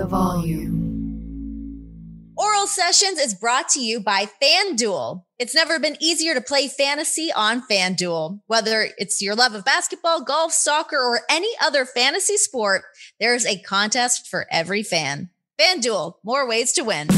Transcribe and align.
the 0.00 0.06
volume. 0.06 0.80
Oral 2.34 2.66
Sessions 2.66 3.18
is 3.18 3.34
brought 3.34 3.68
to 3.70 3.80
you 3.80 4.00
by 4.00 4.26
FanDuel. 4.42 5.24
It's 5.38 5.54
never 5.54 5.78
been 5.78 5.98
easier 6.00 6.32
to 6.32 6.40
play 6.40 6.68
fantasy 6.68 7.30
on 7.36 7.60
FanDuel. 7.68 8.40
Whether 8.46 8.88
it's 8.96 9.20
your 9.20 9.34
love 9.34 9.54
of 9.54 9.66
basketball, 9.66 10.22
golf, 10.22 10.54
soccer, 10.54 10.96
or 10.96 11.20
any 11.28 11.50
other 11.62 11.84
fantasy 11.84 12.38
sport, 12.38 12.84
there's 13.18 13.44
a 13.44 13.58
contest 13.60 14.26
for 14.26 14.46
every 14.50 14.82
fan. 14.82 15.28
FanDuel, 15.60 16.14
more 16.24 16.48
ways 16.48 16.72
to 16.72 16.82
win. 16.82 17.08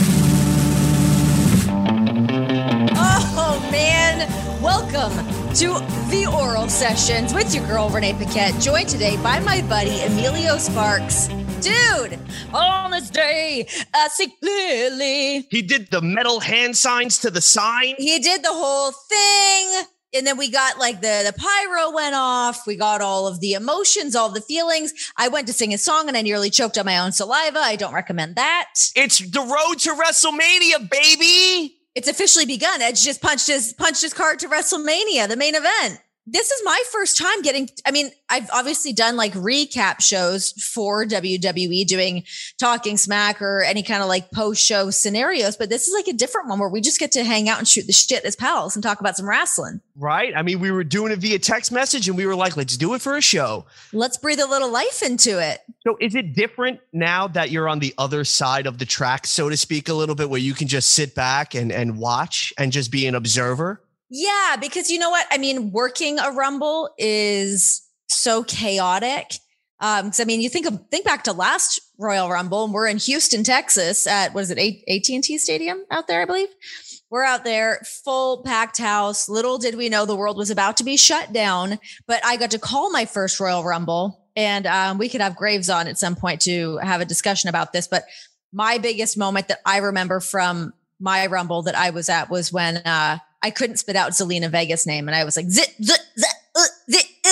Oh 3.45 3.69
man, 3.71 4.29
welcome 4.61 5.17
to 5.55 5.69
the 6.11 6.29
Oral 6.37 6.69
Sessions 6.69 7.33
with 7.33 7.55
your 7.55 7.65
girl 7.69 7.91
Renee 7.91 8.15
Paquette, 8.15 8.61
joined 8.61 8.89
today 8.89 9.17
by 9.19 9.39
my 9.39 9.63
buddy 9.63 10.01
Emilio 10.01 10.59
Sparks. 10.59 11.29
Dude, 11.63 12.19
on 12.53 12.91
this 12.91 13.09
day, 13.09 13.69
I 13.95 14.09
see 14.09 14.35
clearly. 14.43 15.47
He 15.49 15.63
did 15.63 15.93
the 15.93 16.03
metal 16.03 16.41
hand 16.41 16.77
signs 16.77 17.19
to 17.19 17.31
the 17.31 17.41
sign. 17.41 17.95
He 17.99 18.19
did 18.19 18.43
the 18.43 18.53
whole 18.53 18.91
thing. 18.91 19.87
And 20.15 20.27
then 20.27 20.37
we 20.37 20.51
got 20.51 20.79
like 20.79 21.01
the 21.01 21.23
the 21.25 21.33
pyro 21.33 21.93
went 21.93 22.17
off. 22.17 22.67
We 22.67 22.75
got 22.75 23.01
all 23.01 23.29
of 23.29 23.39
the 23.39 23.53
emotions, 23.53 24.17
all 24.17 24.29
the 24.29 24.41
feelings. 24.41 24.93
I 25.17 25.29
went 25.29 25.47
to 25.47 25.53
sing 25.53 25.73
a 25.73 25.79
song 25.79 26.09
and 26.09 26.17
I 26.17 26.23
nearly 26.23 26.51
choked 26.51 26.77
on 26.79 26.85
my 26.85 26.99
own 26.99 27.13
saliva. 27.13 27.61
I 27.61 27.77
don't 27.77 27.95
recommend 27.95 28.35
that. 28.37 28.71
It's 28.97 29.19
the 29.19 29.41
road 29.41 29.79
to 29.81 29.95
WrestleMania, 29.95 30.91
baby. 30.91 31.77
It's 31.95 32.09
officially 32.09 32.47
begun. 32.47 32.83
Edge 32.83 33.03
just 33.03 33.23
punched 33.23 33.47
his 33.47 33.73
punched 33.73 34.03
his 34.03 34.13
card 34.13 34.41
to 34.41 34.49
WrestleMania, 34.49 35.29
the 35.29 35.37
main 35.37 35.55
event. 35.55 36.01
This 36.25 36.53
is 36.53 36.61
my 36.65 36.81
first 36.93 37.19
time 37.19 37.43
getting. 37.43 37.69
I 37.85 37.91
mean, 37.91 38.11
I've 38.29 38.49
obviously 38.53 38.93
done 38.93 39.17
like 39.17 39.33
recap 39.33 40.01
shows 40.01 40.53
for 40.53 41.05
WWE, 41.05 41.85
doing 41.85 42.23
talking 42.61 42.97
smack 42.97 43.43
or 43.43 43.63
any 43.63 43.83
kind 43.83 44.03
of 44.03 44.09
like 44.09 44.31
post 44.31 44.65
show 44.65 44.91
scenarios, 44.91 45.57
but 45.57 45.69
this 45.69 45.89
is 45.89 45.95
like 45.95 46.07
a 46.07 46.17
different 46.17 46.49
one 46.49 46.61
where 46.61 46.69
we 46.69 46.81
just 46.81 47.01
get 47.01 47.11
to 47.13 47.25
hang 47.25 47.49
out 47.49 47.59
and 47.59 47.67
shoot 47.67 47.89
the 47.89 47.93
shit 47.93 48.25
as 48.25 48.37
pals 48.37 48.77
and 48.77 48.85
talk 48.85 49.01
about 49.01 49.17
some 49.17 49.29
wrestling. 49.29 49.81
Right? 49.97 50.33
I 50.37 50.43
mean, 50.43 50.61
we 50.61 50.71
were 50.71 50.85
doing 50.85 51.11
it 51.11 51.19
via 51.19 51.41
text 51.41 51.73
message 51.73 52.07
and 52.07 52.17
we 52.17 52.25
were 52.25 52.37
like, 52.37 52.57
let's 52.57 52.77
do 52.77 52.95
it 52.95 53.03
for 53.03 53.17
a 53.17 53.21
show. 53.21 53.67
Let's 53.93 54.17
breathe 54.17 54.41
a 54.41 54.47
little 54.47 54.71
life 54.71 55.03
into 55.03 55.43
it. 55.43 55.61
So 55.81 55.97
is 56.01 56.15
it 56.15 56.35
different 56.35 56.79
now 56.93 57.27
that 57.29 57.51
you're 57.51 57.69
on 57.69 57.81
the 57.81 57.95
other 57.99 58.23
side 58.23 58.69
of 58.69 58.79
the 58.79 58.87
track, 58.87 59.27
so 59.27 59.49
to 59.49 59.57
speak, 59.57 59.89
a 59.89 59.95
little 59.95 60.15
bit 60.15 60.31
where 60.31 60.41
you 60.41 60.55
can 60.55 60.69
just 60.69 60.93
sit 60.93 61.17
back 61.17 61.57
and, 61.57 61.73
and 61.73 61.99
watch 61.99 62.53
and 62.57 62.71
just 62.71 62.93
be 62.93 63.09
an 63.09 63.17
observer? 63.17 63.83
Yeah, 64.15 64.57
because 64.61 64.91
you 64.91 64.99
know 64.99 65.09
what? 65.09 65.27
I 65.31 65.39
mean, 65.39 65.73
working 65.73 66.19
a 66.19 66.31
Rumble 66.33 66.91
is 66.99 67.81
so 68.09 68.45
chaotic. 68.45 69.33
Um, 69.81 70.07
because 70.07 70.21
I 70.21 70.25
mean, 70.25 70.43
you 70.43 70.51
think 70.51 70.67
of 70.67 70.87
think 70.91 71.07
back 71.07 71.25
to 71.25 71.33
last 71.33 71.81
Royal 71.99 72.29
Rumble, 72.29 72.67
and 72.67 72.75
we're 72.75 72.89
in 72.89 72.99
Houston, 72.99 73.43
Texas, 73.43 74.07
at 74.07 74.35
what 74.35 74.43
is 74.43 74.51
it, 74.51 74.59
AT 74.59 75.09
and 75.09 75.25
T 75.25 75.39
Stadium 75.39 75.83
out 75.91 76.09
there, 76.09 76.21
I 76.21 76.27
believe. 76.27 76.51
We're 77.09 77.25
out 77.25 77.45
there, 77.45 77.81
full 78.05 78.43
packed 78.43 78.77
house. 78.77 79.31
Little 79.31 79.57
did 79.57 79.77
we 79.77 79.89
know 79.89 80.05
the 80.05 80.15
world 80.15 80.37
was 80.37 80.51
about 80.51 80.77
to 80.77 80.85
be 80.85 80.99
shut 80.99 81.33
down, 81.33 81.79
but 82.07 82.23
I 82.23 82.37
got 82.37 82.51
to 82.51 82.59
call 82.59 82.91
my 82.91 83.07
first 83.07 83.41
Royal 83.41 83.65
Rumble, 83.65 84.29
and 84.37 84.67
um, 84.67 84.99
we 84.99 85.09
could 85.09 85.23
have 85.23 85.37
Graves 85.37 85.71
on 85.71 85.89
at 85.89 85.99
some 85.99 86.17
point 86.17 86.43
to 86.43 86.77
have 86.83 87.01
a 87.01 87.07
discussion 87.07 87.49
about 87.49 87.73
this. 87.73 87.89
But 87.89 88.05
my 88.53 88.77
biggest 88.77 89.17
moment 89.17 89.49
that 89.49 89.61
I 89.65 89.79
remember 89.79 90.21
from 90.21 90.75
my 91.01 91.29
Rumble 91.29 91.63
that 91.63 91.75
I 91.75 91.91
was 91.91 92.11
at 92.11 92.29
was 92.29 92.53
when 92.53 92.77
uh, 92.77 93.19
I 93.43 93.51
couldn't 93.51 93.77
spit 93.77 93.97
out 93.97 94.13
Zelina 94.13 94.51
Vega's 94.51 94.87
name, 94.87 95.09
and 95.09 95.15
I 95.15 95.25
was 95.25 95.37
like, 95.37 95.51
zit, 95.51 95.75
zit, 95.83 96.01
zit, 96.19 96.29
uh, 96.55 96.65
zit, 96.91 97.05
uh. 97.25 97.31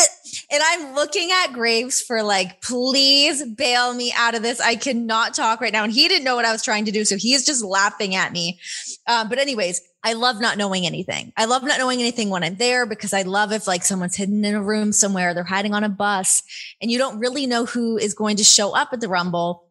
and 0.51 0.63
I'm 0.65 0.95
looking 0.95 1.31
at 1.31 1.53
Graves 1.53 2.01
for 2.01 2.23
like, 2.23 2.61
please 2.63 3.45
bail 3.45 3.95
me 3.95 4.13
out 4.17 4.35
of 4.35 4.43
this. 4.43 4.61
I 4.61 4.75
cannot 4.75 5.35
talk 5.35 5.61
right 5.61 5.73
now, 5.73 5.85
and 5.85 5.93
he 5.93 6.09
didn't 6.09 6.25
know 6.25 6.35
what 6.35 6.45
I 6.45 6.53
was 6.53 6.65
trying 6.65 6.87
to 6.87 6.91
do, 6.91 7.05
so 7.05 7.17
he's 7.17 7.47
just 7.47 7.65
laughing 7.65 8.15
at 8.15 8.33
me. 8.33 8.59
Um, 9.07 9.29
but 9.29 9.39
anyways, 9.39 9.83
I 10.03 10.15
love 10.15 10.41
not 10.41 10.57
knowing 10.59 10.87
anything. 10.87 11.33
I 11.37 11.45
love 11.45 11.63
not 11.63 11.79
knowing 11.79 12.01
anything 12.01 12.31
when 12.31 12.43
I'm 12.43 12.57
there 12.57 12.87
because 12.87 13.13
I 13.13 13.23
love 13.23 13.53
if 13.53 13.67
like 13.67 13.85
someone's 13.85 14.17
hidden 14.17 14.45
in 14.45 14.55
a 14.55 14.63
room 14.63 14.93
somewhere, 14.93 15.35
they're 15.35 15.45
hiding 15.45 15.75
on 15.75 15.85
a 15.85 15.89
bus, 15.89 16.43
and 16.81 16.91
you 16.91 16.99
don't 16.99 17.21
really 17.21 17.47
know 17.47 17.67
who 17.67 17.99
is 17.99 18.15
going 18.15 18.37
to 18.37 18.45
show 18.45 18.75
up 18.75 18.89
at 18.93 19.01
the 19.01 19.09
Rumble. 19.09 19.65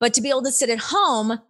But 0.00 0.14
to 0.14 0.20
be 0.20 0.30
able 0.30 0.42
to 0.44 0.52
sit 0.52 0.70
at 0.70 0.78
home, 0.78 1.40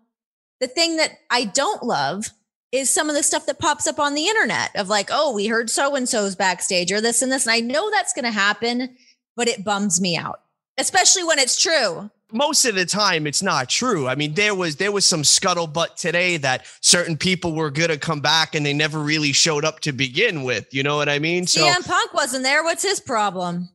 the 0.60 0.66
thing 0.66 0.96
that 0.96 1.12
I 1.30 1.44
don't 1.44 1.82
love 1.82 2.30
is 2.72 2.92
some 2.92 3.10
of 3.10 3.14
the 3.14 3.22
stuff 3.22 3.46
that 3.46 3.58
pops 3.58 3.86
up 3.86 4.00
on 4.00 4.14
the 4.14 4.26
internet 4.26 4.74
of 4.74 4.88
like, 4.88 5.10
oh, 5.12 5.32
we 5.34 5.46
heard 5.46 5.68
so 5.68 5.94
and 5.94 6.08
so's 6.08 6.34
backstage 6.34 6.90
or 6.90 7.00
this 7.00 7.20
and 7.20 7.30
this. 7.30 7.46
And 7.46 7.52
I 7.52 7.60
know 7.60 7.90
that's 7.90 8.14
going 8.14 8.24
to 8.24 8.30
happen, 8.30 8.96
but 9.36 9.46
it 9.46 9.62
bums 9.62 10.00
me 10.00 10.16
out, 10.16 10.40
especially 10.78 11.22
when 11.22 11.38
it's 11.38 11.60
true. 11.60 12.10
Most 12.32 12.64
of 12.64 12.74
the 12.74 12.86
time, 12.86 13.26
it's 13.26 13.42
not 13.42 13.68
true. 13.68 14.08
I 14.08 14.14
mean, 14.14 14.32
there 14.32 14.54
was 14.54 14.76
there 14.76 14.90
was 14.90 15.04
some 15.04 15.20
scuttlebutt 15.20 15.96
today 15.96 16.38
that 16.38 16.64
certain 16.80 17.18
people 17.18 17.54
were 17.54 17.70
going 17.70 17.90
to 17.90 17.98
come 17.98 18.22
back 18.22 18.54
and 18.54 18.64
they 18.64 18.72
never 18.72 19.00
really 19.00 19.32
showed 19.32 19.66
up 19.66 19.80
to 19.80 19.92
begin 19.92 20.42
with. 20.42 20.72
You 20.72 20.82
know 20.82 20.96
what 20.96 21.10
I 21.10 21.18
mean? 21.18 21.46
So 21.46 21.60
CM 21.62 21.86
Punk 21.86 22.14
wasn't 22.14 22.42
there. 22.42 22.64
What's 22.64 22.82
his 22.82 23.00
problem, 23.00 23.68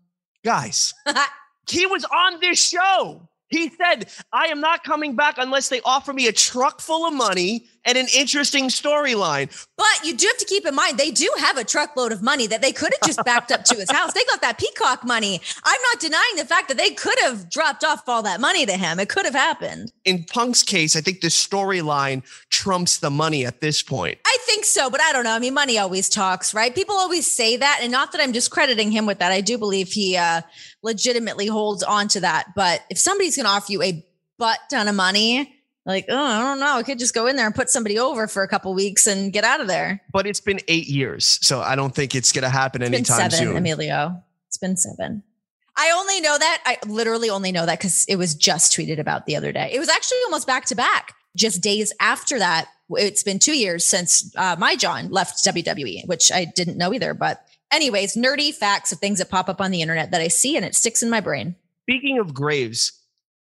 guys? 0.44 0.92
he 1.70 1.86
was 1.86 2.04
on 2.06 2.40
this 2.40 2.60
show. 2.60 3.30
He 3.50 3.70
said, 3.70 4.10
I 4.34 4.48
am 4.48 4.60
not 4.60 4.84
coming 4.84 5.16
back 5.16 5.36
unless 5.38 5.70
they 5.70 5.80
offer 5.82 6.12
me 6.12 6.28
a 6.28 6.34
truck 6.34 6.82
full 6.82 7.06
of 7.06 7.14
money 7.14 7.68
and 7.88 7.98
an 7.98 8.08
interesting 8.14 8.68
storyline. 8.68 9.48
But 9.78 9.86
you 10.04 10.16
do 10.16 10.28
have 10.28 10.38
to 10.38 10.46
keep 10.46 10.66
in 10.66 10.76
mind, 10.76 10.98
they 10.98 11.10
do 11.10 11.32
have 11.40 11.58
a 11.58 11.64
truckload 11.64 12.12
of 12.12 12.22
money 12.22 12.46
that 12.48 12.62
they 12.62 12.74
could 12.74 12.94
have 12.94 13.08
just 13.08 13.24
backed 13.24 13.52
up 13.52 13.64
to 13.64 13.76
his 13.76 13.90
house. 13.90 14.14
They 14.14 14.24
got 14.26 14.42
that 14.42 14.60
peacock 14.60 15.06
money. 15.06 15.42
I'm 15.64 15.82
not 15.94 16.02
denying 16.02 16.36
the 16.36 16.46
fact 16.46 16.68
that 16.68 16.78
they 16.78 16.92
could 16.92 17.18
have 17.22 17.50
dropped 17.50 17.86
off 17.86 18.08
all 18.08 18.22
that 18.24 18.42
money 18.42 18.66
to 18.66 18.74
him. 18.74 19.00
It 19.00 19.08
could 19.10 19.26
have 19.26 19.34
happened. 19.34 19.94
In 20.04 20.26
Punk's 20.26 20.64
case, 20.64 20.96
I 20.96 21.02
think 21.02 21.22
the 21.22 21.30
storyline 21.30 22.24
trumps 22.50 22.98
the 22.98 23.10
money 23.10 23.46
at 23.46 23.62
this 23.62 23.82
point. 23.82 24.20
I 24.26 24.38
think 24.42 24.66
so, 24.66 24.90
but 24.90 25.02
I 25.02 25.14
don't 25.14 25.24
know. 25.24 25.34
I 25.34 25.40
mean, 25.40 25.54
money 25.54 25.78
always 25.80 26.10
talks, 26.10 26.54
right? 26.54 26.76
People 26.76 26.96
always 26.96 27.32
say 27.32 27.56
that. 27.56 27.80
And 27.82 27.92
not 27.92 28.12
that 28.12 28.22
I'm 28.22 28.34
discrediting 28.34 28.92
him 28.92 29.06
with 29.06 29.20
that. 29.20 29.32
I 29.32 29.40
do 29.40 29.58
believe 29.58 29.88
he 29.88 30.18
uh, 30.18 30.42
legitimately 30.84 31.48
holds 31.48 31.84
on 31.84 32.10
to 32.10 32.20
that. 32.20 32.54
But 32.54 32.82
if 32.90 32.98
somebody's 32.98 33.38
going 33.38 33.46
to 33.46 33.52
offer 33.52 33.72
you 33.72 33.82
a 33.82 34.06
butt 34.38 34.60
ton 34.70 34.90
of 34.90 34.96
money, 34.96 35.57
like, 35.88 36.06
oh, 36.10 36.18
I 36.18 36.40
don't 36.40 36.60
know. 36.60 36.76
I 36.76 36.84
could 36.84 37.00
just 37.00 37.16
go 37.16 37.28
in 37.28 37.38
there 37.38 37.46
and 37.46 37.56
put 37.56 37.70
somebody 37.70 37.98
over 37.98 38.28
for 38.28 38.44
a 38.44 38.48
couple 38.48 38.74
weeks 38.74 39.08
and 39.08 39.32
get 39.32 39.44
out 39.44 39.62
of 39.62 39.68
there. 39.68 40.02
But 40.12 40.28
it's 40.28 40.42
been 40.42 40.60
eight 40.68 40.88
years, 40.88 41.40
so 41.42 41.62
I 41.62 41.76
don't 41.76 41.96
think 41.96 42.14
it's 42.14 42.32
going 42.32 42.44
to 42.44 42.50
happen 42.50 42.82
it's 42.82 42.92
anytime 42.92 43.32
seven, 43.32 43.48
soon. 43.48 43.58
Emilio, 43.58 44.22
it's 44.48 44.58
been 44.58 44.76
seven. 44.76 45.24
I 45.78 45.92
only 45.92 46.22
know 46.22 46.38
that. 46.38 46.62
I 46.66 46.78
literally 46.88 47.30
only 47.30 47.52
know 47.52 47.66
that 47.66 47.80
because 47.80 48.04
it 48.10 48.18
was 48.18 48.36
just 48.36 48.76
tweeted 48.76 49.00
about 49.00 49.28
the 49.28 49.36
other 49.36 49.52
day. 49.52 49.70
It 49.72 49.80
was 49.80 49.90
actually 49.90 50.18
almost 50.26 50.46
back 50.48 50.66
to 50.66 50.76
back. 50.76 51.14
Just 51.36 51.62
days 51.62 51.94
after 52.00 52.40
that, 52.40 52.68
it's 52.90 53.22
been 53.22 53.38
two 53.38 53.56
years 53.56 53.86
since 53.86 54.34
uh, 54.36 54.56
my 54.58 54.76
Jon 54.76 55.10
left 55.10 55.38
WWE, 55.46 56.08
which 56.08 56.32
I 56.32 56.46
didn't 56.46 56.78
know 56.78 56.94
either. 56.94 57.14
But, 57.14 57.46
anyways, 57.72 58.16
nerdy 58.16 58.54
facts 58.54 58.92
of 58.92 58.98
things 58.98 59.20
that 59.20 59.30
pop 59.30 59.50
up 59.50 59.62
on 59.62 59.70
the 59.70 59.84
internet 59.84 60.12
that 60.12 60.22
I 60.22 60.30
see 60.30 60.58
and 60.58 60.66
it 60.66 60.74
sticks 60.74 61.04
in 61.04 61.12
my 61.12 61.22
brain. 61.22 61.56
Speaking 61.84 62.18
of 62.18 62.34
graves, 62.34 63.00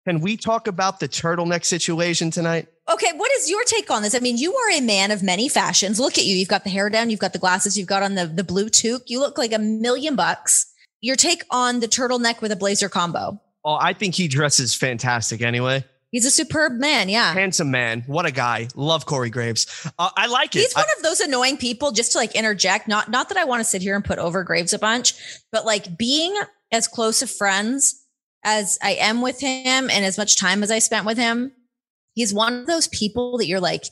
can 0.05 0.19
we 0.19 0.37
talk 0.37 0.67
about 0.67 0.99
the 0.99 1.07
turtleneck 1.07 1.65
situation 1.65 2.31
tonight? 2.31 2.67
Okay, 2.91 3.11
what 3.15 3.31
is 3.33 3.49
your 3.49 3.63
take 3.63 3.89
on 3.89 4.01
this? 4.01 4.13
I 4.13 4.19
mean, 4.19 4.37
you 4.37 4.53
are 4.53 4.71
a 4.71 4.81
man 4.81 5.11
of 5.11 5.23
many 5.23 5.47
fashions. 5.47 5.99
Look 5.99 6.17
at 6.17 6.25
you. 6.25 6.35
You've 6.35 6.49
got 6.49 6.65
the 6.65 6.69
hair 6.69 6.89
down, 6.89 7.09
you've 7.09 7.19
got 7.21 7.33
the 7.33 7.39
glasses, 7.39 7.77
you've 7.77 7.87
got 7.87 8.03
on 8.03 8.15
the, 8.15 8.27
the 8.27 8.43
blue 8.43 8.69
toque. 8.69 9.09
You 9.09 9.19
look 9.19 9.37
like 9.37 9.53
a 9.53 9.59
million 9.59 10.15
bucks. 10.15 10.65
Your 10.99 11.15
take 11.15 11.43
on 11.49 11.79
the 11.79 11.87
turtleneck 11.87 12.41
with 12.41 12.51
a 12.51 12.55
blazer 12.55 12.89
combo. 12.89 13.41
Oh, 13.65 13.77
I 13.79 13.93
think 13.93 14.15
he 14.15 14.27
dresses 14.27 14.75
fantastic 14.75 15.41
anyway. 15.41 15.85
He's 16.11 16.25
a 16.25 16.31
superb 16.31 16.73
man. 16.73 17.09
Yeah. 17.09 17.33
Handsome 17.33 17.71
man. 17.71 18.03
What 18.05 18.25
a 18.25 18.31
guy. 18.31 18.67
Love 18.75 19.05
Corey 19.05 19.29
Graves. 19.31 19.65
Uh, 19.97 20.09
I 20.15 20.27
like 20.27 20.55
it. 20.55 20.59
He's 20.59 20.73
one 20.75 20.85
I- 20.87 20.93
of 20.97 21.03
those 21.03 21.21
annoying 21.21 21.57
people, 21.57 21.91
just 21.91 22.11
to 22.11 22.19
like 22.19 22.35
interject, 22.35 22.87
not 22.87 23.09
not 23.09 23.29
that 23.29 23.37
I 23.37 23.45
want 23.45 23.61
to 23.61 23.63
sit 23.63 23.81
here 23.81 23.95
and 23.95 24.05
put 24.05 24.19
over 24.19 24.43
Graves 24.43 24.73
a 24.73 24.79
bunch, 24.79 25.15
but 25.51 25.65
like 25.65 25.97
being 25.97 26.35
as 26.71 26.87
close 26.87 27.21
of 27.21 27.31
friends 27.31 28.02
as 28.43 28.77
I 28.81 28.91
am 28.93 29.21
with 29.21 29.39
him 29.39 29.89
and 29.89 30.05
as 30.05 30.17
much 30.17 30.37
time 30.37 30.63
as 30.63 30.71
I 30.71 30.79
spent 30.79 31.05
with 31.05 31.17
him, 31.17 31.51
he's 32.13 32.33
one 32.33 32.53
of 32.61 32.67
those 32.67 32.87
people 32.87 33.37
that 33.37 33.47
you're 33.47 33.59
like, 33.59 33.85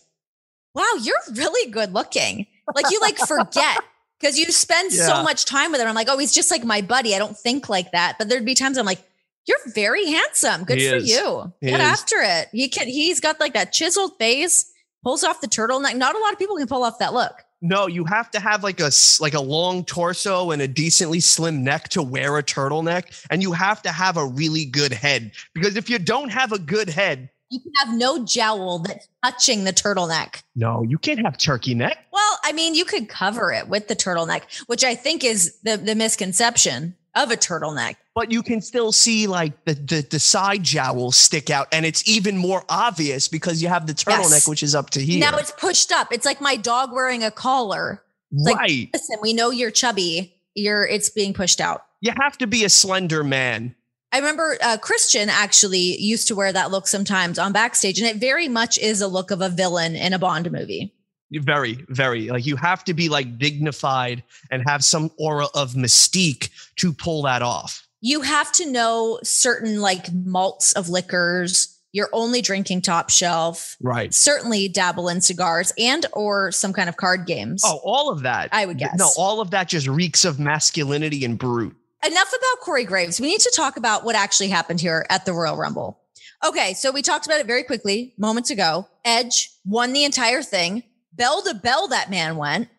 wow, 0.75 0.92
you're 1.01 1.15
really 1.33 1.71
good 1.71 1.94
looking. 1.94 2.48
Like 2.75 2.92
you 2.92 3.00
like 3.01 3.18
forget 3.18 3.80
because 4.19 4.38
you 4.38 4.45
spend 4.51 4.92
Yeah. 4.94 5.06
so 5.07 5.24
much 5.24 5.45
time 5.45 5.71
with 5.71 5.81
him. 5.81 5.88
I'm 5.88 5.95
like, 5.95 6.07
oh, 6.09 6.18
he's 6.18 6.33
just 6.33 6.51
like 6.51 6.63
my 6.63 6.81
buddy. 6.81 7.15
I 7.15 7.19
don't 7.19 7.38
think 7.38 7.69
like 7.69 7.92
that. 7.92 8.18
But 8.18 8.30
there'd 8.30 8.45
be 8.45 8.56
times 8.56 8.77
I'm 8.77 8.86
like, 8.86 9.01
you're 9.48 9.57
very 9.74 10.06
handsome. 10.06 10.63
Good 10.65 10.77
He 10.77 10.88
for 10.89 10.95
is. 10.98 11.09
you. 11.09 11.53
He 11.62 11.68
Get 11.71 11.80
is. 11.80 11.86
after 11.86 12.15
it. 12.19 12.50
He 12.51 12.69
can. 12.69 12.88
He's 12.88 13.19
got 13.19 13.39
like 13.39 13.53
that 13.53 13.74
chiseled 13.74 14.18
face. 14.19 14.71
Pulls 15.03 15.24
off 15.24 15.42
the 15.42 15.48
turtleneck. 15.48 15.95
Not 15.95 16.15
a 16.15 16.19
lot 16.19 16.31
of 16.31 16.38
people 16.38 16.57
can 16.57 16.68
pull 16.68 16.83
off 16.83 17.00
that 17.00 17.13
look. 17.13 17.33
No, 17.62 17.88
you 17.88 18.06
have 18.06 18.31
to 18.31 18.40
have 18.40 18.63
like 18.63 18.80
a 18.80 18.90
like 19.19 19.34
a 19.36 19.42
long 19.42 19.86
torso 19.86 20.52
and 20.52 20.62
a 20.62 20.68
decently 20.68 21.19
slim 21.19 21.63
neck 21.63 21.90
to 21.90 22.02
wear 22.02 22.38
a 22.38 22.44
turtleneck, 22.44 23.25
and 23.30 23.42
you 23.42 23.52
have 23.52 23.81
to 23.84 23.92
have 23.92 24.18
a 24.18 24.25
really 24.25 24.66
good 24.66 24.92
head 24.92 25.31
because 25.54 25.75
if 25.75 25.90
you 25.90 26.00
don't 26.00 26.30
have 26.30 26.52
a 26.52 26.60
good 26.60 26.90
head, 26.90 27.30
You 27.50 27.60
can 27.60 27.72
have 27.86 27.98
no 27.98 28.25
jowl 28.25 28.80
that's 28.80 29.08
touching 29.24 29.66
the 29.66 29.74
turtleneck. 29.74 30.42
no, 30.56 30.81
you 30.84 30.98
can't 30.98 31.19
have 31.19 31.38
turkey 31.38 31.75
neck. 31.75 31.98
Well, 32.12 32.40
I 32.44 32.52
mean, 32.54 32.74
you 32.75 32.86
could 32.86 33.10
cover 33.10 33.52
it 33.52 33.68
with 33.68 33.88
the 33.90 33.96
turtleneck, 33.96 34.44
which 34.68 34.84
I 34.84 34.96
think 34.96 35.24
is 35.24 35.58
the, 35.63 35.78
the 35.78 35.94
misconception 35.96 36.96
of 37.13 37.30
a 37.30 37.36
turtleneck. 37.36 37.96
But 38.16 38.31
you 38.31 38.44
can 38.44 38.62
still 38.62 38.92
see 38.92 39.28
like 39.28 39.63
the, 39.66 39.74
the 39.74 40.08
the 40.10 40.19
side 40.19 40.63
jowls 40.63 41.16
stick 41.16 41.50
out, 41.50 41.68
and 41.72 41.86
it's 41.86 42.08
even 42.08 42.38
more 42.38 42.63
obvious 42.69 43.28
because 43.28 43.62
you 43.62 43.69
have 43.69 43.88
the 43.88 43.94
turtleneck, 43.94 44.31
Yes. 44.31 44.48
which 44.48 44.63
is 44.63 44.75
up 44.75 44.90
to 44.92 45.00
here. 45.02 45.19
Now 45.19 45.38
it's 45.38 45.52
pushed 45.52 45.92
up. 45.92 46.10
It's 46.12 46.25
like 46.25 46.42
my 46.42 46.56
dog 46.56 46.92
wearing 46.92 47.24
a 47.24 47.31
collar. 47.31 48.04
like- 48.31 48.56
right. 48.58 48.90
Listen, 48.94 49.18
we 49.22 49.34
know 49.34 49.50
you're 49.52 49.72
chubby. 49.72 50.34
You're 50.56 50.86
it's 50.86 51.10
being 51.10 51.34
pushed 51.34 51.62
out. 51.62 51.86
you 52.02 52.12
have 52.22 52.38
to 52.40 52.48
be 52.48 52.63
a 52.66 52.69
slender 52.69 53.24
man. 53.24 53.75
I 54.13 54.18
remember 54.18 54.58
uh, 54.62 54.78
Christian 54.78 55.30
actually 55.30 55.96
used 55.98 56.28
to 56.28 56.36
wear 56.36 56.52
that 56.52 56.69
look 56.72 56.88
sometimes 56.88 57.40
on 57.40 57.54
backstage, 57.54 57.98
and 58.00 58.08
it 58.10 58.18
very 58.18 58.50
much 58.50 58.78
is 58.78 59.00
a 59.00 59.08
look 59.08 59.31
of 59.31 59.40
a 59.40 59.48
villain 59.48 59.96
in 59.96 60.12
a 60.12 60.19
Bond 60.19 60.52
movie. 60.52 60.94
Very, 61.31 61.86
very 61.88 62.28
like 62.30 62.46
you 62.46 62.58
have 62.58 62.84
to 62.84 62.94
be 62.94 63.08
like 63.08 63.38
dignified 63.38 64.22
and 64.52 64.62
have 64.68 64.84
some 64.84 65.12
aura 65.18 65.48
of 65.56 65.75
mystique 65.75 66.50
to 66.75 66.92
pull 66.92 67.22
that 67.22 67.42
off. 67.42 67.88
You 68.01 68.21
have 68.21 68.51
to 68.53 68.69
know 68.69 69.19
certain 69.24 69.80
like 69.80 70.12
malts 70.12 70.74
of 70.74 70.89
liquors. 70.89 71.77
You're 71.94 72.09
only 72.13 72.42
drinking 72.42 72.81
top 72.81 73.09
shelf. 73.09 73.75
Right. 73.81 74.13
Certainly 74.13 74.69
dabble 74.69 75.09
in 75.09 75.21
cigars 75.21 75.74
and 75.77 76.06
or 76.13 76.51
some 76.51 76.74
kind 76.74 76.89
of 76.89 76.98
card 76.98 77.27
games. 77.27 77.63
Oh, 77.65 77.80
all 77.83 78.09
of 78.12 78.21
that. 78.24 78.50
I 78.51 78.65
would 78.65 78.77
guess. 78.77 78.98
No, 78.98 79.09
all 79.18 79.42
of 79.42 79.51
that 79.51 79.68
just 79.68 79.88
reeks 79.88 80.25
of 80.25 80.39
masculinity 80.39 81.24
and 81.25 81.38
brute. 81.38 81.75
enough 82.06 82.30
about 82.30 82.63
Corey 82.63 82.86
Graves. 82.86 83.19
We 83.19 83.27
need 83.27 83.42
to 83.42 83.53
talk 83.56 83.77
about 83.77 84.03
what 84.03 84.15
actually 84.15 84.50
happened 84.50 84.81
here 84.81 85.06
at 85.09 85.25
the 85.25 85.33
Royal 85.33 85.57
Rumble. 85.57 86.00
Okay, 86.44 86.74
so 86.74 86.92
we 86.92 87.03
talked 87.03 87.27
about 87.27 87.39
it 87.39 87.45
very 87.45 87.63
quickly 87.63 88.15
moments 88.18 88.50
ago. 88.50 88.88
Edge 89.06 89.51
won 89.63 89.94
the 89.94 90.06
entire 90.06 90.42
thing. 90.42 90.83
Bell 91.13 91.44
to 91.44 91.53
bell, 91.53 91.88
that 91.89 92.09
man 92.09 92.36
went. 92.38 92.69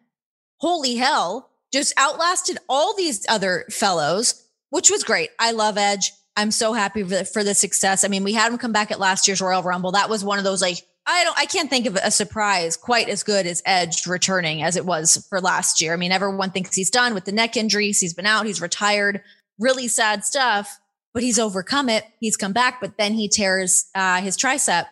Holy 0.57 0.97
hell. 0.97 1.51
Just 1.73 1.95
outlasted 1.97 2.59
all 2.69 2.97
these 2.97 3.25
other 3.29 3.65
fellows, 3.71 4.42
which 4.73 4.91
was 4.91 5.05
great. 5.05 5.29
I 5.39 5.53
love 5.53 5.77
Edge. 5.77 6.13
I'm 6.35 6.51
so 6.51 6.73
happy 6.73 7.03
for 7.03 7.45
the, 7.45 7.55
success. 7.55 8.05
I 8.05 8.09
mean, 8.09 8.25
we 8.25 8.33
had 8.33 8.51
him 8.51 8.57
come 8.57 8.73
back 8.73 8.91
at 8.91 8.99
last 8.99 9.29
year's 9.29 9.43
Royal 9.43 9.63
Rumble. 9.63 9.93
That 9.93 10.09
was 10.09 10.25
one 10.25 10.39
of 10.39 10.45
those 10.45 10.63
like, 10.63 10.79
I 11.07 11.25
don't, 11.25 11.39
I 11.39 11.45
can't 11.45 11.69
think 11.69 11.85
of 11.85 11.97
a 11.97 12.11
surprise 12.11 12.79
quite 12.79 13.11
as 13.11 13.23
good 13.23 13.47
as 13.47 13.63
Edge 13.67 14.07
returning 14.07 14.63
as 14.63 14.77
it 14.77 14.87
was 14.87 15.27
for 15.29 15.43
last 15.43 15.83
year. 15.83 15.93
I 15.93 15.97
mean, 15.97 16.11
everyone 16.11 16.53
thinks 16.53 16.75
he's 16.75 16.89
done 16.89 17.13
with 17.13 17.27
the 17.27 17.33
neck 17.33 17.55
injuries. 17.55 18.01
He's 18.01 18.15
been 18.15 18.25
out, 18.25 18.47
he's 18.47 18.63
retired, 18.63 19.21
really 19.59 19.89
sad 19.89 20.25
stuff, 20.25 20.81
but 21.13 21.23
he's 21.23 21.39
overcome 21.39 21.91
it. 21.91 22.05
He's 22.19 22.39
come 22.39 22.55
back, 22.55 22.81
but 22.81 22.97
then 22.97 23.13
he 23.13 23.29
tears 23.29 23.91
uh, 23.95 24.23
his 24.23 24.39
tricep 24.39 24.87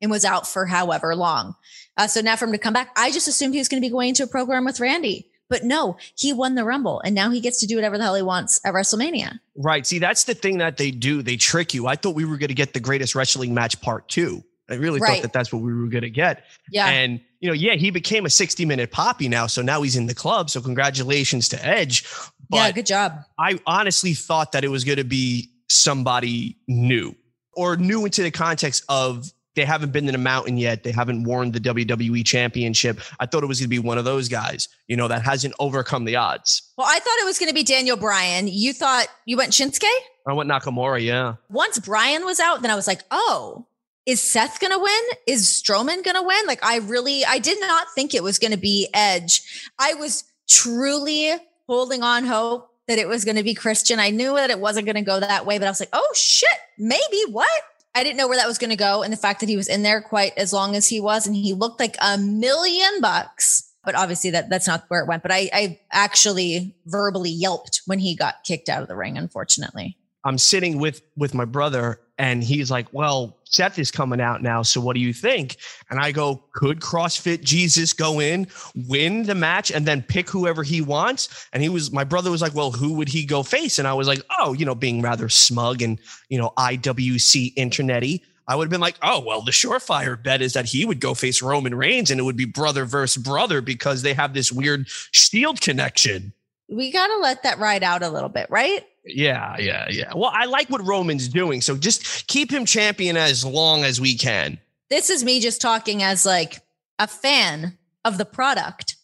and 0.00 0.12
was 0.12 0.24
out 0.24 0.46
for 0.46 0.64
however 0.64 1.16
long. 1.16 1.56
Uh, 1.96 2.06
so 2.06 2.20
now 2.20 2.36
for 2.36 2.44
him 2.44 2.52
to 2.52 2.58
come 2.58 2.72
back, 2.72 2.90
I 2.96 3.10
just 3.10 3.26
assumed 3.26 3.54
he 3.54 3.60
was 3.60 3.68
going 3.68 3.82
to 3.82 3.86
be 3.86 3.90
going 3.90 4.14
to 4.14 4.22
a 4.22 4.28
program 4.28 4.64
with 4.64 4.78
Randy. 4.78 5.27
But 5.50 5.64
no, 5.64 5.96
he 6.16 6.32
won 6.32 6.54
the 6.54 6.64
Rumble 6.64 7.00
and 7.04 7.14
now 7.14 7.30
he 7.30 7.40
gets 7.40 7.60
to 7.60 7.66
do 7.66 7.76
whatever 7.76 7.96
the 7.98 8.04
hell 8.04 8.14
he 8.14 8.22
wants 8.22 8.60
at 8.64 8.74
WrestleMania. 8.74 9.38
Right. 9.56 9.86
See, 9.86 9.98
that's 9.98 10.24
the 10.24 10.34
thing 10.34 10.58
that 10.58 10.76
they 10.76 10.90
do. 10.90 11.22
They 11.22 11.36
trick 11.36 11.72
you. 11.74 11.86
I 11.86 11.96
thought 11.96 12.14
we 12.14 12.24
were 12.24 12.36
going 12.36 12.48
to 12.48 12.54
get 12.54 12.74
the 12.74 12.80
greatest 12.80 13.14
wrestling 13.14 13.54
match 13.54 13.80
part 13.80 14.08
two. 14.08 14.44
I 14.70 14.74
really 14.74 15.00
Right. 15.00 15.14
thought 15.14 15.22
that 15.22 15.32
that's 15.32 15.50
what 15.52 15.62
we 15.62 15.72
were 15.72 15.86
going 15.88 16.02
to 16.02 16.10
get. 16.10 16.44
Yeah. 16.70 16.88
And, 16.88 17.20
you 17.40 17.48
know, 17.48 17.54
yeah, 17.54 17.74
he 17.76 17.90
became 17.90 18.26
a 18.26 18.30
60 18.30 18.66
minute 18.66 18.90
poppy 18.90 19.28
now. 19.28 19.46
So 19.46 19.62
now 19.62 19.80
he's 19.80 19.96
in 19.96 20.06
the 20.06 20.14
club. 20.14 20.50
So 20.50 20.60
congratulations 20.60 21.48
to 21.50 21.66
Edge. 21.66 22.04
But 22.50 22.56
yeah, 22.58 22.72
good 22.72 22.86
job. 22.86 23.14
I 23.38 23.58
honestly 23.66 24.12
thought 24.12 24.52
that 24.52 24.64
it 24.64 24.68
was 24.68 24.84
going 24.84 24.98
to 24.98 25.04
be 25.04 25.50
somebody 25.70 26.58
new 26.66 27.14
or 27.54 27.76
new 27.76 28.04
into 28.04 28.22
the 28.22 28.30
context 28.30 28.84
of 28.88 29.32
they 29.58 29.64
haven't 29.64 29.90
been 29.90 30.08
in 30.08 30.14
a 30.14 30.18
mountain 30.18 30.56
yet. 30.56 30.84
They 30.84 30.92
haven't 30.92 31.24
worn 31.24 31.50
the 31.50 31.58
WWE 31.58 32.24
championship. 32.24 33.00
I 33.18 33.26
thought 33.26 33.42
it 33.42 33.46
was 33.46 33.58
going 33.58 33.66
to 33.66 33.68
be 33.68 33.80
one 33.80 33.98
of 33.98 34.04
those 34.04 34.28
guys, 34.28 34.68
you 34.86 34.96
know, 34.96 35.08
that 35.08 35.22
hasn't 35.22 35.52
overcome 35.58 36.04
the 36.04 36.14
odds. 36.14 36.62
Well, 36.76 36.86
I 36.88 37.00
thought 37.00 37.18
it 37.20 37.24
was 37.24 37.40
going 37.40 37.48
to 37.48 37.54
be 37.54 37.64
Daniel 37.64 37.96
Bryan. 37.96 38.46
You 38.46 38.72
thought 38.72 39.08
you 39.24 39.36
went 39.36 39.50
Shinsuke? 39.50 39.82
I 40.28 40.32
went 40.32 40.48
Nakamura. 40.48 41.04
Yeah. 41.04 41.34
Once 41.50 41.80
Bryan 41.80 42.24
was 42.24 42.38
out, 42.38 42.62
then 42.62 42.70
I 42.70 42.76
was 42.76 42.86
like, 42.86 43.02
oh, 43.10 43.66
is 44.06 44.22
Seth 44.22 44.60
going 44.60 44.72
to 44.72 44.78
win? 44.78 45.02
Is 45.26 45.44
Strowman 45.46 46.04
going 46.04 46.14
to 46.14 46.22
win? 46.22 46.46
Like, 46.46 46.64
I 46.64 46.76
really, 46.76 47.24
I 47.24 47.40
did 47.40 47.58
not 47.58 47.88
think 47.96 48.14
it 48.14 48.22
was 48.22 48.38
going 48.38 48.52
to 48.52 48.58
be 48.58 48.88
Edge. 48.94 49.42
I 49.76 49.94
was 49.94 50.22
truly 50.48 51.34
holding 51.66 52.04
on 52.04 52.26
hope 52.26 52.70
that 52.86 52.98
it 52.98 53.08
was 53.08 53.24
going 53.24 53.36
to 53.36 53.42
be 53.42 53.54
Christian. 53.54 53.98
I 53.98 54.10
knew 54.10 54.36
that 54.36 54.50
it 54.50 54.60
wasn't 54.60 54.86
going 54.86 54.94
to 54.94 55.02
go 55.02 55.18
that 55.18 55.46
way, 55.46 55.58
but 55.58 55.66
I 55.66 55.70
was 55.70 55.80
like, 55.80 55.90
oh 55.92 56.12
shit, 56.14 56.48
maybe 56.78 57.22
what? 57.30 57.50
I 57.98 58.04
didn't 58.04 58.16
know 58.16 58.28
where 58.28 58.36
that 58.36 58.46
was 58.46 58.58
going 58.58 58.70
to 58.70 58.76
go. 58.76 59.02
And 59.02 59.12
the 59.12 59.16
fact 59.16 59.40
that 59.40 59.48
he 59.48 59.56
was 59.56 59.68
in 59.68 59.82
there 59.82 60.00
quite 60.00 60.32
as 60.36 60.52
long 60.52 60.76
as 60.76 60.86
he 60.86 61.00
was, 61.00 61.26
and 61.26 61.34
he 61.34 61.52
looked 61.52 61.80
like 61.80 61.96
a 62.00 62.16
million 62.16 63.00
bucks. 63.00 63.64
But 63.84 63.96
obviously 63.96 64.30
that 64.30 64.48
that's 64.50 64.66
not 64.66 64.84
where 64.88 65.00
it 65.00 65.08
went. 65.08 65.22
But 65.22 65.32
I, 65.32 65.50
I 65.52 65.80
actually 65.90 66.76
verbally 66.86 67.30
yelped 67.30 67.82
when 67.86 67.98
he 67.98 68.14
got 68.14 68.44
kicked 68.44 68.68
out 68.68 68.82
of 68.82 68.88
the 68.88 68.96
ring, 68.96 69.18
unfortunately. 69.18 69.96
I'm 70.24 70.38
sitting 70.38 70.78
with 70.78 71.02
with 71.16 71.34
my 71.34 71.44
brother 71.44 72.00
and 72.18 72.42
he's 72.42 72.70
like, 72.70 72.86
"Well, 72.92 73.36
Seth 73.44 73.78
is 73.78 73.90
coming 73.90 74.20
out 74.20 74.42
now, 74.42 74.62
so 74.62 74.80
what 74.80 74.94
do 74.94 75.00
you 75.00 75.12
think?" 75.12 75.56
And 75.90 76.00
I 76.00 76.12
go, 76.12 76.42
"Could 76.52 76.80
CrossFit 76.80 77.42
Jesus 77.42 77.92
go 77.92 78.20
in, 78.20 78.48
win 78.74 79.22
the 79.22 79.34
match 79.34 79.70
and 79.70 79.86
then 79.86 80.02
pick 80.02 80.28
whoever 80.28 80.62
he 80.62 80.80
wants?" 80.80 81.46
And 81.52 81.62
he 81.62 81.68
was 81.68 81.92
my 81.92 82.04
brother 82.04 82.30
was 82.30 82.42
like, 82.42 82.54
"Well, 82.54 82.72
who 82.72 82.94
would 82.94 83.08
he 83.08 83.24
go 83.24 83.42
face?" 83.42 83.78
And 83.78 83.86
I 83.86 83.94
was 83.94 84.08
like, 84.08 84.22
"Oh, 84.38 84.52
you 84.52 84.66
know, 84.66 84.74
being 84.74 85.00
rather 85.00 85.28
smug 85.28 85.80
and, 85.82 85.98
you 86.28 86.38
know, 86.38 86.52
IWC 86.58 87.54
internety, 87.56 88.22
I 88.48 88.56
would 88.56 88.64
have 88.64 88.70
been 88.70 88.80
like, 88.80 88.96
"Oh, 89.02 89.20
well, 89.20 89.42
the 89.42 89.52
surefire 89.52 90.20
bet 90.20 90.40
is 90.40 90.54
that 90.54 90.64
he 90.64 90.84
would 90.84 91.00
go 91.00 91.14
face 91.14 91.42
Roman 91.42 91.74
Reigns 91.74 92.10
and 92.10 92.18
it 92.18 92.24
would 92.24 92.36
be 92.36 92.46
brother 92.46 92.86
versus 92.86 93.22
brother 93.22 93.60
because 93.60 94.02
they 94.02 94.14
have 94.14 94.34
this 94.34 94.50
weird 94.50 94.88
shield 94.88 95.60
connection." 95.60 96.32
We 96.70 96.90
got 96.90 97.06
to 97.06 97.16
let 97.18 97.42
that 97.44 97.58
ride 97.58 97.82
out 97.82 98.02
a 98.02 98.10
little 98.10 98.28
bit, 98.28 98.46
right? 98.50 98.84
Yeah, 99.08 99.56
yeah, 99.58 99.86
yeah. 99.90 100.12
Well, 100.14 100.30
I 100.32 100.44
like 100.44 100.68
what 100.70 100.84
Roman's 100.86 101.28
doing, 101.28 101.60
so 101.60 101.76
just 101.76 102.26
keep 102.26 102.50
him 102.50 102.64
champion 102.64 103.16
as 103.16 103.44
long 103.44 103.84
as 103.84 104.00
we 104.00 104.16
can. 104.16 104.58
This 104.90 105.10
is 105.10 105.24
me 105.24 105.40
just 105.40 105.60
talking 105.60 106.02
as 106.02 106.24
like 106.24 106.60
a 106.98 107.06
fan 107.06 107.78
of 108.04 108.18
the 108.18 108.24
product 108.24 108.96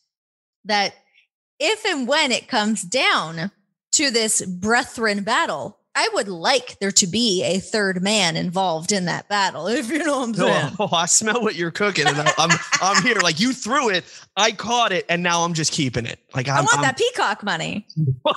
that 0.64 0.94
if 1.58 1.84
and 1.84 2.08
when 2.08 2.32
it 2.32 2.48
comes 2.48 2.82
down 2.82 3.50
to 3.92 4.10
this 4.10 4.44
brethren 4.44 5.22
battle, 5.22 5.78
I 5.96 6.08
would 6.14 6.26
like 6.28 6.78
there 6.80 6.90
to 6.92 7.06
be 7.06 7.44
a 7.44 7.60
third 7.60 8.02
man 8.02 8.36
involved 8.36 8.90
in 8.90 9.04
that 9.04 9.28
battle, 9.28 9.66
if 9.68 9.88
you 9.90 9.98
know 9.98 10.18
what 10.20 10.28
I'm 10.28 10.34
saying. 10.34 10.76
Oh, 10.78 10.88
I 10.92 11.06
smell 11.06 11.40
what 11.42 11.54
you're 11.54 11.70
cooking, 11.70 12.06
and 12.06 12.18
I- 12.20 12.32
I'm 12.38 12.58
I'm 12.80 13.02
here. 13.02 13.20
Like 13.20 13.38
you 13.40 13.52
threw 13.52 13.90
it, 13.90 14.04
I 14.36 14.52
caught 14.52 14.92
it, 14.92 15.06
and 15.08 15.22
now 15.22 15.42
I'm 15.44 15.54
just 15.54 15.72
keeping 15.72 16.06
it. 16.06 16.18
Like 16.34 16.48
I 16.48 16.58
I'm, 16.58 16.64
want 16.64 16.78
I'm- 16.78 16.82
that 16.82 16.98
peacock 16.98 17.42
money. 17.42 17.86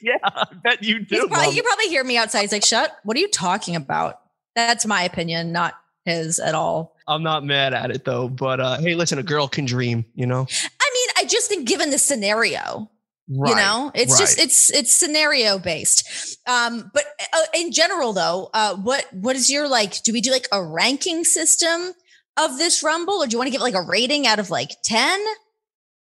yeah, 0.00 0.16
I 0.24 0.46
bet 0.62 0.82
you 0.82 1.00
do. 1.00 1.28
probably, 1.28 1.54
you 1.54 1.62
probably 1.62 1.88
hear 1.88 2.04
me 2.04 2.16
outside. 2.16 2.40
He's 2.42 2.52
like, 2.52 2.64
"Shut! 2.64 2.96
What 3.04 3.16
are 3.16 3.20
you 3.20 3.28
talking 3.28 3.76
about?" 3.76 4.20
That's 4.54 4.86
my 4.86 5.02
opinion, 5.02 5.52
not 5.52 5.74
his 6.04 6.38
at 6.38 6.54
all. 6.54 6.96
I'm 7.08 7.22
not 7.22 7.44
mad 7.44 7.74
at 7.74 7.90
it 7.90 8.04
though. 8.04 8.28
But 8.28 8.60
uh, 8.60 8.78
hey, 8.78 8.94
listen, 8.94 9.18
a 9.18 9.22
girl 9.22 9.48
can 9.48 9.64
dream. 9.64 10.04
You 10.14 10.26
know, 10.26 10.40
I 10.40 10.90
mean, 10.94 11.08
I 11.18 11.24
just 11.26 11.48
think 11.48 11.66
given 11.68 11.90
the 11.90 11.98
scenario, 11.98 12.90
right? 13.28 13.50
you 13.50 13.54
know 13.56 13.90
it's 13.94 14.18
just 14.18 14.38
it's 14.38 14.70
it's 14.72 14.92
scenario 14.92 15.58
based 15.58 16.38
um 16.46 16.90
but 16.92 17.04
uh, 17.32 17.42
in 17.54 17.72
general 17.72 18.12
though 18.12 18.50
uh 18.54 18.74
what 18.76 19.06
what 19.12 19.36
is 19.36 19.50
your 19.50 19.68
like 19.68 20.02
do 20.02 20.12
we 20.12 20.20
do 20.20 20.30
like 20.30 20.48
a 20.52 20.62
ranking 20.62 21.24
system 21.24 21.92
of 22.36 22.58
this 22.58 22.82
rumble 22.82 23.14
or 23.22 23.26
do 23.26 23.32
you 23.32 23.38
want 23.38 23.46
to 23.46 23.52
give 23.52 23.60
like 23.60 23.74
a 23.74 23.82
rating 23.82 24.26
out 24.26 24.38
of 24.38 24.50
like 24.50 24.70
10 24.84 25.20
um 25.20 25.24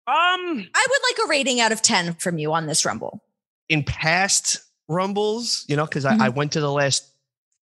i 0.07 0.87
would 0.91 1.01
like 1.19 1.27
a 1.27 1.29
rating 1.29 1.61
out 1.61 1.73
of 1.73 1.81
10 1.83 2.15
from 2.15 2.39
you 2.39 2.53
on 2.53 2.67
this 2.67 2.85
rumble 2.85 3.23
in 3.69 3.83
past 3.83 4.61
rumbles, 4.89 5.65
you 5.69 5.77
know, 5.77 5.87
because 5.87 6.05
Mhm. 6.05 6.21
I, 6.21 6.27
I 6.27 6.29
went 6.29 6.53
to 6.53 6.61
the 6.61 6.71
last 6.71 7.09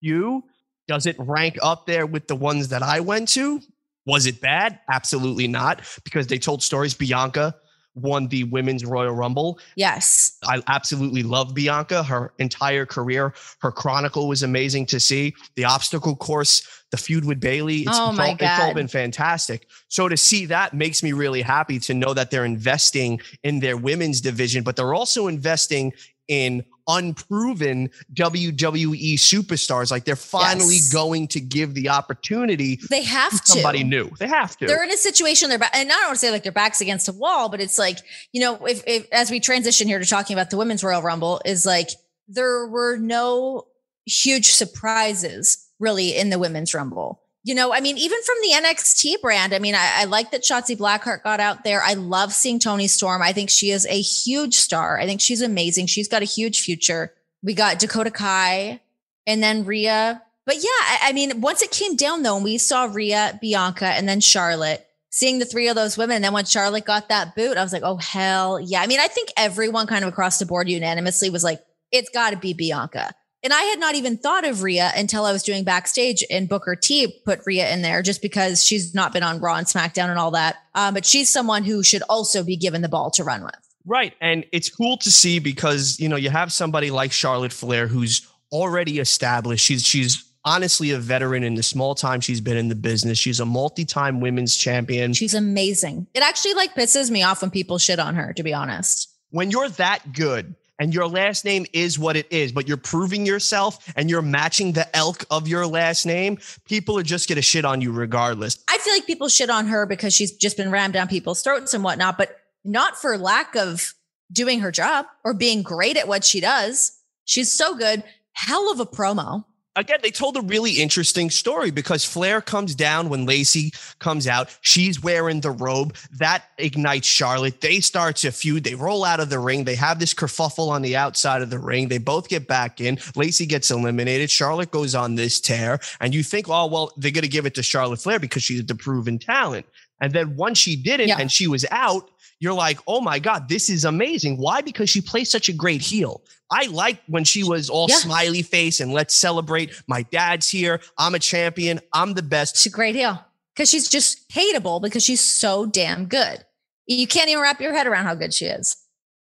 few. 0.02 0.44
Does 0.88 1.06
it 1.06 1.18
rank 1.20 1.58
up 1.62 1.86
there 1.86 2.06
with 2.06 2.28
the 2.28 2.36
ones 2.38 2.70
that 2.70 2.82
I 2.82 3.02
went 3.02 3.28
to? 3.30 3.62
Was 4.06 4.26
it 4.26 4.40
bad? 4.40 4.80
Absolutely 4.90 5.48
not, 5.50 5.82
because 6.06 6.28
they 6.28 6.38
told 6.38 6.64
stories. 6.64 6.94
Bianca 6.94 7.54
won 8.02 8.28
the 8.28 8.44
women's 8.46 8.86
Royal 8.86 9.14
Rumble. 9.14 9.60
yes 9.76 10.38
I 10.44 10.62
absolutely 10.68 11.24
love 11.24 11.54
Bianca. 11.54 12.04
Her 12.04 12.34
entire 12.40 12.86
career, 12.86 13.34
her 13.60 13.72
chronicle 13.72 14.28
was 14.28 14.44
amazing 14.44 14.86
to 14.88 15.00
see. 15.00 15.36
The 15.56 15.66
obstacle 15.66 16.16
course, 16.16 16.68
the 16.92 16.98
feud 16.98 17.26
with 17.26 17.40
Bayley, 17.40 17.80
it's, 17.80 17.98
Oh 17.98 18.12
my 18.12 18.36
it's 18.40 18.60
all 18.60 18.74
been 18.74 18.88
fantastic. 18.88 19.68
So 19.88 20.08
to 20.08 20.18
see 20.18 20.46
that 20.48 20.74
makes 20.74 21.04
me 21.04 21.12
really 21.12 21.42
happy 21.42 21.80
to 21.80 21.94
know 21.94 22.14
that 22.14 22.32
they're 22.32 22.46
investing 22.46 23.22
in 23.44 23.60
their 23.60 23.78
women's 23.78 24.22
division, 24.22 24.64
but 24.64 24.76
they're 24.76 24.94
also 24.94 25.28
investing 25.28 25.94
in 26.28 26.64
unproven 26.90 27.90
WWE 28.14 29.14
superstars. 29.14 29.92
Like 29.92 30.04
they're 30.06 30.16
finally 30.18 30.76
Yes. 30.76 30.92
going 30.92 31.28
to 31.30 31.40
give 31.40 31.74
the 31.76 31.90
opportunity 31.90 32.80
they 32.90 33.04
have 33.04 33.32
to 33.32 33.38
to 33.38 33.46
somebody 33.46 33.84
new. 33.84 34.10
They 34.20 34.28
have 34.28 34.58
to. 34.58 34.66
they're 34.68 34.84
in 34.84 34.92
a 34.92 34.98
situation 34.98 35.50
they're 35.50 35.60
back 35.60 35.72
and 35.76 35.90
i 35.90 35.94
don't 35.96 36.06
want 36.08 36.16
to 36.16 36.20
say 36.20 36.32
like 36.32 36.44
their 36.44 36.52
backs 36.52 36.82
against 36.82 37.08
a 37.08 37.14
wall 37.14 37.48
but 37.50 37.62
it's 37.62 37.78
like 37.80 38.00
you 38.34 38.42
know 38.42 38.66
if, 38.66 38.84
if 38.88 39.08
as 39.12 39.30
we 39.32 39.40
transition 39.40 39.88
here 39.88 40.00
to 40.00 40.06
talking 40.06 40.36
about 40.36 40.50
the 40.50 40.58
women's 40.58 40.84
royal 40.84 41.02
rumble 41.02 41.40
is 41.46 41.66
like 41.66 41.90
there 42.28 42.68
were 42.68 42.98
no 42.98 43.66
huge 44.06 44.52
surprises 44.52 45.68
really 45.80 46.16
in 46.18 46.30
the 46.30 46.40
women's 46.40 46.74
rumble 46.74 47.22
You 47.50 47.56
know, 47.56 47.74
I 47.74 47.82
mean, 47.82 47.98
even 47.98 48.20
from 48.22 48.36
the 48.44 48.68
NXT 48.68 49.22
brand, 49.22 49.56
I 49.56 49.58
mean, 49.58 49.74
I, 49.74 50.02
I 50.02 50.04
like 50.04 50.30
that 50.30 50.44
Shotzi 50.44 50.78
Blackheart 50.78 51.24
got 51.24 51.40
out 51.40 51.64
there. 51.64 51.82
I 51.82 51.96
love 51.96 52.32
seeing 52.32 52.60
Toni 52.60 52.88
Storm. 52.88 53.24
I 53.24 53.34
think 53.34 53.50
she 53.50 53.72
is 53.72 53.88
a 53.88 54.00
huge 54.00 54.54
star. 54.54 55.00
I 55.00 55.08
think 55.08 55.20
she's 55.20 55.42
amazing. 55.42 55.88
She's 55.88 56.08
got 56.08 56.22
a 56.22 56.26
huge 56.26 56.62
future. 56.62 57.12
We 57.42 57.56
got 57.56 57.80
Dakota 57.80 58.12
Kai 58.12 58.82
and 59.26 59.42
then 59.42 59.66
Rhea. 59.66 60.22
But 60.46 60.58
yeah, 60.58 60.62
I, 60.64 61.00
I 61.06 61.14
mean, 61.14 61.42
once 61.42 61.64
it 61.64 61.72
came 61.72 61.96
down 61.96 62.22
though, 62.22 62.36
and 62.36 62.44
we 62.44 62.60
saw 62.60 62.84
Rhea, 62.84 63.40
Bianca, 63.42 63.88
and 63.88 64.08
then 64.08 64.20
Charlotte, 64.20 64.86
seeing 65.10 65.40
the 65.40 65.46
three 65.46 65.70
of 65.70 65.76
those 65.76 65.98
women. 65.98 66.18
And 66.18 66.26
then 66.26 66.34
when 66.34 66.46
Charlotte 66.46 66.86
got 66.86 67.10
that 67.10 67.36
boot, 67.36 67.58
I 67.58 67.64
was 67.64 67.74
like, 67.74 67.82
oh, 67.84 67.98
hell 67.98 68.60
yeah. 68.60 68.80
I 68.80 68.86
mean, 68.86 69.00
I 69.00 69.08
think 69.08 69.30
everyone 69.36 69.88
kind 69.88 70.06
of 70.06 70.10
across 70.10 70.38
the 70.38 70.46
board 70.46 70.70
unanimously 70.70 71.32
was 71.32 71.44
like, 71.44 71.64
it's 71.92 72.12
got 72.12 72.30
to 72.30 72.38
be 72.38 72.54
Bianca. 72.54 73.10
And 73.44 73.54
I 73.54 73.62
had 73.64 73.80
not 73.80 73.96
even 73.96 74.18
thought 74.18 74.46
of 74.46 74.64
Rhea 74.64 74.92
until 74.96 75.26
I 75.26 75.32
was 75.32 75.44
doing 75.44 75.64
backstage 75.64 76.24
and 76.30 76.50
Booker 76.50 76.76
T 76.76 77.22
put 77.24 77.40
Rhea 77.46 77.72
in 77.72 77.82
there 77.82 78.02
just 78.02 78.22
because 78.22 78.64
she's 78.64 78.94
not 78.94 79.14
been 79.14 79.24
on 79.24 79.40
Raw 79.40 79.56
and 79.56 79.66
SmackDown 79.66 80.10
and 80.10 80.20
all 80.20 80.32
that. 80.32 80.58
Um, 80.76 80.94
but 80.94 81.06
she's 81.06 81.30
someone 81.30 81.64
who 81.64 81.82
should 81.82 82.04
also 82.10 82.44
be 82.44 82.58
given 82.58 82.82
the 82.82 82.90
ball 82.90 83.12
to 83.12 83.24
run 83.24 83.44
with. 83.44 83.56
Right. 83.86 84.14
And 84.20 84.46
it's 84.52 84.70
cool 84.70 84.98
to 84.98 85.10
see 85.10 85.40
because, 85.40 86.00
you 86.00 86.10
know, 86.10 86.18
you 86.18 86.30
have 86.30 86.52
somebody 86.52 86.92
like 86.92 87.12
Charlotte 87.12 87.54
Flair 87.54 87.88
who's 87.88 88.28
already 88.52 89.00
established. 89.00 89.66
She's 89.66 89.86
she's 89.86 90.26
honestly 90.44 90.92
a 90.92 91.00
veteran 91.00 91.44
in 91.44 91.56
the 91.56 91.64
small 91.64 91.96
time 91.96 92.22
she's 92.22 92.42
been 92.42 92.58
in 92.58 92.68
the 92.68 92.76
business. 92.76 93.18
She's 93.18 93.40
a 93.40 93.46
multi-time 93.46 94.20
women's 94.20 94.58
champion. 94.58 95.14
She's 95.14 95.34
amazing. 95.34 96.08
It 96.14 96.24
actually 96.24 96.56
like 96.56 96.76
pisses 96.76 97.10
me 97.10 97.24
off 97.24 97.42
when 97.42 97.52
people 97.52 97.78
shit 97.78 98.00
on 98.00 98.16
her, 98.16 98.34
to 98.34 98.44
be 98.44 98.54
honest. 98.54 99.14
When 99.32 99.52
you're 99.52 99.70
that 99.70 100.12
good 100.12 100.56
and 100.80 100.94
your 100.94 101.08
last 101.08 101.46
name 101.46 101.66
is 101.74 102.00
what 102.00 102.16
it 102.16 102.26
is, 102.32 102.52
but 102.52 102.68
you're 102.68 102.78
proving 102.78 103.26
yourself 103.26 103.92
and 103.96 104.10
you're 104.10 104.22
matching 104.22 104.72
the 104.72 104.96
elk 104.96 105.26
of 105.30 105.48
your 105.48 105.68
last 105.68 106.06
name, 106.06 106.40
people 106.66 106.98
are 106.98 107.04
just 107.04 107.28
gonna 107.30 107.42
shit 107.42 107.66
on 107.66 107.82
you 107.82 107.92
regardless. 107.92 108.58
I 108.68 108.78
feel 108.80 108.94
like 108.94 109.06
people 109.06 109.28
shit 109.28 109.50
on 109.50 109.68
her 109.68 109.86
because 109.86 110.14
she's 110.14 110.32
just 110.32 110.58
been 110.58 110.72
rammed 110.72 110.94
down 110.94 111.08
people's 111.08 111.42
throats 111.42 111.74
and 111.74 111.84
whatnot, 111.84 112.18
but 112.18 112.40
not 112.64 112.98
for 112.98 113.18
lack 113.18 113.56
of 113.56 113.94
doing 114.32 114.62
her 114.62 114.72
job 114.72 115.06
or 115.24 115.34
being 115.34 115.62
great 115.62 115.98
at 115.98 116.08
what 116.08 116.24
she 116.24 116.40
does. 116.40 116.94
She's 117.26 117.52
so 117.52 117.76
good. 117.76 118.04
Hell 118.34 118.72
of 118.72 118.80
a 118.80 118.86
promo 118.86 119.46
again, 119.76 120.00
they 120.02 120.12
told 120.12 120.38
a 120.38 120.42
really 120.42 120.74
interesting 120.74 121.30
story 121.30 121.72
because 121.72 122.04
Flair 122.04 122.42
comes 122.42 122.76
down 122.76 123.10
when 123.10 123.26
Lacey 123.26 123.72
comes 124.00 124.28
out. 124.28 124.56
She's 124.62 125.02
wearing 125.02 125.42
the 125.42 125.52
robe 125.52 125.96
that 126.18 126.44
ignites 126.58 127.08
Charlotte. 127.08 127.62
They 127.62 127.80
start 127.80 128.18
to 128.18 128.32
feud. 128.32 128.64
They 128.64 128.76
roll 128.76 129.04
out 129.06 129.20
of 129.20 129.30
the 129.30 129.40
ring. 129.40 129.64
They 129.64 129.76
have 129.76 130.00
this 130.00 130.14
kerfuffle 130.14 130.70
on 130.70 130.82
the 130.82 130.96
outside 130.96 131.42
of 131.42 131.50
the 131.50 131.60
ring. 131.60 131.88
They 131.88 131.98
both 131.98 132.30
get 132.30 132.48
back 132.48 132.82
in. 132.82 133.00
Lacey 133.16 133.46
gets 133.46 133.72
eliminated. 133.72 134.30
Charlotte 134.30 134.72
goes 134.72 134.96
on 134.96 135.16
this 135.16 135.40
tear. 135.40 135.80
And 136.00 136.14
you 136.14 136.24
think, 136.24 136.50
oh, 136.50 136.68
well, 136.68 136.92
they're 136.98 137.12
going 137.12 137.24
to 137.24 137.30
give 137.30 137.46
it 137.46 137.56
to 137.56 137.64
Charlotte 137.64 138.02
Flair 138.02 138.20
because 138.20 138.44
she's 138.44 138.66
the 138.66 138.76
proven 138.76 139.20
talent. 139.20 139.66
And 140.02 140.14
then 140.14 140.36
once 140.36 140.58
she 140.58 140.76
didn't 140.76 141.10
yeah. 141.10 141.18
and 141.20 141.32
she 141.32 141.48
was 141.48 141.66
out, 141.72 142.10
you're 142.40 142.54
like, 142.54 142.80
oh 142.88 143.02
my 143.02 143.20
God, 143.20 143.50
this 143.50 143.70
is 143.70 143.86
amazing. 143.86 144.38
Why? 144.38 144.62
Because 144.62 144.90
she 144.90 145.02
plays 145.02 145.30
such 145.30 145.50
a 145.50 145.54
great 145.54 145.82
heel. 145.82 146.22
I 146.52 146.68
like 146.68 147.02
when 147.08 147.24
she 147.26 147.44
was 147.44 147.70
all 147.70 147.88
yeah. 147.90 147.98
smiley 147.98 148.42
face 148.42 148.80
and 148.80 148.94
let's 148.94 149.14
celebrate. 149.14 149.72
My 149.88 150.04
dad's 150.04 150.50
here. 150.50 150.80
I'm 150.98 151.16
a 151.16 151.20
champion. 151.20 151.80
I'm 151.94 152.14
the 152.14 152.24
best. 152.24 152.58
She's 152.58 152.72
a 152.72 152.76
great 152.76 152.96
heel 152.96 153.24
because 153.54 153.70
she's 153.70 153.90
just 153.90 154.28
hateable 154.30 154.82
because 154.82 155.04
she's 155.04 155.22
so 155.22 155.66
damn 155.66 156.06
good. 156.06 156.46
You 156.88 157.06
can't 157.06 157.30
even 157.30 157.44
wrap 157.44 157.62
your 157.62 157.74
head 157.74 157.88
around 157.88 158.06
how 158.06 158.16
good 158.16 158.34
she 158.34 158.46
is. 158.46 158.78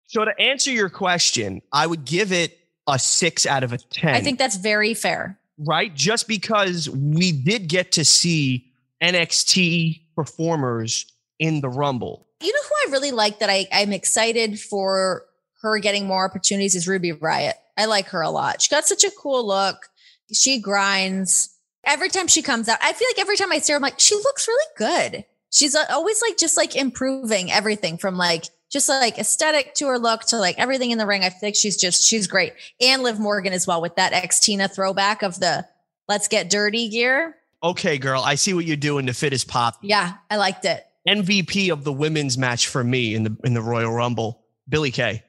So 0.07 0.25
to 0.25 0.37
answer 0.39 0.71
your 0.71 0.89
question, 0.89 1.61
I 1.71 1.87
would 1.87 2.03
give 2.03 2.31
it 2.31 2.57
a 2.87 2.99
six 2.99 3.45
out 3.45 3.63
of 3.63 3.71
a 3.73 3.77
10. 3.77 4.13
I 4.13 4.21
think 4.21 4.37
that's 4.37 4.57
very 4.57 4.93
fair. 4.93 5.39
Right? 5.57 5.93
Just 5.93 6.27
because 6.27 6.89
we 6.89 7.31
did 7.31 7.67
get 7.67 7.93
to 7.93 8.03
see 8.03 8.73
NXT 9.01 10.02
performers 10.15 11.05
in 11.39 11.61
the 11.61 11.69
Rumble. 11.69 12.27
You 12.41 12.53
know 12.53 12.61
who 12.63 12.89
I 12.89 12.91
really 12.91 13.11
like 13.11 13.39
that 13.39 13.49
I, 13.49 13.67
I'm 13.71 13.93
excited 13.93 14.59
for 14.59 15.25
her 15.61 15.79
getting 15.79 16.05
more 16.05 16.25
opportunities 16.25 16.75
is 16.75 16.87
Ruby 16.87 17.11
Riott. 17.11 17.53
I 17.77 17.85
like 17.85 18.07
her 18.09 18.21
a 18.21 18.29
lot. 18.29 18.61
She 18.61 18.69
got 18.69 18.85
such 18.85 19.03
a 19.03 19.11
cool 19.11 19.47
look. 19.47 19.87
She 20.31 20.59
grinds. 20.59 21.49
Every 21.85 22.09
time 22.09 22.27
she 22.27 22.41
comes 22.41 22.69
out, 22.69 22.79
I 22.81 22.93
feel 22.93 23.07
like 23.09 23.19
every 23.19 23.35
time 23.35 23.51
I 23.51 23.59
see 23.59 23.73
her, 23.73 23.77
I'm 23.77 23.81
like, 23.81 23.99
she 23.99 24.15
looks 24.15 24.47
really 24.47 24.65
good. 24.77 25.25
She's 25.51 25.75
always 25.75 26.21
like 26.21 26.37
just 26.37 26.57
like 26.57 26.75
improving 26.75 27.51
everything 27.51 27.97
from 27.97 28.17
like 28.17 28.45
just 28.71 28.89
like 28.89 29.19
aesthetic 29.19 29.75
to 29.75 29.87
her 29.87 29.99
look 29.99 30.21
to 30.23 30.37
like 30.37 30.57
everything 30.57 30.91
in 30.91 30.97
the 30.97 31.05
ring. 31.05 31.23
I 31.23 31.29
think 31.29 31.55
she's 31.55 31.77
just 31.77 32.07
she's 32.07 32.27
great. 32.27 32.53
And 32.81 33.03
Liv 33.03 33.19
Morgan 33.19 33.53
as 33.53 33.67
well 33.67 33.81
with 33.81 33.95
that 33.97 34.13
Xtina 34.13 34.73
throwback 34.73 35.21
of 35.21 35.39
the 35.39 35.65
let's 36.09 36.27
get 36.27 36.49
dirty 36.49 36.89
gear. 36.89 37.35
Okay, 37.63 37.97
girl, 37.97 38.21
I 38.21 38.35
see 38.35 38.53
what 38.53 38.65
you're 38.65 38.75
doing 38.75 39.05
to 39.05 39.13
fit 39.13 39.31
his 39.31 39.45
pop. 39.45 39.77
Yeah, 39.81 40.15
I 40.29 40.35
liked 40.35 40.65
it. 40.65 40.85
MVP 41.07 41.71
of 41.71 41.83
the 41.83 41.93
women's 41.93 42.37
match 42.37 42.67
for 42.67 42.83
me 42.83 43.15
in 43.15 43.23
the 43.23 43.37
in 43.43 43.53
the 43.53 43.61
Royal 43.61 43.91
Rumble, 43.91 44.43
Billie 44.67 44.91
Kay. 44.91 45.23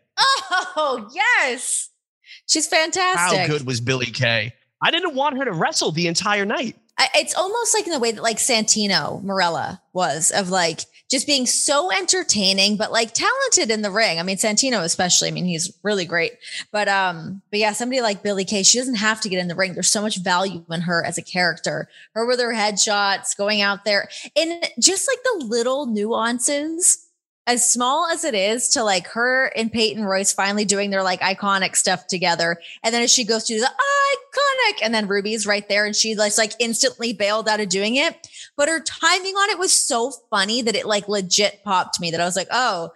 Oh, 0.77 1.09
yes. 1.13 1.91
She's 2.47 2.67
fantastic. 2.67 3.39
How 3.39 3.47
good 3.47 3.65
was 3.65 3.81
Billie 3.81 4.07
Kay? 4.07 4.53
I 4.83 4.91
didn't 4.91 5.15
want 5.15 5.39
her 5.39 5.45
to 5.45 5.53
wrestle 5.53 5.93
the 5.93 6.09
entire 6.09 6.45
night. 6.45 6.77
It's 7.15 7.35
almost 7.35 7.75
like 7.75 7.87
in 7.87 7.93
the 7.93 7.99
way 7.99 8.13
that 8.13 8.23
like 8.23 8.37
Santino 8.37 9.23
Marella 9.23 9.81
was 9.93 10.31
of 10.31 10.51
like 10.51 10.81
just 11.11 11.27
being 11.27 11.47
so 11.47 11.93
entertaining, 11.93 12.77
but 12.77 12.91
like 12.91 13.13
talented 13.13 13.71
in 13.71 13.83
the 13.83 13.91
ring. 13.91 14.19
I 14.19 14.23
mean, 14.23 14.37
Santino 14.37 14.83
especially. 14.83 15.29
I 15.29 15.33
mean, 15.33 15.45
he's 15.45 15.77
really 15.83 16.05
great. 16.05 16.33
But 16.73 16.89
um, 16.89 17.43
but 17.51 17.61
yeah, 17.61 17.73
somebody 17.73 18.01
like 18.01 18.23
Billie 18.23 18.45
Kay, 18.45 18.63
she 18.63 18.79
doesn't 18.79 18.97
have 18.97 19.21
to 19.23 19.29
get 19.29 19.39
in 19.39 19.49
the 19.49 19.55
ring. 19.55 19.75
There's 19.75 19.91
so 19.91 20.03
much 20.03 20.19
value 20.19 20.65
in 20.71 20.83
her 20.83 21.05
as 21.05 21.19
a 21.19 21.23
character. 21.23 21.89
Her 22.15 22.27
with 22.27 22.41
her 22.41 22.55
headshots, 22.55 23.37
going 23.37 23.61
out 23.61 23.85
there, 23.85 24.09
and 24.37 24.65
just 24.81 25.09
like 25.09 25.23
the 25.23 25.47
little 25.47 25.87
nuances 25.87 27.04
as 27.47 27.71
small 27.71 28.09
as 28.11 28.25
it 28.25 28.35
is 28.35 28.69
to 28.71 28.83
like 28.83 29.07
her 29.09 29.53
and 29.57 29.71
Peyton 29.71 30.05
Royce 30.05 30.33
finally 30.33 30.65
doing 30.65 30.91
their 30.91 31.03
like 31.03 31.21
iconic 31.21 31.77
stuff 31.77 32.07
together. 32.07 32.59
And 32.83 32.95
then 32.95 33.03
as 33.03 33.13
she 33.13 33.25
goes 33.25 33.45
to 33.45 33.61
the 33.61 33.67
iconic, 33.67 34.83
and 34.83 34.95
then 34.95 35.07
Ruby's 35.07 35.47
right 35.47 35.69
there 35.69 35.85
and 35.85 35.95
she 35.95 36.15
like, 36.15 36.33
instantly 36.59 37.13
bailed 37.13 37.49
out 37.49 37.61
of 37.61 37.69
doing 37.69 37.97
it. 37.97 38.29
But 38.57 38.69
her 38.69 38.81
timing 38.81 39.35
on 39.35 39.51
it 39.51 39.59
was 39.59 39.73
so 39.73 40.13
funny 40.31 40.63
that 40.63 40.75
it 40.75 40.87
like 40.87 41.09
legit 41.09 41.63
popped 41.65 42.01
me 42.01 42.11
that 42.11 42.21
I 42.21 42.25
was 42.25 42.37
like, 42.37 42.49
oh, 42.51 42.91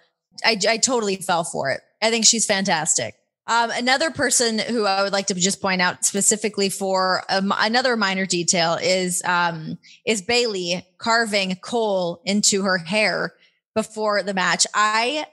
I, 0.44 0.58
I 0.68 0.76
totally 0.78 1.16
fell 1.16 1.44
for 1.44 1.70
it. 1.70 1.80
I 2.00 2.10
think 2.10 2.24
she's 2.24 2.46
fantastic. 2.46 3.16
Um, 3.48 3.70
another 3.70 4.10
person 4.10 4.58
who 4.58 4.84
I 4.84 5.02
would 5.02 5.12
like 5.12 5.26
to 5.28 5.34
just 5.34 5.62
point 5.62 5.80
out 5.80 6.04
specifically 6.04 6.68
for 6.68 7.22
another 7.30 7.96
minor 7.96 8.26
detail 8.26 8.78
is 8.80 9.22
um, 9.24 9.78
is 10.04 10.20
Bayley 10.20 10.86
carving 10.98 11.56
Cole 11.56 12.20
into 12.26 12.62
her 12.62 12.76
hair 12.76 13.32
before 13.74 14.22
the 14.22 14.34
match. 14.34 14.66
I 14.74 15.26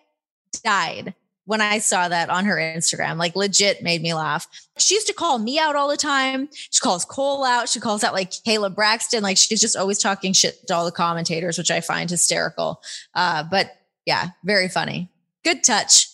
died 0.64 1.14
when 1.46 1.62
I 1.62 1.78
saw 1.78 2.10
that 2.10 2.30
on 2.30 2.46
her 2.46 2.56
Instagram, 2.56 3.18
like 3.18 3.36
legit 3.36 3.84
made 3.84 4.02
me 4.02 4.14
laugh. 4.14 4.48
She 4.78 4.96
used 4.96 5.08
to 5.08 5.14
call 5.14 5.38
me 5.38 5.60
out 5.60 5.76
all 5.76 5.88
the 5.88 5.98
time. 5.98 6.50
She 6.52 6.80
calls 6.80 7.06
Cole 7.06 7.44
out. 7.44 7.70
She 7.70 7.80
calls 7.80 8.04
out 8.04 8.14
like 8.14 8.32
Kayla 8.32 8.74
Braxton. 8.74 9.22
Like 9.22 9.38
she's 9.38 9.62
just 9.62 9.78
always 9.78 10.00
talking 10.00 10.34
shit 10.34 10.66
to 10.68 10.76
all 10.76 10.86
the 10.86 10.92
commentators, 10.92 11.58
which 11.58 11.72
I 11.72 11.82
find 11.82 12.10
hysterical. 12.10 12.82
Uh, 13.14 13.44
but 13.44 13.72
yeah, 14.06 14.30
very 14.44 14.68
funny. 14.68 15.12
Good 15.44 15.64
touch. 15.64 16.08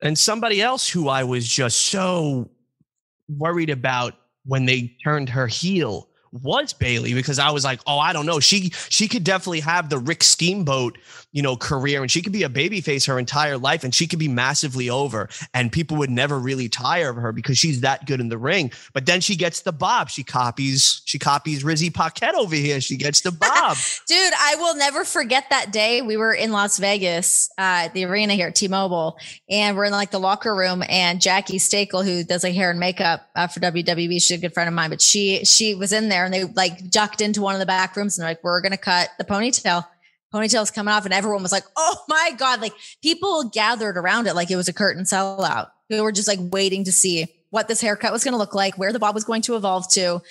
And 0.00 0.16
somebody 0.16 0.62
else 0.62 0.88
who 0.88 1.08
I 1.08 1.24
was 1.24 1.46
just 1.46 1.86
so 1.86 2.48
worried 3.28 3.70
about 3.70 4.14
when 4.44 4.64
they 4.64 4.96
turned 5.04 5.28
her 5.28 5.46
heel 5.46 6.08
was 6.32 6.72
Bayley 6.72 7.14
because 7.14 7.38
I 7.38 7.50
was 7.50 7.64
like, 7.64 7.80
oh, 7.86 7.98
I 7.98 8.12
don't 8.12 8.26
know. 8.26 8.40
She 8.40 8.70
she 8.88 9.08
could 9.08 9.24
definitely 9.24 9.60
have 9.60 9.88
the 9.88 9.98
Rick 9.98 10.22
Steamboat, 10.22 10.98
you 11.32 11.42
know, 11.42 11.56
career 11.56 12.02
and 12.02 12.10
she 12.10 12.22
could 12.22 12.32
be 12.32 12.42
a 12.42 12.48
babyface 12.48 13.06
her 13.06 13.18
entire 13.18 13.56
life 13.56 13.84
and 13.84 13.94
she 13.94 14.06
could 14.06 14.18
be 14.18 14.28
massively 14.28 14.90
over 14.90 15.28
and 15.54 15.70
people 15.70 15.96
would 15.96 16.10
never 16.10 16.38
really 16.38 16.68
tire 16.68 17.10
of 17.10 17.16
her 17.16 17.32
because 17.32 17.56
she's 17.58 17.80
that 17.80 18.06
good 18.06 18.20
in 18.20 18.28
the 18.28 18.38
ring. 18.38 18.72
But 18.92 19.06
then 19.06 19.20
she 19.20 19.36
gets 19.36 19.62
the 19.62 19.72
bob. 19.72 20.10
She 20.10 20.24
copies 20.24 21.02
she 21.04 21.18
copies 21.18 21.62
Rizzy 21.62 21.92
Paquette 21.92 22.34
over 22.34 22.54
here. 22.54 22.80
She 22.80 22.96
gets 22.96 23.20
the 23.20 23.32
bob. 23.32 23.76
Dude, 24.06 24.32
I 24.38 24.56
will 24.56 24.76
never 24.76 25.04
forget 25.04 25.46
that 25.50 25.72
day 25.72 26.02
we 26.02 26.16
were 26.16 26.32
in 26.32 26.52
Las 26.52 26.78
Vegas, 26.78 27.50
uh, 27.58 27.88
the 27.92 28.04
arena 28.04 28.34
here 28.34 28.48
at 28.48 28.54
T-Mobile, 28.54 29.16
and 29.48 29.76
we're 29.76 29.84
in 29.84 29.92
like 29.92 30.10
the 30.10 30.20
locker 30.20 30.54
room 30.54 30.82
and 30.88 31.20
Jackie 31.20 31.58
Stakel, 31.58 32.04
who 32.04 32.24
does 32.24 32.42
like 32.42 32.54
hair 32.54 32.70
and 32.70 32.80
makeup 32.80 33.28
uh, 33.36 33.46
for 33.46 33.60
WWE, 33.60 34.14
she's 34.14 34.32
a 34.32 34.38
good 34.38 34.54
friend 34.54 34.68
of 34.68 34.74
mine, 34.74 34.90
but 34.90 35.00
she 35.00 35.44
she 35.44 35.74
was 35.74 35.92
in 35.92 36.08
there 36.08 36.24
and 36.24 36.34
they 36.34 36.44
like 36.44 36.90
ducked 36.90 37.20
into 37.20 37.40
one 37.40 37.54
of 37.54 37.60
the 37.60 37.66
back 37.66 37.96
rooms 37.96 38.18
and 38.18 38.22
they're 38.22 38.30
like, 38.30 38.44
we're 38.44 38.60
going 38.60 38.72
to 38.72 38.78
cut 38.78 39.10
the 39.18 39.24
ponytail. 39.24 39.86
Ponytail's 40.32 40.70
coming 40.70 40.92
off. 40.92 41.04
And 41.04 41.14
everyone 41.14 41.42
was 41.42 41.52
like, 41.52 41.64
oh 41.76 41.96
my 42.08 42.32
God. 42.36 42.60
Like 42.60 42.74
people 43.02 43.50
gathered 43.50 43.96
around 43.96 44.26
it 44.26 44.34
like 44.34 44.50
it 44.50 44.56
was 44.56 44.68
a 44.68 44.72
curtain 44.72 45.04
sellout. 45.04 45.70
They 45.88 46.00
were 46.00 46.12
just 46.12 46.28
like 46.28 46.38
waiting 46.40 46.84
to 46.84 46.92
see 46.92 47.26
what 47.50 47.66
this 47.66 47.80
haircut 47.80 48.12
was 48.12 48.22
going 48.22 48.32
to 48.32 48.38
look 48.38 48.54
like, 48.54 48.78
where 48.78 48.92
the 48.92 48.98
bob 48.98 49.14
was 49.14 49.24
going 49.24 49.42
to 49.42 49.56
evolve 49.56 49.90
to. 49.92 50.22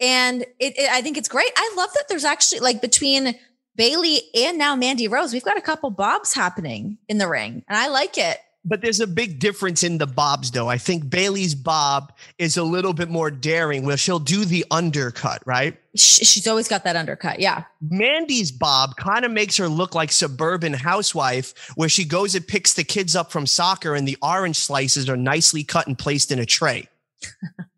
And 0.00 0.42
it, 0.42 0.78
it, 0.78 0.90
I 0.90 1.02
think 1.02 1.16
it's 1.16 1.28
great. 1.28 1.52
I 1.56 1.74
love 1.76 1.90
that 1.94 2.06
there's 2.08 2.24
actually 2.24 2.60
like 2.60 2.80
between 2.80 3.34
Bayley 3.76 4.22
and 4.34 4.58
now 4.58 4.76
Mandy 4.76 5.08
Rose, 5.08 5.32
we've 5.32 5.44
got 5.44 5.56
a 5.56 5.62
couple 5.62 5.90
bobs 5.90 6.34
happening 6.34 6.98
in 7.08 7.18
the 7.18 7.28
ring 7.28 7.64
and 7.68 7.78
I 7.78 7.88
like 7.88 8.18
it. 8.18 8.38
But 8.64 8.80
there's 8.80 9.00
a 9.00 9.06
big 9.06 9.38
difference 9.38 9.82
in 9.82 9.98
the 9.98 10.06
bobs, 10.06 10.50
though. 10.50 10.68
I 10.68 10.78
think 10.78 11.10
Bayley's 11.10 11.54
bob 11.54 12.14
is 12.38 12.56
a 12.56 12.62
little 12.62 12.94
bit 12.94 13.10
more 13.10 13.30
daring, 13.30 13.84
where 13.84 13.98
she'll 13.98 14.18
do 14.18 14.46
the 14.46 14.64
undercut, 14.70 15.42
right? 15.44 15.78
She's 15.94 16.46
always 16.46 16.66
got 16.66 16.84
that 16.84 16.96
undercut. 16.96 17.40
Yeah. 17.40 17.64
Mandy's 17.82 18.50
bob 18.50 18.96
kind 18.96 19.24
of 19.24 19.30
makes 19.30 19.58
her 19.58 19.68
look 19.68 19.94
like 19.94 20.10
suburban 20.10 20.72
housewife, 20.72 21.72
where 21.74 21.90
she 21.90 22.04
goes 22.04 22.34
and 22.34 22.46
picks 22.46 22.72
the 22.72 22.84
kids 22.84 23.14
up 23.14 23.30
from 23.30 23.46
soccer, 23.46 23.94
and 23.94 24.08
the 24.08 24.16
orange 24.22 24.56
slices 24.56 25.08
are 25.10 25.16
nicely 25.16 25.62
cut 25.62 25.86
and 25.86 25.98
placed 25.98 26.32
in 26.32 26.38
a 26.38 26.46
tray. 26.46 26.88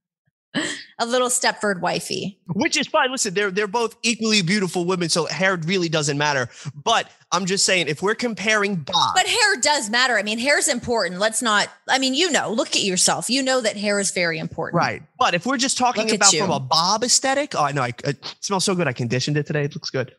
a 0.99 1.07
little 1.07 1.29
Stepford 1.29 1.81
wifey. 1.81 2.39
Which 2.49 2.77
is 2.77 2.87
fine. 2.87 3.11
Listen, 3.11 3.35
they're 3.35 3.51
they're 3.51 3.67
both 3.67 3.97
equally 4.03 4.43
beautiful 4.43 4.85
women, 4.85 5.09
so 5.09 5.27
hair 5.27 5.57
really 5.57 5.89
doesn't 5.89 6.19
matter. 6.19 6.49
But 6.75 7.11
I'm 7.33 7.47
just 7.47 7.65
saying, 7.65 7.89
if 7.89 8.03
we're 8.03 8.15
comparing 8.15 8.77
Bob, 8.77 9.15
but 9.15 9.27
hair 9.27 9.57
does 9.61 9.91
matter. 9.91 10.17
I 10.17 10.23
mean, 10.23 10.39
hair 10.39 10.59
is 10.59 10.69
important. 10.69 11.21
Let's 11.21 11.43
not. 11.43 11.69
I 11.89 11.99
mean, 11.99 12.15
you 12.15 12.31
know, 12.31 12.51
look 12.53 12.69
at 12.77 12.83
yourself. 12.83 13.29
You 13.29 13.43
know 13.43 13.61
that 13.61 13.77
hair 13.77 13.99
is 14.01 14.11
very 14.11 14.39
important, 14.39 14.81
right? 14.81 15.03
But 15.19 15.35
if 15.35 15.47
we're 15.47 15.59
just 15.59 15.79
talking 15.79 16.13
about 16.15 16.33
from 16.33 16.51
a 16.51 16.61
Bob 16.61 17.05
aesthetic, 17.05 17.55
oh, 17.55 17.65
I 17.65 17.73
know, 17.73 17.83
I, 17.83 17.93
it 18.05 18.37
smells 18.41 18.65
so 18.65 18.75
good. 18.75 18.89
I 18.89 18.93
conditioned 18.93 19.37
it 19.37 19.47
today. 19.47 19.65
It 19.65 19.75
looks 19.75 19.91
good. 19.91 20.15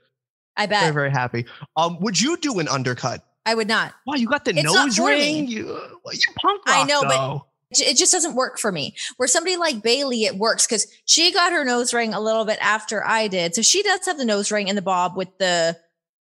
I 0.55 0.65
bet. 0.65 0.81
Very 0.81 0.93
very 0.93 1.11
happy. 1.11 1.45
Um, 1.75 1.99
would 2.01 2.19
you 2.19 2.37
do 2.37 2.59
an 2.59 2.67
undercut? 2.67 3.23
I 3.47 3.55
would 3.55 3.69
not. 3.69 3.93
Wow, 4.05 4.15
you 4.15 4.27
got 4.27 4.43
the 4.43 4.51
it's 4.51 4.63
nose 4.63 4.99
ring. 4.99 5.47
You, 5.47 5.67
you 6.11 6.19
punk 6.41 6.65
rock, 6.67 6.75
I 6.75 6.83
know, 6.83 7.01
though. 7.01 7.07
but 7.07 7.47
it 7.71 7.97
just 7.97 8.11
doesn't 8.11 8.35
work 8.35 8.59
for 8.59 8.71
me. 8.71 8.95
Where 9.17 9.27
somebody 9.27 9.57
like 9.57 9.81
Bayley, 9.81 10.23
it 10.23 10.37
works 10.37 10.65
because 10.65 10.87
she 11.05 11.33
got 11.33 11.51
her 11.51 11.65
nose 11.65 11.93
ring 11.93 12.13
a 12.13 12.21
little 12.21 12.45
bit 12.45 12.59
after 12.61 13.05
I 13.05 13.27
did. 13.27 13.55
So 13.55 13.61
she 13.61 13.83
does 13.83 14.05
have 14.05 14.17
the 14.17 14.25
nose 14.25 14.51
ring 14.51 14.69
and 14.69 14.77
the 14.77 14.81
bob 14.81 15.17
with 15.17 15.37
the 15.37 15.77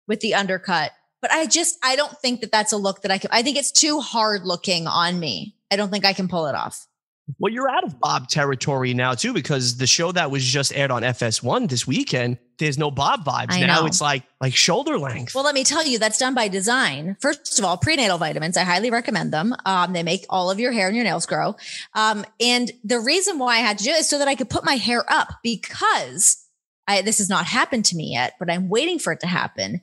with 0.08 0.22
the 0.22 0.34
undercut. 0.34 0.92
But 1.22 1.32
I 1.32 1.46
just 1.46 1.78
I 1.84 1.96
don't 1.96 2.18
think 2.20 2.42
that 2.42 2.52
that's 2.52 2.72
a 2.72 2.78
look 2.78 3.02
that 3.04 3.12
I 3.12 3.18
can. 3.18 3.30
I 3.32 3.44
think 3.44 3.58
it's 3.58 3.72
too 3.72 4.00
hard 4.00 4.46
looking 4.46 4.88
on 4.88 5.20
me. 5.20 5.56
I 5.72 5.76
don't 5.76 5.92
think 5.92 6.06
I 6.06 6.14
can 6.14 6.28
pull 6.28 6.48
it 6.48 6.56
off. 6.56 6.88
Well, 7.40 7.52
you're 7.52 7.70
out 7.70 7.84
of 7.84 8.00
Bob 8.00 8.30
territory 8.30 8.94
now 8.94 9.16
too, 9.16 9.34
because 9.34 9.78
the 9.78 9.88
show 9.88 10.12
that 10.12 10.30
was 10.30 10.44
just 10.44 10.76
aired 10.76 10.92
on 10.92 11.02
FS1 11.02 11.70
this 11.70 11.88
weekend, 11.88 12.38
there's 12.60 12.78
no 12.78 12.92
Bob 12.92 13.26
vibes. 13.26 13.48
I 13.50 13.62
now 13.62 13.82
know. 13.82 13.88
it's 13.88 14.00
like 14.00 14.24
like 14.40 14.56
shoulder 14.56 15.00
length. 15.00 15.34
Well, 15.34 15.44
let 15.44 15.56
me 15.56 15.64
tell 15.64 15.86
you, 15.86 15.98
that's 15.98 16.20
done 16.20 16.36
by 16.36 16.48
design. 16.48 17.18
First 17.20 17.58
of 17.58 17.66
all, 17.66 17.78
prenatal 17.78 18.20
vitamins. 18.20 18.58
I 18.58 18.64
highly 18.64 18.92
recommend 18.92 19.34
them. 19.34 19.56
Um, 19.66 19.94
they 19.94 20.04
make 20.04 20.26
all 20.30 20.52
of 20.52 20.60
your 20.60 20.72
hair 20.72 20.88
and 20.88 20.96
your 20.96 21.04
nails 21.04 21.26
grow. 21.26 21.56
Um, 21.96 22.26
and 22.40 22.72
the 22.84 23.00
reason 23.00 23.40
why 23.40 23.56
I 23.56 23.60
had 23.60 23.80
to 23.80 23.84
do 23.84 23.90
it 23.90 24.02
is 24.02 24.10
so 24.10 24.20
that 24.20 24.28
I 24.28 24.36
could 24.36 24.50
put 24.50 24.64
my 24.64 24.76
hair 24.76 25.04
up 25.08 25.30
because 25.42 26.46
I 26.88 27.02
this 27.02 27.18
has 27.18 27.30
not 27.30 27.46
happened 27.46 27.86
to 27.86 27.96
me 27.96 28.14
yet, 28.14 28.36
but 28.38 28.52
I'm 28.52 28.70
waiting 28.70 29.00
for 29.00 29.12
it 29.12 29.22
to 29.22 29.28
happen. 29.28 29.82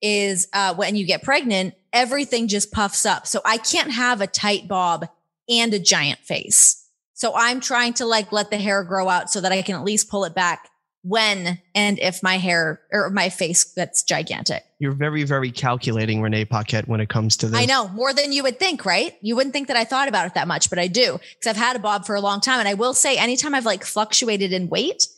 Is 0.00 0.48
uh, 0.54 0.74
when 0.74 0.96
you 0.96 1.04
get 1.04 1.22
pregnant, 1.22 1.74
everything 1.92 2.48
just 2.48 2.72
puffs 2.72 3.04
up. 3.04 3.26
So 3.26 3.40
I 3.44 3.58
can't 3.58 3.90
have 3.90 4.20
a 4.20 4.26
tight 4.26 4.68
bob 4.68 5.08
and 5.48 5.72
a 5.74 5.78
giant 5.78 6.20
face. 6.20 6.86
So 7.14 7.32
I'm 7.34 7.60
trying 7.60 7.94
to 7.94 8.06
like 8.06 8.32
let 8.32 8.50
the 8.50 8.58
hair 8.58 8.84
grow 8.84 9.08
out 9.08 9.30
so 9.30 9.40
that 9.40 9.52
I 9.52 9.62
can 9.62 9.74
at 9.74 9.82
least 9.82 10.08
pull 10.08 10.24
it 10.24 10.34
back 10.34 10.68
when 11.02 11.58
and 11.74 11.98
if 11.98 12.22
my 12.22 12.38
hair 12.38 12.80
or 12.92 13.10
my 13.10 13.28
face 13.28 13.64
gets 13.64 14.02
gigantic. 14.02 14.64
You're 14.78 14.92
very, 14.92 15.24
very 15.24 15.50
calculating, 15.50 16.20
Renee 16.22 16.44
Paquette, 16.44 16.86
when 16.86 17.00
it 17.00 17.08
comes 17.08 17.36
to 17.38 17.48
this. 17.48 17.58
I 17.58 17.64
know 17.64 17.88
more 17.88 18.12
than 18.12 18.32
you 18.32 18.42
would 18.42 18.58
think, 18.58 18.84
right? 18.84 19.16
You 19.20 19.34
wouldn't 19.34 19.52
think 19.52 19.68
that 19.68 19.76
I 19.76 19.84
thought 19.84 20.08
about 20.08 20.26
it 20.26 20.34
that 20.34 20.48
much, 20.48 20.70
but 20.70 20.78
I 20.78 20.86
do 20.86 21.12
because 21.12 21.46
I've 21.48 21.56
had 21.56 21.76
a 21.76 21.80
bob 21.80 22.04
for 22.04 22.14
a 22.14 22.20
long 22.20 22.40
time. 22.40 22.60
And 22.60 22.68
I 22.68 22.74
will 22.74 22.94
say, 22.94 23.16
anytime 23.16 23.54
I've 23.54 23.66
like 23.66 23.84
fluctuated 23.84 24.52
in 24.52 24.68
weight, 24.68 25.08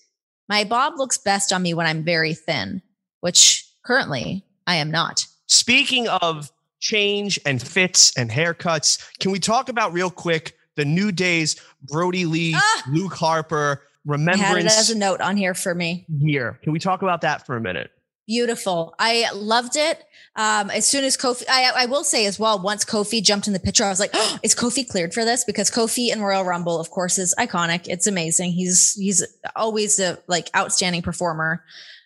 my 0.49 0.65
bob 0.65 0.95
looks 0.97 1.19
best 1.19 1.53
on 1.53 1.63
me 1.63 1.75
when 1.75 1.87
I'm 1.87 2.05
very 2.05 2.35
thin, 2.35 2.83
which 3.21 3.67
currently 3.85 4.45
I 4.67 4.77
am 4.77 4.91
not. 4.91 5.27
Speaking 5.47 6.09
of 6.09 6.51
change 6.81 7.39
and 7.47 7.63
fits 7.63 8.17
and 8.17 8.31
haircuts. 8.31 8.99
Can 9.21 9.31
we 9.31 9.39
talk 9.39 9.69
about 9.69 9.93
real 9.93 10.11
quick 10.11 10.57
the 10.77 10.85
New 10.85 11.13
Day's, 11.13 11.61
Brodie 11.83 12.25
Lee, 12.25 12.55
ah! 12.57 12.83
Luke 12.91 13.15
Harper, 13.15 13.83
remembrance? 14.05 14.43
I 14.43 14.47
had 14.47 14.59
it 14.59 14.67
as 14.67 14.91
a 14.91 14.99
note 14.99 15.21
on 15.21 15.37
here 15.37 15.55
for 15.55 15.75
me. 15.75 16.07
Here. 16.21 16.59
Can 16.63 16.73
we 16.73 16.79
talk 16.79 17.03
about 17.03 17.21
that 17.21 17.47
for 17.47 17.57
a 17.57 17.61
minute? 17.61 17.91
Beautiful. 18.27 18.95
I 18.99 19.27
loved 19.35 19.77
it. 19.77 20.05
Um, 20.37 20.71
as 20.71 20.87
soon 20.87 21.03
as 21.03 21.17
Kofi, 21.17 21.43
I, 21.51 21.73
I, 21.75 21.87
will 21.87 22.05
say 22.05 22.27
as 22.27 22.39
well, 22.39 22.63
once 22.63 22.85
Kofi 22.85 23.21
jumped 23.21 23.49
in 23.49 23.53
the 23.53 23.59
picture, 23.59 23.83
I 23.83 23.89
was 23.89 23.99
like, 23.99 24.13
oh, 24.15 24.39
is 24.45 24.55
Kofi 24.55 24.89
cleared 24.89 25.13
for 25.13 25.25
this? 25.25 25.45
Because 25.45 25.69
Kofi 25.69 26.13
in 26.13 26.21
Royal 26.23 26.45
Rumble, 26.45 26.79
of 26.79 26.91
course, 26.91 27.19
is 27.19 27.35
iconic. 27.37 27.89
It's 27.89 28.07
amazing. 28.07 28.53
He's, 28.53 28.95
he's 28.95 29.27
always 29.57 29.99
a 29.99 30.19
like 30.29 30.49
outstanding 30.57 31.03
performer. 31.03 31.65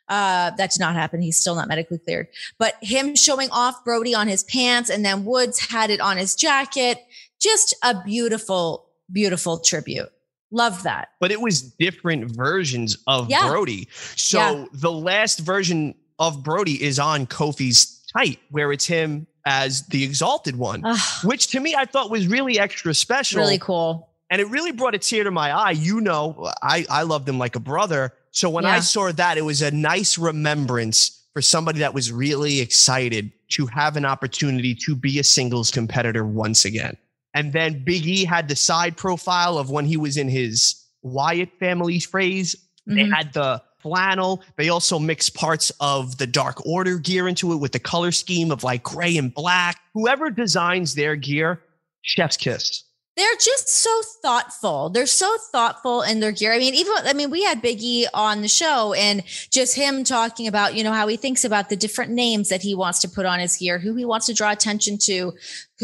Uh, 0.08 0.50
that 0.56 0.70
did 0.70 0.80
not 0.80 0.94
happen. 0.94 1.22
He's 1.22 1.38
still 1.38 1.54
not 1.54 1.68
medically 1.68 1.98
cleared. 1.98 2.28
But 2.58 2.74
him 2.82 3.16
showing 3.16 3.50
off 3.50 3.84
Brodie 3.84 4.14
on 4.14 4.28
his 4.28 4.44
pants 4.44 4.90
and 4.90 5.04
then 5.04 5.24
Woods 5.24 5.58
had 5.58 5.90
it 5.90 6.00
on 6.00 6.16
his 6.16 6.34
jacket. 6.34 6.98
Just 7.40 7.74
a 7.82 8.02
beautiful, 8.04 8.86
beautiful 9.10 9.58
tribute. 9.58 10.10
Love 10.50 10.82
that. 10.84 11.08
But 11.20 11.32
it 11.32 11.40
was 11.40 11.62
different 11.62 12.30
versions 12.30 12.96
of 13.06 13.28
yeah. 13.30 13.48
Brodie. 13.48 13.88
So 14.14 14.38
yeah. 14.38 14.64
the 14.72 14.92
last 14.92 15.40
version 15.40 15.94
of 16.18 16.42
Brodie 16.44 16.82
is 16.82 16.98
on 16.98 17.26
Kofi's 17.26 18.02
tight, 18.16 18.38
where 18.50 18.72
it's 18.72 18.86
him 18.86 19.26
as 19.46 19.86
the 19.88 20.04
exalted 20.04 20.56
one, 20.56 20.82
Ugh. 20.84 20.98
which 21.24 21.48
to 21.48 21.60
me 21.60 21.74
I 21.74 21.84
thought 21.84 22.10
was 22.10 22.26
really 22.28 22.58
extra 22.58 22.94
special. 22.94 23.40
Really 23.40 23.58
cool. 23.58 24.08
And 24.30 24.40
it 24.40 24.48
really 24.48 24.72
brought 24.72 24.94
a 24.94 24.98
tear 24.98 25.24
to 25.24 25.30
my 25.30 25.50
eye. 25.50 25.72
You 25.72 26.00
know, 26.00 26.50
I, 26.62 26.86
I 26.88 27.02
loved 27.02 27.28
him 27.28 27.38
like 27.38 27.56
a 27.56 27.60
brother. 27.60 28.12
So 28.34 28.50
when 28.50 28.64
yeah. 28.64 28.72
I 28.72 28.80
saw 28.80 29.12
that, 29.12 29.38
it 29.38 29.44
was 29.44 29.62
a 29.62 29.70
nice 29.70 30.18
remembrance 30.18 31.24
for 31.32 31.40
somebody 31.40 31.78
that 31.78 31.94
was 31.94 32.10
really 32.10 32.60
excited 32.60 33.32
to 33.50 33.66
have 33.66 33.96
an 33.96 34.04
opportunity 34.04 34.74
to 34.74 34.96
be 34.96 35.20
a 35.20 35.24
singles 35.24 35.70
competitor 35.70 36.24
once 36.26 36.64
again. 36.64 36.96
And 37.32 37.52
then 37.52 37.84
Big 37.84 38.06
E 38.06 38.24
had 38.24 38.48
the 38.48 38.56
side 38.56 38.96
profile 38.96 39.56
of 39.56 39.70
when 39.70 39.86
he 39.86 39.96
was 39.96 40.16
in 40.16 40.28
his 40.28 40.84
Wyatt 41.02 41.50
family 41.60 42.00
phrase. 42.00 42.56
Mm-hmm. 42.88 42.96
They 42.96 43.16
had 43.16 43.32
the 43.32 43.62
flannel. 43.78 44.42
They 44.56 44.68
also 44.68 44.98
mixed 44.98 45.34
parts 45.34 45.70
of 45.78 46.18
the 46.18 46.26
Dark 46.26 46.64
Order 46.66 46.98
gear 46.98 47.28
into 47.28 47.52
it 47.52 47.56
with 47.56 47.70
the 47.70 47.78
color 47.78 48.10
scheme 48.10 48.50
of 48.50 48.64
like 48.64 48.82
gray 48.82 49.16
and 49.16 49.32
black. 49.32 49.80
Whoever 49.94 50.30
designs 50.30 50.94
their 50.96 51.14
gear, 51.14 51.60
chef's 52.02 52.36
kiss 52.36 52.83
they're 53.16 53.36
just 53.36 53.68
so 53.68 54.02
thoughtful. 54.22 54.90
They're 54.90 55.06
so 55.06 55.36
thoughtful 55.52 56.02
in 56.02 56.20
their 56.20 56.32
gear. 56.32 56.52
I 56.52 56.58
mean, 56.58 56.74
even 56.74 56.92
I 57.04 57.12
mean, 57.12 57.30
we 57.30 57.44
had 57.44 57.62
Biggie 57.62 58.06
on 58.12 58.42
the 58.42 58.48
show 58.48 58.92
and 58.94 59.22
just 59.50 59.76
him 59.76 60.02
talking 60.02 60.48
about, 60.48 60.74
you 60.74 60.82
know, 60.82 60.92
how 60.92 61.06
he 61.06 61.16
thinks 61.16 61.44
about 61.44 61.68
the 61.68 61.76
different 61.76 62.10
names 62.10 62.48
that 62.48 62.62
he 62.62 62.74
wants 62.74 62.98
to 63.00 63.08
put 63.08 63.24
on 63.24 63.38
his 63.38 63.56
gear, 63.56 63.78
who 63.78 63.94
he 63.94 64.04
wants 64.04 64.26
to 64.26 64.34
draw 64.34 64.50
attention 64.50 64.98
to, 64.98 65.32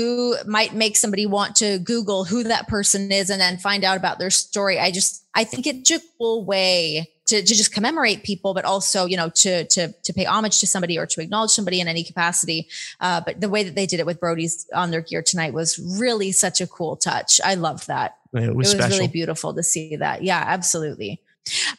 who 0.01 0.35
might 0.47 0.75
make 0.75 0.97
somebody 0.97 1.27
want 1.27 1.57
to 1.57 1.79
Google 1.79 2.25
who 2.25 2.43
that 2.45 2.69
person 2.69 3.13
is 3.13 3.29
and 3.29 3.39
then 3.39 3.59
find 3.59 3.85
out 3.85 3.99
about 3.99 4.19
their 4.19 4.31
story. 4.31 4.79
I 4.79 4.91
just 4.91 5.25
I 5.35 5.45
think 5.45 5.67
it's 5.67 5.91
a 5.91 6.01
cool 6.17 6.45
way 6.45 7.11
to, 7.27 7.43
to 7.43 7.55
just 7.55 7.73
commemorate 7.73 8.25
people, 8.25 8.55
but 8.55 8.65
also, 8.65 9.05
you 9.05 9.17
know, 9.17 9.29
to, 9.29 9.65
to, 9.67 9.93
to 10.03 10.13
pay 10.13 10.25
homage 10.25 10.59
to 10.61 10.67
somebody 10.67 10.99
or 10.99 11.07
to 11.07 11.21
acknowledge 11.21 11.51
somebody 11.51 11.81
in 11.81 11.87
any 11.87 12.03
capacity. 12.03 12.67
Uh, 12.99 13.21
but 13.21 13.41
the 13.41 13.49
way 13.49 13.63
that 13.63 13.77
they 13.77 13.87
did 13.87 14.01
it 14.01 14.07
with 14.07 14.19
Brodie's 14.19 14.67
on 14.75 14.91
their 14.91 15.03
gear 15.03 15.23
tonight 15.23 15.53
was 15.53 15.79
really 16.01 16.33
such 16.33 16.61
a 16.61 16.67
cool 16.67 16.97
touch. 16.97 17.41
I 17.45 17.55
loved 17.55 17.87
that. 17.87 18.17
It 18.33 18.55
was, 18.55 18.73
it 18.73 18.79
was 18.79 18.89
really 18.89 19.07
beautiful 19.07 19.55
to 19.55 19.63
see 19.63 19.97
that. 19.97 20.25
Yeah, 20.25 20.43
absolutely. 20.45 21.21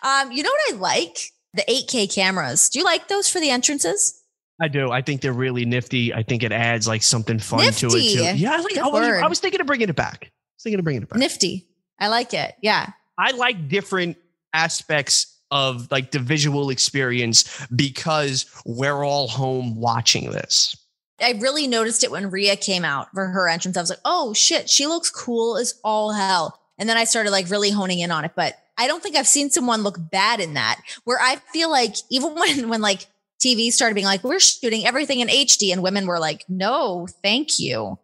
Um, 0.03 0.31
you 0.31 0.43
know 0.43 0.51
what 0.51 0.75
I 0.75 0.77
like? 0.77 1.31
The 1.53 1.63
8K 1.63 2.13
cameras. 2.13 2.69
Do 2.69 2.79
you 2.79 2.85
like 2.85 3.09
those 3.09 3.29
for 3.29 3.39
the 3.41 3.49
entrances? 3.49 4.20
I 4.61 4.67
do. 4.67 4.91
I 4.91 5.01
think 5.01 5.21
they're 5.21 5.33
really 5.33 5.65
nifty. 5.65 6.13
I 6.13 6.21
think 6.23 6.43
it 6.43 6.51
adds 6.51 6.87
like 6.87 7.01
something 7.01 7.39
fun 7.39 7.61
nifty. 7.61 7.87
to 7.89 7.95
it 7.95 8.13
too. 8.13 8.39
Yeah, 8.39 8.53
I, 8.53 8.57
like, 8.61 8.77
I, 8.77 8.87
was, 8.87 9.21
I 9.23 9.27
was 9.27 9.39
thinking 9.39 9.59
of 9.59 9.67
bringing 9.67 9.89
it 9.89 9.95
back. 9.95 10.25
I 10.25 10.29
was 10.55 10.63
thinking 10.63 10.79
of 10.79 10.83
bringing 10.83 11.01
it 11.01 11.09
back. 11.09 11.17
Nifty. 11.17 11.67
I 11.99 12.07
like 12.07 12.33
it. 12.33 12.53
Yeah. 12.61 12.91
I 13.17 13.31
like 13.31 13.67
different 13.67 14.17
aspects 14.53 15.39
of 15.49 15.89
like 15.91 16.11
the 16.11 16.19
visual 16.19 16.69
experience 16.69 17.65
because 17.75 18.45
we're 18.65 19.03
all 19.03 19.27
home 19.27 19.75
watching 19.75 20.31
this. 20.31 20.75
I 21.19 21.31
really 21.39 21.67
noticed 21.67 22.03
it 22.03 22.11
when 22.11 22.31
Rhea 22.31 22.55
came 22.55 22.85
out 22.85 23.09
for 23.13 23.27
her 23.27 23.47
entrance. 23.47 23.77
I 23.77 23.81
was 23.81 23.89
like, 23.89 23.99
oh 24.05 24.33
shit, 24.33 24.69
she 24.69 24.87
looks 24.87 25.09
cool 25.09 25.57
as 25.57 25.79
all 25.83 26.11
hell. 26.11 26.59
And 26.77 26.89
then 26.89 26.97
I 26.97 27.03
started 27.03 27.31
like 27.31 27.49
really 27.49 27.69
honing 27.69 27.99
in 27.99 28.11
on 28.11 28.25
it. 28.25 28.31
But 28.35 28.57
I 28.77 28.87
don't 28.87 29.03
think 29.03 29.15
I've 29.15 29.27
seen 29.27 29.49
someone 29.49 29.83
look 29.83 29.97
bad 29.99 30.39
in 30.39 30.55
that. 30.55 30.81
Where 31.03 31.19
I 31.21 31.35
feel 31.53 31.69
like 31.69 31.95
even 32.09 32.33
when 32.35 32.69
when 32.69 32.81
like 32.81 33.05
TV 33.43 33.71
started 33.71 33.95
being 33.95 34.05
like, 34.05 34.23
we're 34.23 34.39
shooting 34.39 34.85
everything 34.85 35.19
in 35.19 35.27
HD, 35.27 35.71
and 35.71 35.81
women 35.81 36.05
were 36.05 36.19
like, 36.19 36.45
no, 36.47 37.07
thank 37.23 37.59
you. 37.59 37.97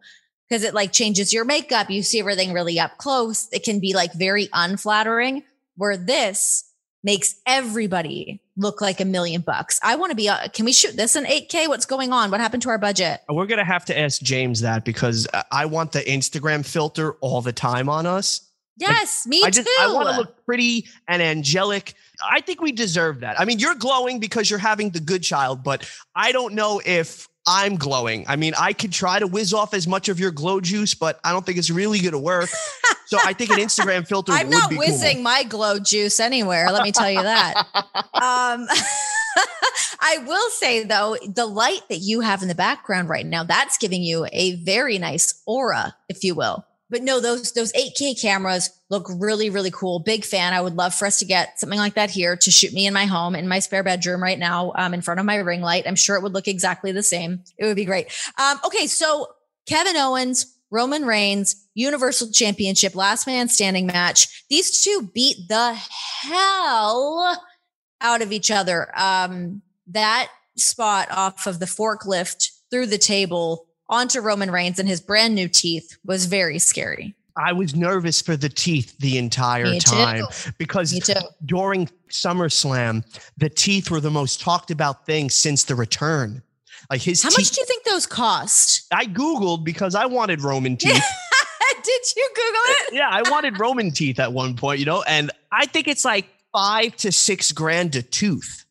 Because 0.48 0.64
it 0.64 0.74
like 0.74 0.92
changes 0.92 1.32
your 1.32 1.44
makeup. 1.44 1.90
You 1.90 2.02
see 2.02 2.20
everything 2.20 2.52
really 2.52 2.80
up 2.80 2.96
close. 2.96 3.48
It 3.52 3.64
can 3.64 3.80
be 3.80 3.94
like 3.94 4.14
very 4.14 4.48
unflattering. 4.52 5.44
Where 5.76 5.96
this 5.96 6.64
makes 7.04 7.36
everybody 7.46 8.40
look 8.56 8.80
like 8.80 9.00
a 9.00 9.04
million 9.04 9.40
bucks. 9.40 9.78
I 9.82 9.94
want 9.94 10.10
to 10.10 10.16
be, 10.16 10.28
uh, 10.28 10.48
can 10.48 10.64
we 10.64 10.72
shoot 10.72 10.96
this 10.96 11.14
in 11.14 11.24
8K? 11.24 11.68
What's 11.68 11.86
going 11.86 12.12
on? 12.12 12.30
What 12.30 12.40
happened 12.40 12.62
to 12.64 12.70
our 12.70 12.78
budget? 12.78 13.20
We're 13.28 13.46
going 13.46 13.58
to 13.58 13.64
have 13.64 13.84
to 13.86 13.98
ask 13.98 14.20
James 14.20 14.60
that 14.62 14.84
because 14.84 15.28
I 15.52 15.66
want 15.66 15.92
the 15.92 16.00
Instagram 16.00 16.66
filter 16.66 17.12
all 17.20 17.40
the 17.40 17.52
time 17.52 17.88
on 17.88 18.06
us. 18.06 18.40
Yes, 18.76 19.26
like, 19.26 19.30
me 19.30 19.42
I 19.44 19.50
just, 19.50 19.66
too. 19.66 19.76
I 19.80 19.92
want 19.92 20.08
to 20.08 20.16
look 20.16 20.44
pretty 20.44 20.86
and 21.06 21.22
angelic. 21.22 21.94
I 22.22 22.40
think 22.40 22.60
we 22.60 22.72
deserve 22.72 23.20
that. 23.20 23.40
I 23.40 23.44
mean, 23.44 23.58
you're 23.58 23.74
glowing 23.74 24.18
because 24.20 24.50
you're 24.50 24.58
having 24.58 24.90
the 24.90 25.00
good 25.00 25.22
child, 25.22 25.62
but 25.62 25.88
I 26.14 26.32
don't 26.32 26.54
know 26.54 26.80
if 26.84 27.28
I'm 27.46 27.76
glowing. 27.76 28.26
I 28.28 28.36
mean, 28.36 28.52
I 28.58 28.72
could 28.72 28.92
try 28.92 29.18
to 29.18 29.26
whiz 29.26 29.54
off 29.54 29.72
as 29.72 29.86
much 29.86 30.08
of 30.08 30.20
your 30.20 30.30
glow 30.30 30.60
juice, 30.60 30.94
but 30.94 31.18
I 31.24 31.32
don't 31.32 31.46
think 31.46 31.56
it's 31.56 31.70
really 31.70 32.00
going 32.00 32.12
to 32.12 32.18
work. 32.18 32.50
So 33.06 33.18
I 33.24 33.32
think 33.32 33.50
an 33.50 33.58
Instagram 33.58 34.06
filter. 34.08 34.32
I'm 34.32 34.50
not 34.50 34.70
whizzing 34.74 35.16
cool. 35.16 35.22
my 35.22 35.44
glow 35.44 35.78
juice 35.78 36.20
anywhere. 36.20 36.70
Let 36.70 36.82
me 36.82 36.92
tell 36.92 37.10
you 37.10 37.22
that. 37.22 37.54
um, 37.94 38.66
I 40.00 40.18
will 40.26 40.50
say 40.50 40.84
though, 40.84 41.16
the 41.26 41.46
light 41.46 41.80
that 41.88 41.98
you 41.98 42.20
have 42.20 42.42
in 42.42 42.48
the 42.48 42.54
background 42.54 43.08
right 43.08 43.24
now, 43.24 43.44
that's 43.44 43.78
giving 43.78 44.02
you 44.02 44.26
a 44.32 44.56
very 44.56 44.98
nice 44.98 45.42
aura, 45.46 45.96
if 46.08 46.24
you 46.24 46.34
will. 46.34 46.66
But 46.90 47.02
no, 47.02 47.20
those 47.20 47.52
those 47.52 47.72
8K 47.72 48.20
cameras 48.20 48.70
look 48.88 49.06
really, 49.08 49.50
really 49.50 49.70
cool. 49.70 49.98
Big 49.98 50.24
fan. 50.24 50.54
I 50.54 50.60
would 50.60 50.74
love 50.74 50.94
for 50.94 51.06
us 51.06 51.18
to 51.18 51.24
get 51.24 51.60
something 51.60 51.78
like 51.78 51.94
that 51.94 52.10
here 52.10 52.36
to 52.36 52.50
shoot 52.50 52.72
me 52.72 52.86
in 52.86 52.94
my 52.94 53.04
home, 53.04 53.34
in 53.34 53.46
my 53.46 53.58
spare 53.58 53.82
bedroom 53.82 54.22
right 54.22 54.38
now, 54.38 54.72
um, 54.74 54.94
in 54.94 55.02
front 55.02 55.20
of 55.20 55.26
my 55.26 55.36
ring 55.36 55.60
light. 55.60 55.84
I'm 55.86 55.96
sure 55.96 56.16
it 56.16 56.22
would 56.22 56.32
look 56.32 56.48
exactly 56.48 56.92
the 56.92 57.02
same. 57.02 57.44
It 57.58 57.66
would 57.66 57.76
be 57.76 57.84
great. 57.84 58.08
Um, 58.38 58.58
okay, 58.64 58.86
so 58.86 59.28
Kevin 59.66 59.96
Owens, 59.96 60.58
Roman 60.70 61.04
Reigns, 61.04 61.66
Universal 61.74 62.32
Championship, 62.32 62.94
last 62.94 63.26
man 63.26 63.48
standing 63.48 63.86
match. 63.86 64.44
These 64.48 64.80
two 64.80 65.10
beat 65.14 65.36
the 65.48 65.74
hell 66.22 67.42
out 68.00 68.22
of 68.22 68.32
each 68.32 68.50
other. 68.50 68.90
Um, 68.98 69.62
that 69.88 70.28
spot 70.56 71.08
off 71.10 71.46
of 71.46 71.60
the 71.60 71.66
forklift 71.66 72.50
through 72.70 72.86
the 72.86 72.98
table 72.98 73.67
onto 73.88 74.20
Roman 74.20 74.50
Reigns 74.50 74.78
and 74.78 74.88
his 74.88 75.00
brand 75.00 75.34
new 75.34 75.48
teeth 75.48 75.96
was 76.04 76.26
very 76.26 76.58
scary. 76.58 77.14
I 77.36 77.52
was 77.52 77.74
nervous 77.76 78.20
for 78.20 78.36
the 78.36 78.48
teeth 78.48 78.96
the 78.98 79.16
entire 79.16 79.66
Me 79.66 79.78
too. 79.78 79.94
time 79.94 80.24
because 80.58 80.92
Me 80.92 81.00
too. 81.00 81.14
during 81.46 81.88
SummerSlam, 82.10 83.04
the 83.36 83.48
teeth 83.48 83.90
were 83.90 84.00
the 84.00 84.10
most 84.10 84.40
talked 84.40 84.70
about 84.70 85.06
thing 85.06 85.30
since 85.30 85.64
the 85.64 85.74
return. 85.76 86.42
Like 86.90 87.00
his 87.02 87.22
How 87.22 87.28
teeth. 87.28 87.38
much 87.38 87.50
do 87.52 87.60
you 87.60 87.66
think 87.66 87.84
those 87.84 88.06
cost? 88.06 88.86
I 88.92 89.04
Googled 89.06 89.64
because 89.64 89.94
I 89.94 90.06
wanted 90.06 90.42
Roman 90.42 90.76
teeth. 90.78 90.92
Did 91.82 92.02
you 92.16 92.28
Google 92.34 92.60
it? 92.66 92.92
yeah, 92.94 93.08
I 93.10 93.22
wanted 93.30 93.58
Roman 93.58 93.90
teeth 93.92 94.18
at 94.18 94.32
one 94.32 94.56
point, 94.56 94.80
you 94.80 94.86
know, 94.86 95.02
and 95.02 95.30
I 95.52 95.66
think 95.66 95.86
it's 95.88 96.04
like 96.04 96.26
five 96.52 96.96
to 96.96 97.12
six 97.12 97.52
grand 97.52 97.94
a 97.96 98.02
tooth. 98.02 98.64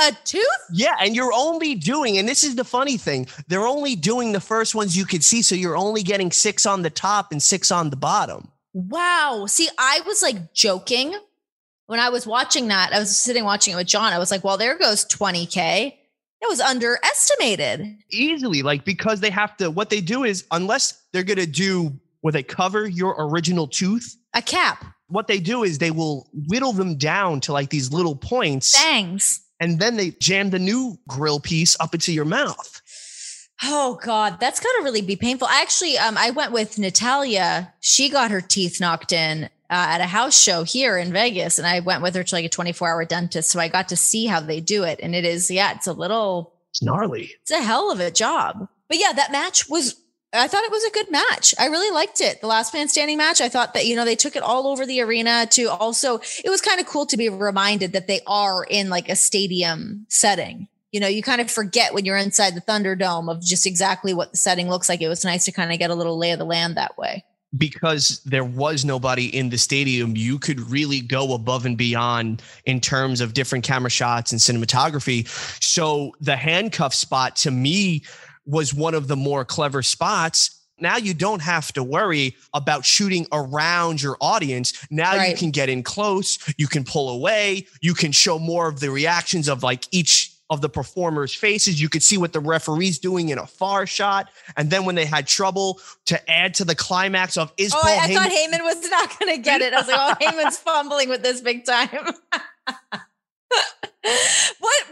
A 0.00 0.12
tooth? 0.24 0.44
Yeah, 0.72 0.96
and 1.00 1.14
you're 1.14 1.32
only 1.34 1.74
doing, 1.74 2.18
and 2.18 2.28
this 2.28 2.44
is 2.44 2.56
the 2.56 2.64
funny 2.64 2.96
thing, 2.96 3.26
they're 3.48 3.66
only 3.66 3.96
doing 3.96 4.32
the 4.32 4.40
first 4.40 4.74
ones 4.74 4.96
you 4.96 5.04
could 5.04 5.22
see. 5.22 5.42
So 5.42 5.54
you're 5.54 5.76
only 5.76 6.02
getting 6.02 6.30
six 6.30 6.66
on 6.66 6.82
the 6.82 6.90
top 6.90 7.32
and 7.32 7.42
six 7.42 7.70
on 7.70 7.90
the 7.90 7.96
bottom. 7.96 8.48
Wow. 8.72 9.46
See, 9.48 9.68
I 9.78 10.00
was 10.06 10.22
like 10.22 10.54
joking 10.54 11.14
when 11.86 12.00
I 12.00 12.08
was 12.08 12.26
watching 12.26 12.68
that. 12.68 12.92
I 12.92 12.98
was 12.98 13.16
sitting 13.16 13.44
watching 13.44 13.74
it 13.74 13.76
with 13.76 13.88
Jon. 13.88 14.12
I 14.12 14.18
was 14.18 14.30
like, 14.30 14.44
well, 14.44 14.56
there 14.56 14.78
goes 14.78 15.04
20K. 15.06 15.92
It 16.42 16.48
was 16.48 16.60
underestimated. 16.60 17.98
Easily, 18.10 18.62
like 18.62 18.84
because 18.84 19.20
they 19.20 19.30
have 19.30 19.56
to, 19.58 19.70
what 19.70 19.90
they 19.90 20.00
do 20.00 20.24
is, 20.24 20.46
unless 20.50 21.02
they're 21.12 21.24
going 21.24 21.38
to 21.38 21.46
do 21.46 21.92
where 22.22 22.32
they 22.32 22.42
cover 22.42 22.88
your 22.88 23.14
original 23.18 23.66
tooth, 23.66 24.16
A 24.34 24.40
cap, 24.40 24.84
what 25.08 25.26
they 25.26 25.40
do 25.40 25.64
is 25.64 25.78
they 25.78 25.90
will 25.90 26.30
whittle 26.32 26.72
them 26.72 26.96
down 26.96 27.40
to 27.40 27.52
like 27.52 27.70
these 27.70 27.92
little 27.92 28.14
points 28.16 28.80
bangs. 28.80 29.40
And 29.60 29.78
then 29.78 29.96
they 29.96 30.10
jam 30.12 30.50
the 30.50 30.58
new 30.58 30.98
grill 31.06 31.38
piece 31.38 31.76
up 31.78 31.94
into 31.94 32.12
your 32.12 32.24
mouth. 32.24 32.80
Oh 33.62 33.98
God, 34.02 34.40
that's 34.40 34.58
gotta 34.58 34.82
really 34.82 35.02
be 35.02 35.16
painful. 35.16 35.46
I 35.46 35.60
actually, 35.60 35.98
um, 35.98 36.16
I 36.16 36.30
went 36.30 36.52
with 36.52 36.78
Natalya. 36.78 37.72
She 37.80 38.08
got 38.08 38.30
her 38.30 38.40
teeth 38.40 38.80
knocked 38.80 39.12
in 39.12 39.44
uh, 39.44 39.48
at 39.68 40.00
a 40.00 40.06
house 40.06 40.40
show 40.40 40.62
here 40.64 40.96
in 40.96 41.12
Vegas, 41.12 41.58
and 41.58 41.66
I 41.66 41.80
went 41.80 42.02
with 42.02 42.14
her 42.14 42.24
to 42.24 42.34
like 42.34 42.46
a 42.46 42.48
24 42.48 42.88
hour 42.88 43.04
dentist. 43.04 43.50
So 43.50 43.60
I 43.60 43.68
got 43.68 43.90
to 43.90 43.96
see 43.96 44.24
how 44.24 44.40
they 44.40 44.60
do 44.60 44.84
it, 44.84 44.98
and 45.02 45.14
it 45.14 45.26
is, 45.26 45.50
yeah, 45.50 45.72
it's 45.74 45.86
a 45.86 45.92
little, 45.92 46.54
It's 46.70 46.82
gnarly. 46.82 47.32
it's 47.42 47.50
a 47.50 47.62
hell 47.62 47.90
of 47.92 48.00
a 48.00 48.10
job. 48.10 48.66
But 48.88 48.98
yeah, 48.98 49.12
that 49.12 49.30
match 49.30 49.68
was. 49.68 49.94
I 50.32 50.46
thought 50.46 50.62
it 50.62 50.70
was 50.70 50.84
a 50.84 50.90
good 50.92 51.10
match. 51.10 51.54
I 51.58 51.66
really 51.66 51.92
liked 51.92 52.20
it. 52.20 52.40
The 52.40 52.46
last 52.46 52.72
man 52.72 52.88
standing 52.88 53.18
match. 53.18 53.40
I 53.40 53.48
thought 53.48 53.74
that, 53.74 53.86
you 53.86 53.96
know, 53.96 54.04
they 54.04 54.14
took 54.14 54.36
it 54.36 54.44
all 54.44 54.68
over 54.68 54.86
the 54.86 55.00
arena 55.00 55.46
to 55.50 55.64
also, 55.64 56.20
it 56.44 56.48
was 56.48 56.60
kind 56.60 56.80
of 56.80 56.86
cool 56.86 57.04
to 57.06 57.16
be 57.16 57.28
reminded 57.28 57.92
that 57.94 58.06
they 58.06 58.20
are 58.28 58.62
in 58.62 58.90
like 58.90 59.08
a 59.08 59.16
stadium 59.16 60.06
setting. 60.08 60.68
You 60.92 61.00
know, 61.00 61.08
you 61.08 61.22
kind 61.22 61.40
of 61.40 61.50
forget 61.50 61.94
when 61.94 62.04
you're 62.04 62.16
inside 62.16 62.54
the 62.54 62.60
Thunderdome 62.60 63.28
of 63.28 63.42
just 63.42 63.66
exactly 63.66 64.14
what 64.14 64.30
the 64.30 64.36
setting 64.36 64.68
looks 64.68 64.88
like. 64.88 65.02
It 65.02 65.08
was 65.08 65.24
nice 65.24 65.44
to 65.46 65.52
kind 65.52 65.72
of 65.72 65.78
get 65.80 65.90
a 65.90 65.96
little 65.96 66.16
lay 66.16 66.30
of 66.30 66.38
the 66.38 66.44
land 66.44 66.76
that 66.76 66.96
way. 66.96 67.24
because 67.56 68.20
there 68.24 68.44
was 68.44 68.84
nobody 68.84 69.34
in 69.36 69.48
the 69.48 69.58
stadium, 69.58 70.16
you 70.16 70.38
could 70.38 70.60
really 70.70 71.00
go 71.00 71.34
above 71.34 71.66
and 71.66 71.76
beyond 71.76 72.42
in 72.64 72.80
terms 72.80 73.20
of 73.20 73.34
different 73.34 73.64
camera 73.64 73.90
shots 73.90 74.32
and 74.32 74.40
cinematography. 74.40 75.26
So 75.62 76.14
the 76.20 76.36
handcuff 76.36 76.94
spot 76.94 77.36
to 77.36 77.50
me 77.50 78.04
was 78.50 78.74
one 78.74 78.94
of 78.94 79.08
the 79.08 79.16
more 79.16 79.44
clever 79.44 79.82
spots. 79.82 80.56
Now 80.78 80.96
you 80.96 81.14
don't 81.14 81.42
have 81.42 81.72
to 81.74 81.82
worry 81.82 82.36
about 82.54 82.84
shooting 82.84 83.26
around 83.32 84.02
your 84.02 84.16
audience. 84.20 84.86
Now 84.90 85.22
you 85.22 85.36
can 85.36 85.50
get 85.50 85.68
in 85.68 85.82
close, 85.82 86.38
you 86.56 86.66
can 86.66 86.84
pull 86.84 87.10
away, 87.10 87.66
you 87.80 87.94
can 87.94 88.12
show 88.12 88.38
more 88.38 88.66
of 88.66 88.80
the 88.80 88.90
reactions 88.90 89.48
of 89.48 89.62
like 89.62 89.86
each 89.90 90.34
of 90.48 90.60
the 90.60 90.68
performers' 90.68 91.32
faces. 91.32 91.80
You 91.80 91.88
could 91.88 92.02
see 92.02 92.18
what 92.18 92.32
the 92.32 92.40
referee's 92.40 92.98
doing 92.98 93.28
in 93.28 93.38
a 93.38 93.46
far 93.46 93.86
shot. 93.86 94.30
And 94.56 94.68
then 94.68 94.84
when 94.84 94.96
they 94.96 95.04
had 95.04 95.28
trouble 95.28 95.80
to 96.06 96.30
add 96.30 96.54
to 96.54 96.64
the 96.64 96.74
climax 96.74 97.36
of 97.36 97.52
is 97.56 97.72
Oh, 97.72 97.78
Paul 97.80 97.90
I, 97.90 97.94
I 97.94 98.08
Heyman 98.08 98.14
thought 98.14 98.30
Heyman 98.30 98.64
was 98.64 98.90
not 98.90 99.18
going 99.18 99.36
to 99.36 99.42
get 99.42 99.60
it. 99.60 99.72
I 99.72 99.78
was 99.78 99.88
like, 99.88 99.98
oh, 100.00 100.14
Heyman's 100.20 100.58
fumbling 100.58 101.08
with 101.08 101.22
this 101.22 101.40
big 101.40 101.64
time. 101.64 101.88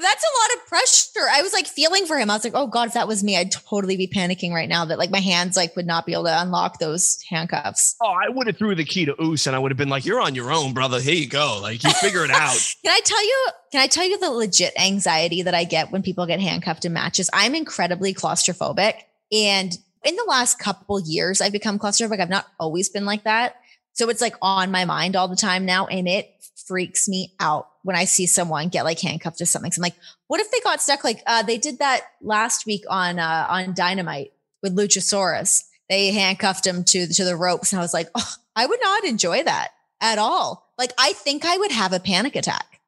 That's 0.08 0.24
a 0.24 0.40
lot 0.40 0.56
of 0.56 0.66
pressure. 0.68 1.28
I 1.30 1.42
was 1.42 1.52
like 1.52 1.66
feeling 1.66 2.06
for 2.06 2.16
him. 2.16 2.30
I 2.30 2.34
was 2.34 2.42
like, 2.42 2.54
oh 2.56 2.66
God, 2.66 2.88
if 2.88 2.94
that 2.94 3.06
was 3.06 3.22
me, 3.22 3.36
I'd 3.36 3.52
totally 3.52 3.94
be 3.98 4.06
panicking 4.06 4.52
right 4.52 4.68
now 4.68 4.86
that 4.86 4.98
like 4.98 5.10
my 5.10 5.20
hands 5.20 5.54
like 5.54 5.76
would 5.76 5.86
not 5.86 6.06
be 6.06 6.14
able 6.14 6.24
to 6.24 6.40
unlock 6.40 6.78
those 6.78 7.20
handcuffs. 7.28 7.94
Oh, 8.00 8.06
I 8.06 8.30
would 8.30 8.46
have 8.46 8.56
threw 8.56 8.74
the 8.74 8.86
key 8.86 9.04
to 9.04 9.22
Oos 9.22 9.46
and 9.46 9.54
I 9.54 9.58
would 9.58 9.70
have 9.70 9.76
been 9.76 9.90
like, 9.90 10.06
"You're 10.06 10.22
on 10.22 10.34
your 10.34 10.50
own, 10.50 10.72
brother. 10.72 10.98
Here 10.98 11.14
you 11.14 11.28
go. 11.28 11.58
Like 11.60 11.84
you 11.84 11.90
figure 11.90 12.24
it 12.24 12.30
out." 12.30 12.56
Can 12.82 12.90
I 12.90 13.00
tell 13.04 13.22
you? 13.22 13.48
Can 13.70 13.82
I 13.82 13.86
tell 13.86 14.08
you 14.08 14.18
the 14.18 14.30
legit 14.30 14.72
anxiety 14.80 15.42
that 15.42 15.54
I 15.54 15.64
get 15.64 15.92
when 15.92 16.02
people 16.02 16.24
get 16.24 16.40
handcuffed 16.40 16.86
in 16.86 16.94
matches? 16.94 17.28
I'm 17.34 17.54
incredibly 17.54 18.14
claustrophobic, 18.14 18.94
and 19.30 19.76
in 20.04 20.16
the 20.16 20.24
last 20.26 20.58
couple 20.58 20.98
years, 21.00 21.42
I've 21.42 21.52
become 21.52 21.78
claustrophobic. 21.78 22.20
I've 22.20 22.30
not 22.30 22.46
always 22.58 22.88
been 22.88 23.04
like 23.04 23.24
that, 23.24 23.56
so 23.92 24.08
it's 24.08 24.22
like 24.22 24.36
on 24.40 24.70
my 24.70 24.86
mind 24.86 25.16
all 25.16 25.28
the 25.28 25.36
time 25.36 25.66
now, 25.66 25.86
and 25.86 26.08
it 26.08 26.34
freaks 26.66 27.08
me 27.08 27.34
out 27.40 27.68
when 27.88 27.96
I 27.96 28.04
see 28.04 28.26
someone 28.26 28.68
get 28.68 28.84
like 28.84 29.00
handcuffed 29.00 29.38
to 29.38 29.46
something. 29.46 29.72
So 29.72 29.80
I'm 29.80 29.84
like, 29.84 29.96
what 30.26 30.42
if 30.42 30.50
they 30.50 30.60
got 30.60 30.82
stuck? 30.82 31.04
Like 31.04 31.22
uh, 31.26 31.42
they 31.42 31.56
did 31.56 31.78
that 31.78 32.02
last 32.20 32.66
week 32.66 32.84
on 32.90 33.18
uh, 33.18 33.46
on 33.48 33.72
Dynamite 33.72 34.30
with 34.62 34.76
Luchasaurus. 34.76 35.64
They 35.88 36.12
handcuffed 36.12 36.66
him 36.66 36.84
to 36.84 37.06
to 37.06 37.24
the 37.24 37.34
ropes, 37.34 37.72
and 37.72 37.80
I 37.80 37.82
was 37.82 37.94
like, 37.94 38.10
oh, 38.14 38.34
I 38.54 38.66
would 38.66 38.80
not 38.82 39.04
enjoy 39.04 39.42
that 39.42 39.68
at 40.02 40.18
all. 40.18 40.70
Like 40.76 40.92
I 40.98 41.14
think 41.14 41.46
I 41.46 41.56
would 41.56 41.72
have 41.72 41.94
a 41.94 41.98
panic 41.98 42.36
attack. 42.36 42.82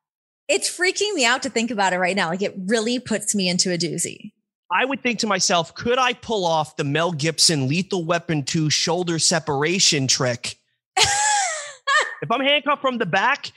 It's 0.48 0.68
freaking 0.68 1.14
me 1.14 1.24
out 1.24 1.44
to 1.44 1.48
think 1.48 1.70
about 1.70 1.94
it 1.94 1.98
right 1.98 2.14
now. 2.14 2.28
Like 2.28 2.42
it 2.42 2.54
really 2.66 2.98
puts 2.98 3.34
me 3.34 3.48
into 3.48 3.72
a 3.72 3.78
doozy. 3.78 4.32
I 4.70 4.84
would 4.84 5.02
think 5.02 5.20
to 5.20 5.26
myself, 5.26 5.74
could 5.74 5.98
I 5.98 6.12
pull 6.12 6.44
off 6.44 6.76
the 6.76 6.84
Mel 6.84 7.12
Gibson 7.12 7.68
Lethal 7.68 8.04
Weapon 8.04 8.42
2 8.42 8.68
shoulder 8.68 9.18
separation 9.18 10.06
trick? 10.08 10.58
if 10.98 12.30
I'm 12.30 12.42
handcuffed 12.42 12.82
from 12.82 12.98
the 12.98 13.06
back, 13.06 13.52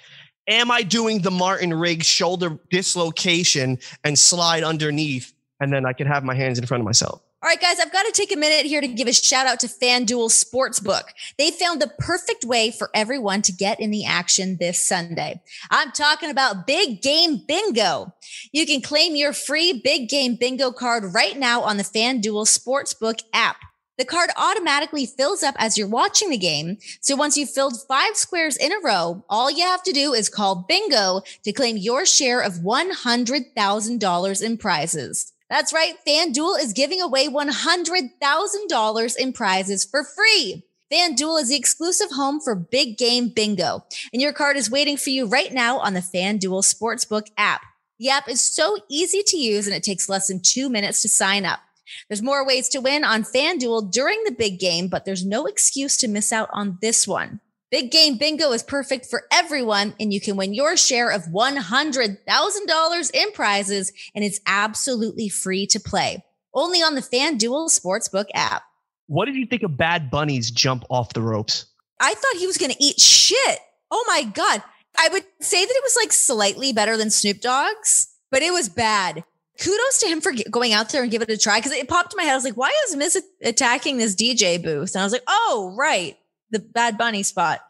am 0.47 0.71
I 0.71 0.83
doing 0.83 1.21
the 1.21 1.31
Martin 1.31 1.73
Riggs 1.73 2.05
shoulder 2.05 2.57
dislocation 2.69 3.79
and 4.03 4.17
slide 4.17 4.63
underneath? 4.63 5.33
And 5.59 5.71
then 5.71 5.85
I 5.85 5.93
can 5.93 6.07
have 6.07 6.23
my 6.23 6.35
hands 6.35 6.59
in 6.59 6.65
front 6.65 6.81
of 6.81 6.85
myself. 6.85 7.21
All 7.43 7.49
right, 7.49 7.59
guys, 7.59 7.77
I've 7.77 7.91
got 7.91 8.03
to 8.03 8.13
take 8.13 8.33
a 8.33 8.37
minute 8.37 8.65
here 8.65 8.79
to 8.79 8.87
give 8.87 9.09
a 9.09 9.11
shout 9.11 9.47
out 9.47 9.59
to 9.59 9.67
FanDuel 9.67 10.29
Sportsbook. 10.29 11.03
They 11.37 11.51
found 11.51 11.81
the 11.81 11.91
perfect 11.99 12.45
way 12.45 12.71
for 12.71 12.89
everyone 12.93 13.41
to 13.41 13.51
get 13.51 13.81
in 13.81 13.91
the 13.91 14.05
action 14.05 14.55
this 14.61 14.79
Sunday. 14.79 15.41
I'm 15.69 15.91
talking 15.91 16.29
about 16.29 16.65
Big 16.65 17.01
Game 17.01 17.41
Bingo. 17.45 18.13
You 18.53 18.65
can 18.65 18.79
claim 18.79 19.17
your 19.17 19.33
free 19.33 19.73
Big 19.83 20.07
Game 20.07 20.35
Bingo 20.35 20.71
card 20.71 21.13
right 21.13 21.37
now 21.37 21.63
on 21.63 21.75
the 21.75 21.83
FanDuel 21.83 22.47
Sportsbook 22.47 23.21
app. 23.33 23.57
The 23.97 24.05
card 24.05 24.31
automatically 24.35 25.05
fills 25.05 25.43
up 25.43 25.53
as 25.59 25.77
you're 25.77 25.87
watching 25.87 26.31
the 26.31 26.37
game. 26.37 26.79
So 26.99 27.15
once 27.15 27.37
you've 27.37 27.51
filled 27.51 27.79
five 27.87 28.15
squares 28.15 28.57
in 28.57 28.71
a 28.71 28.79
row, 28.83 29.23
all 29.29 29.51
you 29.51 29.63
have 29.63 29.83
to 29.83 29.91
do 29.91 30.13
is 30.13 30.29
call 30.29 30.65
bingo 30.67 31.21
to 31.43 31.53
claim 31.53 31.77
your 31.77 32.03
share 32.03 32.41
of 32.41 32.53
$100,000 32.53 34.41
in 34.41 34.57
prizes. 34.57 35.33
That's 35.47 35.71
right. 35.71 35.93
FanDuel 36.07 36.59
is 36.59 36.73
giving 36.73 37.01
away 37.01 37.27
$100,000 37.27 39.17
in 39.17 39.33
prizes 39.33 39.85
for 39.85 40.03
free. 40.03 40.63
FanDuel 40.91 41.39
is 41.41 41.49
the 41.49 41.55
exclusive 41.55 42.09
home 42.11 42.39
for 42.39 42.55
big 42.55 42.97
game 42.97 43.29
bingo, 43.29 43.85
and 44.11 44.21
your 44.21 44.33
card 44.33 44.57
is 44.57 44.71
waiting 44.71 44.97
for 44.97 45.11
you 45.11 45.27
right 45.27 45.53
now 45.53 45.77
on 45.79 45.93
the 45.93 45.99
FanDuel 45.99 46.63
Sportsbook 46.63 47.27
app. 47.37 47.61
The 47.99 48.09
app 48.09 48.27
is 48.27 48.41
so 48.41 48.79
easy 48.89 49.21
to 49.27 49.37
use 49.37 49.67
and 49.67 49.75
it 49.75 49.83
takes 49.83 50.09
less 50.09 50.27
than 50.27 50.39
two 50.41 50.69
minutes 50.69 51.03
to 51.03 51.09
sign 51.09 51.45
up. 51.45 51.59
There's 52.07 52.21
more 52.21 52.45
ways 52.45 52.69
to 52.69 52.79
win 52.79 53.03
on 53.03 53.23
FanDuel 53.23 53.91
during 53.91 54.23
the 54.23 54.31
big 54.31 54.59
game, 54.59 54.87
but 54.87 55.05
there's 55.05 55.25
no 55.25 55.45
excuse 55.45 55.97
to 55.97 56.07
miss 56.07 56.31
out 56.31 56.49
on 56.53 56.77
this 56.81 57.07
one. 57.07 57.39
Big 57.71 57.89
Game 57.89 58.17
Bingo 58.17 58.51
is 58.51 58.61
perfect 58.61 59.07
for 59.07 59.23
everyone, 59.31 59.95
and 59.99 60.13
you 60.13 60.21
can 60.21 60.35
win 60.35 60.53
your 60.53 60.77
share 60.77 61.09
of 61.09 61.23
$100,000 61.23 63.11
in 63.13 63.31
prizes, 63.31 63.91
and 64.13 64.23
it's 64.23 64.39
absolutely 64.45 65.27
free 65.27 65.65
to 65.65 65.79
play. 65.79 66.23
only 66.53 66.83
on 66.83 66.93
the 66.93 67.01
FanDuel 67.01 67.69
Sportsbook 67.71 68.25
app. 68.35 68.61
What 69.07 69.25
did 69.25 69.35
you 69.35 69.45
think 69.45 69.63
of 69.63 69.75
Bad 69.75 70.11
Bunny's 70.11 70.51
jump 70.51 70.85
off 70.89 71.13
the 71.13 71.21
ropes? 71.21 71.65
I 71.99 72.13
thought 72.13 72.39
he 72.39 72.47
was 72.47 72.57
going 72.57 72.71
to 72.71 72.83
eat 72.83 72.99
shit. 72.99 73.59
Oh 73.89 74.03
my 74.07 74.23
God. 74.23 74.61
I 74.97 75.09
would 75.09 75.25
say 75.39 75.65
that 75.65 75.75
it 75.75 75.83
was 75.83 75.97
like 75.99 76.13
slightly 76.13 76.71
better 76.73 76.95
than 76.97 77.09
Snoop 77.09 77.41
Dogg's, 77.41 78.07
but 78.31 78.41
it 78.41 78.53
was 78.53 78.69
bad. 78.69 79.23
Kudos 79.59 79.99
to 79.99 80.07
him 80.07 80.21
for 80.21 80.33
going 80.49 80.73
out 80.73 80.89
there 80.89 81.03
and 81.03 81.11
give 81.11 81.21
it 81.21 81.29
a 81.29 81.37
try 81.37 81.59
because 81.59 81.71
it 81.71 81.87
popped 81.87 82.13
in 82.13 82.17
my 82.17 82.23
head. 82.23 82.31
I 82.31 82.35
was 82.35 82.43
like, 82.43 82.57
why 82.57 82.71
is 82.87 82.95
Miz 82.95 83.23
attacking 83.43 83.97
this 83.97 84.15
DJ 84.15 84.61
booth? 84.61 84.95
And 84.95 85.01
I 85.01 85.05
was 85.05 85.13
like, 85.13 85.23
oh, 85.27 85.73
right. 85.77 86.17
The 86.51 86.59
Bad 86.59 86.97
Bunny 86.97 87.23
spot. 87.23 87.61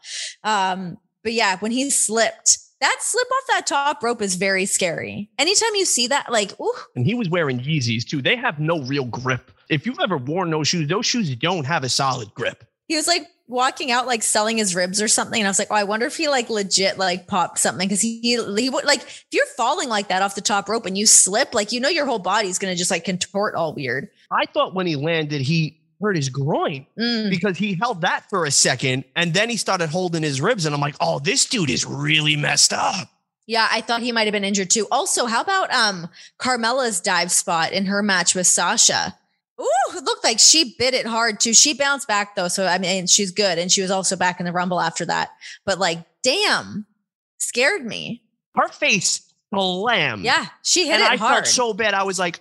Um, 0.42 0.98
but 1.22 1.32
yeah, 1.32 1.58
when 1.58 1.72
he 1.72 1.90
slipped, 1.90 2.58
that 2.80 2.96
slip 3.00 3.26
off 3.26 3.44
that 3.48 3.66
top 3.66 4.02
rope 4.02 4.20
is 4.20 4.34
very 4.34 4.66
scary. 4.66 5.30
Anytime 5.38 5.74
you 5.74 5.84
see 5.84 6.06
that, 6.08 6.30
like, 6.30 6.58
ooh. 6.60 6.72
And 6.96 7.06
he 7.06 7.14
was 7.14 7.28
wearing 7.28 7.60
Yeezys 7.60 8.04
too. 8.04 8.20
They 8.20 8.36
have 8.36 8.58
no 8.58 8.82
real 8.82 9.06
grip. 9.06 9.50
If 9.70 9.86
you've 9.86 10.00
ever 10.00 10.18
worn 10.18 10.50
those 10.50 10.68
shoes, 10.68 10.88
those 10.88 11.06
shoes 11.06 11.34
don't 11.36 11.64
have 11.64 11.84
a 11.84 11.88
solid 11.88 12.32
grip. 12.34 12.64
He 12.88 12.96
was 12.96 13.06
like 13.06 13.26
walking 13.46 13.90
out, 13.90 14.06
like 14.06 14.22
selling 14.22 14.58
his 14.58 14.74
ribs 14.74 15.02
or 15.02 15.08
something. 15.08 15.40
And 15.40 15.46
I 15.46 15.50
was 15.50 15.58
like, 15.58 15.68
oh, 15.70 15.74
I 15.74 15.84
wonder 15.84 16.06
if 16.06 16.16
he 16.16 16.28
like 16.28 16.50
legit 16.50 16.98
like 16.98 17.26
popped 17.26 17.58
something. 17.58 17.88
Cause 17.88 18.00
he, 18.00 18.20
he 18.20 18.70
would 18.70 18.84
like, 18.84 19.02
if 19.02 19.26
you're 19.30 19.46
falling 19.56 19.88
like 19.88 20.08
that 20.08 20.22
off 20.22 20.34
the 20.34 20.40
top 20.40 20.68
rope 20.68 20.86
and 20.86 20.96
you 20.96 21.06
slip, 21.06 21.54
like, 21.54 21.72
you 21.72 21.80
know, 21.80 21.88
your 21.88 22.06
whole 22.06 22.18
body's 22.18 22.58
to 22.58 22.74
just 22.74 22.90
like 22.90 23.04
contort 23.04 23.54
all 23.54 23.74
weird. 23.74 24.08
I 24.30 24.46
thought 24.46 24.74
when 24.74 24.86
he 24.86 24.96
landed, 24.96 25.42
he 25.42 25.80
hurt 26.02 26.16
his 26.16 26.28
groin 26.28 26.86
mm. 26.98 27.30
because 27.30 27.56
he 27.56 27.74
held 27.74 28.02
that 28.02 28.28
for 28.28 28.44
a 28.44 28.50
second 28.50 29.04
and 29.16 29.32
then 29.32 29.48
he 29.48 29.56
started 29.56 29.88
holding 29.88 30.22
his 30.22 30.40
ribs. 30.40 30.66
And 30.66 30.74
I'm 30.74 30.80
like, 30.80 30.96
oh, 31.00 31.18
this 31.18 31.46
dude 31.46 31.70
is 31.70 31.84
really 31.86 32.36
messed 32.36 32.72
up. 32.72 33.08
Yeah, 33.46 33.68
I 33.70 33.82
thought 33.82 34.00
he 34.00 34.12
might 34.12 34.24
have 34.24 34.32
been 34.32 34.44
injured 34.44 34.70
too. 34.70 34.86
Also, 34.90 35.26
how 35.26 35.42
about 35.42 35.72
um 35.72 36.08
Carmella's 36.38 37.00
dive 37.00 37.30
spot 37.30 37.72
in 37.72 37.86
her 37.86 38.02
match 38.02 38.34
with 38.34 38.46
Sasha? 38.46 39.18
Ooh, 39.60 39.96
it 39.96 40.04
looked 40.04 40.24
like 40.24 40.38
she 40.40 40.74
bit 40.78 40.94
it 40.94 41.06
hard 41.06 41.38
too. 41.40 41.54
She 41.54 41.74
bounced 41.74 42.08
back 42.08 42.34
though, 42.34 42.48
so 42.48 42.66
I 42.66 42.78
mean, 42.78 43.06
she's 43.06 43.30
good, 43.30 43.58
and 43.58 43.70
she 43.70 43.82
was 43.82 43.90
also 43.90 44.16
back 44.16 44.40
in 44.40 44.46
the 44.46 44.52
Rumble 44.52 44.80
after 44.80 45.04
that. 45.06 45.30
But 45.64 45.78
like, 45.78 45.98
damn, 46.22 46.86
scared 47.38 47.84
me. 47.84 48.22
Her 48.56 48.68
face 48.68 49.32
slammed. 49.52 50.24
Yeah, 50.24 50.46
she 50.62 50.86
hit 50.86 50.94
and 50.94 51.02
it 51.02 51.10
I 51.10 51.16
hard. 51.16 51.34
felt 51.34 51.46
so 51.46 51.72
bad. 51.74 51.94
I 51.94 52.02
was 52.02 52.18
like, 52.18 52.40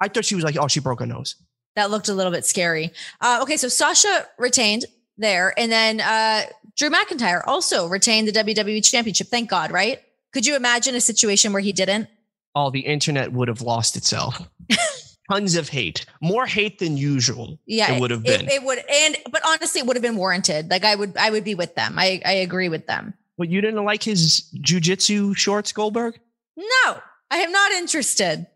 I 0.00 0.08
thought 0.08 0.24
she 0.24 0.34
was 0.34 0.44
like, 0.44 0.56
oh, 0.58 0.68
she 0.68 0.80
broke 0.80 1.00
her 1.00 1.06
nose 1.06 1.36
that 1.76 1.90
looked 1.90 2.08
a 2.08 2.14
little 2.14 2.32
bit 2.32 2.44
scary. 2.44 2.90
Uh, 3.20 3.38
okay, 3.42 3.56
so 3.56 3.68
Sasha 3.68 4.26
retained 4.38 4.84
there, 5.16 5.54
and 5.58 5.70
then 5.70 6.00
uh, 6.00 6.42
Drew 6.76 6.90
McIntyre 6.90 7.42
also 7.46 7.86
retained 7.86 8.28
the 8.28 8.32
WWE 8.32 8.84
Championship. 8.84 9.28
Thank 9.28 9.48
God, 9.50 9.70
right? 9.70 10.00
Could 10.32 10.46
you 10.46 10.56
imagine 10.56 10.94
a 10.94 11.00
situation 11.00 11.52
where 11.52 11.62
he 11.62 11.72
didn't? 11.72 12.08
Oh, 12.54 12.70
the 12.70 12.80
internet 12.80 13.32
would 13.32 13.48
have 13.48 13.62
lost 13.62 13.96
itself. 13.96 14.40
Tons 15.30 15.54
of 15.54 15.68
hate, 15.68 16.06
more 16.20 16.44
hate 16.46 16.80
than 16.80 16.96
usual. 16.96 17.58
Yeah, 17.64 17.92
it 17.92 18.00
would 18.00 18.10
have 18.10 18.24
been. 18.24 18.48
It, 18.48 18.54
it, 18.54 18.62
would, 18.64 18.78
and 18.90 19.16
but 19.30 19.42
honestly, 19.46 19.80
it 19.80 19.86
would 19.86 19.96
have 19.96 20.02
been 20.02 20.16
warranted. 20.16 20.70
Like 20.70 20.84
I 20.84 20.94
would, 20.96 21.16
I 21.16 21.30
would 21.30 21.44
be 21.44 21.54
with 21.54 21.76
them. 21.76 21.98
I, 21.98 22.20
I 22.24 22.32
agree 22.32 22.68
with 22.68 22.86
them. 22.86 23.14
But 23.38 23.48
you 23.48 23.60
didn't 23.60 23.84
like 23.84 24.02
his 24.02 24.50
jujitsu 24.56 25.36
shorts, 25.36 25.72
Goldberg? 25.72 26.18
No, 26.56 27.00
I 27.30 27.38
am 27.38 27.52
not 27.52 27.72
interested. 27.72 28.46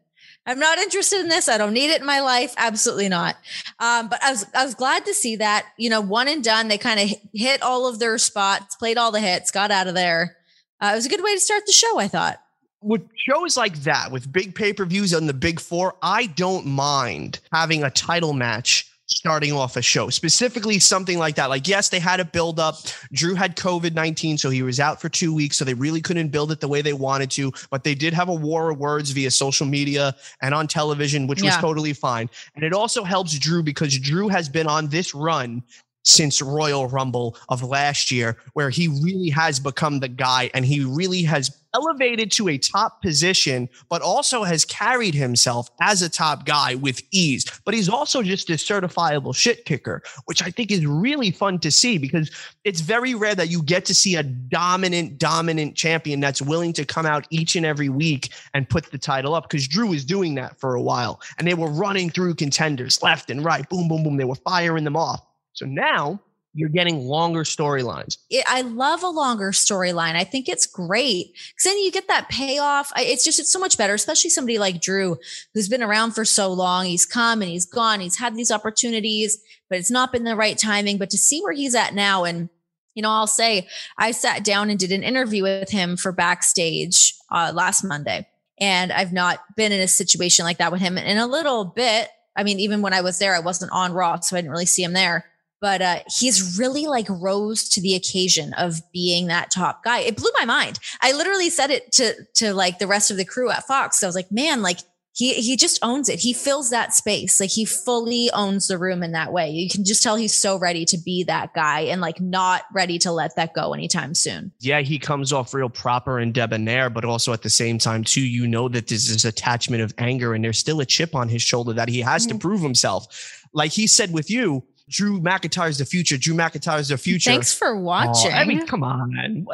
I'm 0.47 0.59
not 0.59 0.79
interested 0.79 1.21
in 1.21 1.29
this. 1.29 1.49
I 1.49 1.57
don't 1.57 1.73
need 1.73 1.91
it 1.91 2.01
in 2.01 2.07
my 2.07 2.21
life. 2.21 2.55
Absolutely 2.59 3.09
not. 3.09 3.37
Um, 3.79 4.09
but 4.09 4.23
I 4.23 4.33
was 4.33 4.45
I 4.55 4.65
was 4.65 4.75
glad 4.75 5.07
to 5.07 5.15
see 5.15 5.37
that. 5.37 5.67
You 5.79 5.91
know, 5.91 6.01
one 6.01 6.29
and 6.29 6.45
done. 6.45 6.69
They 6.69 6.77
kind 6.77 7.01
of 7.01 7.17
hit 7.33 7.63
all 7.63 7.87
of 7.87 7.99
their 7.99 8.19
spots, 8.19 8.77
played 8.77 8.99
all 8.99 9.11
the 9.11 9.21
hits, 9.21 9.51
got 9.51 9.71
out 9.71 9.87
of 9.87 9.95
there. 9.95 10.37
Uh, 10.81 10.91
it 10.93 10.97
was 10.97 11.07
a 11.07 11.09
good 11.09 11.23
way 11.23 11.35
to 11.35 11.41
start 11.41 11.63
the 11.67 11.73
show. 11.73 11.99
I 11.99 12.09
thought. 12.09 12.44
With 12.85 13.09
shows 13.17 13.57
like 13.57 13.77
that, 13.85 14.13
with 14.13 14.31
big 14.31 14.55
pay 14.55 14.75
per 14.75 14.85
views 14.85 15.15
on 15.15 15.27
the 15.27 15.33
big 15.33 15.59
four, 15.59 15.95
I 16.03 16.27
don't 16.27 16.67
mind 16.67 17.41
having 17.51 17.83
a 17.83 17.91
title 17.91 18.35
match 18.35 18.91
starting 19.07 19.53
off 19.53 19.77
a 19.77 19.83
show, 19.83 20.11
specifically 20.11 20.79
something 20.79 21.19
like 21.19 21.37
that. 21.37 21.51
Like, 21.51 21.69
yes, 21.69 21.89
they 21.89 21.99
had 21.99 22.21
a 22.21 22.25
build 22.25 22.59
up. 22.59 22.77
Drew 23.13 23.35
had 23.35 23.57
COVID 23.57 23.95
19, 23.95 24.39
so 24.39 24.51
he 24.51 24.63
was 24.63 24.81
out 24.81 25.01
for 25.01 25.09
two 25.09 25.35
weeks. 25.35 25.57
So 25.57 25.65
they 25.65 25.75
really 25.75 26.01
couldn't 26.01 26.29
build 26.29 26.53
it 26.53 26.61
the 26.61 26.69
way 26.69 26.83
they 26.83 26.93
wanted 26.93 27.31
to, 27.33 27.53
but 27.71 27.85
they 27.85 27.95
did 27.95 28.13
have 28.15 28.29
a 28.29 28.35
war 28.35 28.71
of 28.71 28.79
words 28.79 29.11
via 29.11 29.31
social 29.31 29.67
media 29.67 30.15
and 30.43 30.55
on 30.55 30.67
television, 30.67 31.27
which 31.27 31.43
yeah. 31.43 31.47
was 31.47 31.57
totally 31.57 31.93
fine. 31.93 32.29
And 32.55 32.65
it 32.65 32.73
also 32.73 33.05
helps 33.05 33.39
Drew 33.39 33.63
because 33.63 33.99
Drew 33.99 34.29
has 34.29 34.49
been 34.49 34.67
on 34.67 34.89
this 34.89 35.15
run 35.15 35.63
since 36.05 36.41
Royal 36.41 36.87
Rumble 36.87 37.37
of 37.49 37.63
last 37.63 38.11
year, 38.11 38.37
where 38.53 38.71
he 38.71 38.89
really 38.89 39.31
has 39.31 39.59
become 39.59 40.01
the 40.01 40.09
guy 40.09 40.51
and 40.55 40.65
he 40.65 40.85
really 40.85 41.23
has 41.23 41.51
elevated 41.75 42.31
to 42.31 42.49
a 42.49 42.57
top 42.57 43.03
position, 43.03 43.69
but 43.89 44.01
also 44.01 44.45
has 44.45 44.65
carried 44.65 45.15
himself 45.15 45.69
as 45.81 46.03
a 46.03 46.09
top 46.09 46.47
guy 46.47 46.77
with 46.77 47.03
ease. 47.11 47.45
But 47.65 47.75
he's 47.75 47.89
also 47.89 48.23
just 48.23 48.49
a 48.49 48.55
certifiable 48.55 49.35
shit 49.35 49.65
kicker, 49.65 50.03
which 50.27 50.43
I 50.43 50.51
think 50.51 50.71
is 50.71 50.87
really 50.87 51.31
fun 51.31 51.59
to 51.61 51.71
see 51.71 51.99
because 51.99 52.31
it's 52.63 52.81
very 52.81 53.15
rare 53.15 53.35
that 53.35 53.51
you 53.51 53.63
get 53.63 53.85
to 53.87 53.95
see 53.95 54.15
a 54.15 54.23
dominant, 54.23 55.19
dominant 55.19 55.75
champion 55.75 56.21
that's 56.21 56.41
willing 56.41 56.73
to 56.75 56.85
come 56.85 57.07
out 57.07 57.27
each 57.31 57.57
and 57.57 57.67
every 57.67 57.89
week 57.89 58.33
and 58.55 58.69
put 58.69 58.91
the 58.91 58.99
title 58.99 59.35
up. 59.35 59.49
Because 59.49 59.67
Drew 59.67 59.89
was 59.89 60.05
doing 60.05 60.37
that 60.37 60.59
for 60.61 60.75
a 60.75 60.83
while 60.83 61.21
and 61.39 61.47
they 61.47 61.55
were 61.55 61.69
running 61.69 62.09
through 62.11 62.37
contenders 62.37 63.03
left 63.03 63.31
and 63.31 63.45
right, 63.45 63.69
boom, 63.69 63.89
boom, 63.89 64.05
boom. 64.05 64.17
They 64.17 64.25
were 64.25 64.37
firing 64.37 64.85
them 64.85 64.97
off. 64.97 65.21
So 65.55 65.67
now 65.67 66.21
you're 66.55 66.69
getting 66.69 67.01
longer 67.01 67.43
storylines. 67.43 68.17
I 68.47 68.63
love 68.63 69.03
a 69.03 69.09
longer 69.09 69.51
storyline. 69.51 70.15
I 70.15 70.23
think 70.23 70.49
it's 70.49 70.67
great 70.67 71.33
because 71.33 71.65
then 71.65 71.79
you 71.79 71.91
get 71.91 72.07
that 72.09 72.29
payoff. 72.29 72.93
It's 72.97 73.25
just, 73.25 73.41
it's 73.41 73.53
so 73.53 73.59
much 73.59 73.77
better, 73.77 73.95
especially 73.95 74.31
somebody 74.31 74.59
like 74.59 74.81
Drew, 74.81 75.19
who's 75.53 75.69
been 75.69 75.83
around 75.83 76.13
for 76.13 76.25
so 76.25 76.53
long. 76.53 76.87
He's 76.87 77.07
come 77.07 77.43
and 77.43 77.51
he's 77.51 77.67
gone. 77.67 78.01
He's 78.01 78.19
had 78.19 78.37
these 78.37 78.53
opportunities, 78.53 79.39
but 79.69 79.79
it's 79.79 79.91
not 79.91 80.13
been 80.13 80.23
the 80.23 80.37
right 80.37 80.57
timing. 80.57 80.97
But 80.97 81.11
to 81.11 81.19
see 81.19 81.43
where 81.43 81.53
he's 81.53 81.75
at 81.75 81.95
now 81.95 82.25
and 82.25 82.49
you 82.95 83.03
know, 83.03 83.11
I'll 83.11 83.27
say 83.27 83.67
I 83.99 84.13
sat 84.13 84.45
down 84.45 84.71
and 84.71 84.79
did 84.79 84.93
an 84.93 85.03
interview 85.03 85.43
with 85.43 85.69
him 85.69 85.97
for 85.97 86.13
backstage 86.13 87.13
uh, 87.29 87.51
last 87.53 87.83
Monday, 87.83 88.29
and 88.61 88.93
I've 88.93 89.13
not 89.13 89.41
been 89.57 89.73
in 89.73 89.81
a 89.81 89.89
situation 89.89 90.45
like 90.45 90.59
that 90.59 90.71
with 90.71 90.81
him 90.81 90.97
in 90.97 91.19
a 91.19 91.27
little 91.27 91.65
bit. 91.65 92.09
I 92.37 92.45
mean, 92.45 92.61
even 92.61 92.83
when 92.83 92.93
I 92.93 93.01
was 93.01 93.19
there, 93.19 93.35
I 93.35 93.41
wasn't 93.41 93.73
on 93.73 93.93
Raw, 93.93 94.21
so 94.21 94.37
I 94.37 94.41
didn't 94.41 94.53
really 94.53 94.67
see 94.67 94.85
him 94.85 94.93
there 94.93 95.25
but 95.65 95.81
uh, 95.81 96.01
he's 96.19 96.59
really 96.59 96.85
like 96.85 97.07
rose 97.09 97.71
to 97.71 97.81
the 97.81 97.95
occasion 97.95 98.53
of 98.53 98.83
being 98.93 99.29
that 99.29 99.51
top 99.51 99.83
guy. 99.83 100.01
It 100.01 100.15
blew 100.15 100.29
my 100.39 100.45
mind. 100.45 100.79
I 101.01 101.13
literally 101.13 101.49
said 101.49 101.71
it 101.71 101.91
to 101.93 102.13
to 102.35 102.53
like 102.53 102.79
the 102.79 102.87
rest 102.87 103.11
of 103.11 103.17
the 103.17 103.25
crew 103.25 103.51
at 103.51 103.67
Fox. 103.67 104.03
I 104.03 104.07
was 104.07 104.15
like, 104.15 104.31
man, 104.31 104.61
like 104.61 104.81
he 105.15 105.33
he 105.33 105.57
just 105.57 105.79
owns 105.81 106.11
it. 106.11 106.19
He 106.19 106.35
fills 106.35 106.69
that 106.69 106.93
space. 106.93 107.41
Like 107.41 107.49
he 107.49 107.65
fully 107.65 108.31
owns 108.33 108.67
the 108.67 108.77
room 108.77 109.03
in 109.03 109.13
that 109.13 109.33
way. 109.33 109.49
You 109.49 109.71
can 109.71 109.87
just 109.87 110.03
tell 110.03 110.17
he's 110.17 110.35
so 110.35 110.59
ready 110.59 110.85
to 110.85 110.99
be 110.99 111.25
that 111.25 111.55
guy 111.55 111.81
and 111.81 112.03
like 112.03 112.21
not 112.21 112.65
ready 112.75 112.99
to 112.99 113.11
let 113.11 113.35
that 113.37 113.55
go 113.55 113.73
anytime 113.73 114.15
soon. 114.15 114.53
Yeah, 114.61 114.83
he 114.83 114.99
comes 114.99 115.33
off 115.33 115.55
real 115.55 115.71
proper 115.71 116.19
and 116.19 116.35
debonair, 116.35 116.91
but 116.91 117.07
also 117.07 117.33
at 117.33 117.41
the 117.41 117.49
same 117.49 117.79
time 117.79 118.05
too, 118.05 118.21
you 118.21 118.47
know 118.47 118.69
that 118.69 118.89
there's 118.89 119.11
this 119.11 119.25
attachment 119.25 119.81
of 119.81 119.95
anger 119.97 120.35
and 120.35 120.45
there's 120.45 120.59
still 120.59 120.83
a 120.83 120.85
chip 120.85 121.15
on 121.15 121.31
his 121.31 121.41
shoulder 121.41 121.73
that 121.73 121.89
he 121.89 122.03
has 122.03 122.27
mm-hmm. 122.27 122.37
to 122.37 122.43
prove 122.43 122.61
himself. 122.61 123.41
Like 123.55 123.73
he 123.73 123.87
said 123.87 124.13
with 124.13 124.31
you, 124.31 124.63
Drew 124.89 125.21
McIntyre's 125.21 125.79
the 125.79 125.85
future. 125.85 126.17
Drew 126.17 126.35
McIntyre's 126.35 126.89
the 126.89 126.99
future. 126.99 127.31
Thanks 127.31 127.53
for 127.53 127.77
watching. 127.77 128.33
Oh, 128.33 128.37
I 128.37 128.45
mean, 128.45 128.67
come 128.67 128.83
on. 128.83 129.47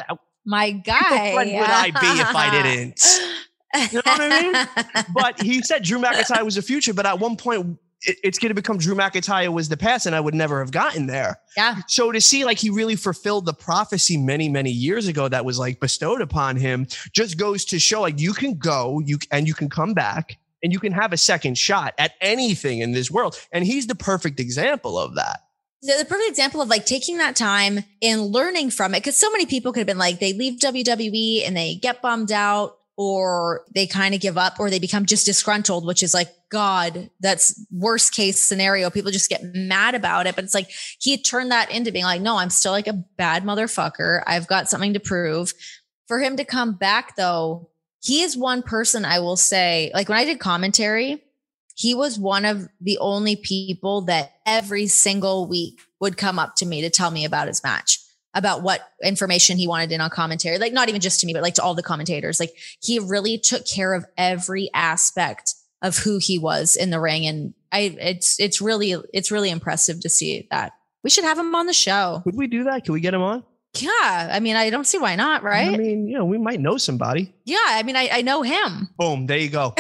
My 0.45 0.73
guy. 0.73 1.35
What 1.35 1.47
would 1.47 1.55
I 1.57 1.90
be 1.90 2.21
if 2.21 2.35
I 2.35 2.62
didn't? 2.62 3.01
You 3.93 4.03
know 4.05 4.12
what 4.12 4.21
I 4.21 4.43
mean? 4.43 5.05
but 5.14 5.40
he 5.40 5.62
said 5.62 5.85
Drew 5.85 5.99
McIntyre 5.99 6.45
was 6.45 6.57
the 6.57 6.62
future, 6.62 6.93
but 6.93 7.07
at 7.07 7.21
one 7.21 7.37
point 7.37 7.79
it, 8.03 8.16
it's 8.25 8.38
going 8.38 8.51
to 8.51 8.55
become 8.55 8.79
Drew 8.79 8.95
McIntyre 8.95 9.53
was 9.53 9.69
the 9.69 9.77
past, 9.77 10.07
and 10.07 10.16
I 10.16 10.21
would 10.21 10.35
never 10.35 10.61
have 10.61 10.73
gotten 10.73 11.07
there. 11.07 11.38
Yeah. 11.57 11.77
So 11.87 12.11
to 12.11 12.21
see 12.21 12.45
like 12.45 12.59
he 12.59 12.71
really 12.71 12.97
fulfilled 12.97 13.47
the 13.47 13.53
prophecy 13.55 14.16
many, 14.16 14.49
many 14.49 14.71
years 14.71 15.07
ago 15.07 15.29
that 15.29 15.45
was 15.45 15.59
like 15.59 15.81
bestowed 15.81 16.21
upon 16.21 16.57
him 16.57 16.87
just 17.12 17.38
goes 17.38 17.64
to 17.66 17.79
show 17.79 18.01
like 18.01 18.19
you 18.19 18.33
can 18.33 18.55
go, 18.55 19.01
you 19.05 19.19
and 19.31 19.47
you 19.47 19.55
can 19.55 19.69
come 19.69 19.95
back 19.95 20.38
and 20.62 20.73
you 20.73 20.79
can 20.79 20.92
have 20.92 21.12
a 21.12 21.16
second 21.16 21.59
shot 21.59 21.94
at 21.99 22.12
anything 22.20 22.81
in 22.81 22.92
this 22.92 23.11
world. 23.11 23.38
And 23.53 23.64
he's 23.64 23.87
the 23.87 23.94
perfect 23.94 24.40
example 24.40 24.99
of 24.99 25.14
that. 25.14 25.40
The 25.83 26.05
perfect 26.07 26.29
example 26.29 26.61
of 26.61 26.68
like 26.68 26.85
taking 26.85 27.18
that 27.18 27.37
time 27.37 27.85
and 28.03 28.27
learning 28.27 28.70
from 28.70 28.94
it. 28.94 29.03
Cause 29.03 29.18
so 29.18 29.31
many 29.31 29.46
people 29.46 29.73
could 29.73 29.81
have 29.81 29.87
been 29.87 29.99
like, 29.99 30.20
they 30.20 30.35
leave 30.35 30.61
WWE 30.61 31.46
and 31.46 31.57
they 31.57 31.77
get 31.77 32.03
bummed 32.03 32.31
out 32.31 32.77
or 33.03 33.64
they 33.75 33.87
kind 33.87 34.14
of 34.14 34.20
give 34.20 34.37
up 34.37 34.61
or 34.61 34.68
they 34.68 34.79
become 34.79 35.07
just 35.07 35.25
disgruntled, 35.25 35.87
which 35.87 36.03
is 36.03 36.12
like, 36.12 36.29
God, 36.51 37.09
that's 37.20 37.64
worst 37.70 38.12
case 38.12 38.42
scenario. 38.42 38.90
People 38.90 39.11
just 39.11 39.31
get 39.31 39.42
mad 39.55 39.94
about 39.94 40.27
it. 40.27 40.35
But 40.35 40.44
it's 40.44 40.53
like 40.53 40.70
he 40.99 41.16
turned 41.16 41.51
that 41.51 41.70
into 41.70 41.92
being 41.92 42.05
like, 42.05 42.20
no, 42.20 42.37
I'm 42.37 42.51
still 42.51 42.73
like 42.73 42.88
a 42.88 43.03
bad 43.16 43.44
motherfucker. 43.44 44.23
I've 44.27 44.46
got 44.46 44.68
something 44.68 44.92
to 44.92 45.01
prove. 45.01 45.55
For 46.09 46.18
him 46.20 46.37
to 46.37 46.44
come 46.44 46.75
back 46.75 47.16
though, 47.16 47.70
he 48.00 48.22
is 48.22 48.36
one 48.36 48.62
person 48.62 49.04
I 49.04 49.20
will 49.20 49.36
say, 49.36 49.90
like 49.94 50.08
when 50.08 50.18
I 50.18 50.24
did 50.24 50.40
commentary, 50.40 51.22
he 51.74 51.94
was 51.94 52.18
one 52.18 52.44
of 52.44 52.68
the 52.80 52.98
only 52.98 53.36
people 53.36 54.02
that 54.02 54.32
every 54.44 54.86
single 54.86 55.46
week 55.46 55.80
would 56.00 56.16
come 56.16 56.38
up 56.38 56.56
to 56.56 56.66
me 56.66 56.82
to 56.82 56.90
tell 56.90 57.10
me 57.10 57.24
about 57.24 57.48
his 57.48 57.62
match, 57.62 57.98
about 58.34 58.62
what 58.62 58.80
information 59.02 59.56
he 59.56 59.68
wanted 59.68 59.92
in 59.92 60.00
on 60.00 60.10
commentary. 60.10 60.58
Like 60.58 60.72
not 60.72 60.88
even 60.88 61.00
just 61.00 61.20
to 61.20 61.26
me, 61.26 61.32
but 61.32 61.42
like 61.42 61.54
to 61.54 61.62
all 61.62 61.74
the 61.74 61.82
commentators. 61.82 62.40
Like 62.40 62.54
he 62.80 62.98
really 62.98 63.38
took 63.38 63.66
care 63.66 63.94
of 63.94 64.04
every 64.16 64.70
aspect 64.74 65.54
of 65.82 65.96
who 65.96 66.18
he 66.18 66.38
was 66.38 66.76
in 66.76 66.90
the 66.90 67.00
ring. 67.00 67.26
And 67.26 67.54
I, 67.72 67.96
it's, 67.98 68.38
it's 68.38 68.60
really, 68.60 68.94
it's 69.14 69.30
really 69.30 69.50
impressive 69.50 70.00
to 70.00 70.08
see 70.08 70.48
that. 70.50 70.72
We 71.02 71.08
should 71.08 71.24
have 71.24 71.38
him 71.38 71.54
on 71.54 71.66
the 71.66 71.72
show. 71.72 72.22
Would 72.26 72.36
we 72.36 72.46
do 72.46 72.64
that? 72.64 72.84
Can 72.84 72.92
we 72.92 73.00
get 73.00 73.14
him 73.14 73.22
on? 73.22 73.42
Yeah. 73.78 74.30
I 74.33 74.40
mean, 74.40 74.56
I 74.56 74.70
don't 74.70 74.87
see 74.87 74.98
why 74.98 75.16
not, 75.16 75.42
right? 75.42 75.72
I 75.72 75.76
mean, 75.76 76.09
you 76.09 76.18
know, 76.18 76.24
we 76.24 76.38
might 76.38 76.61
know 76.61 76.76
somebody. 76.76 77.33
yeah. 77.44 77.59
I 77.66 77.83
mean, 77.83 77.96
I, 77.96 78.09
I 78.12 78.22
know 78.22 78.42
him. 78.42 78.88
Boom, 78.98 79.26
there 79.26 79.38
you 79.38 79.50
go. 79.50 79.74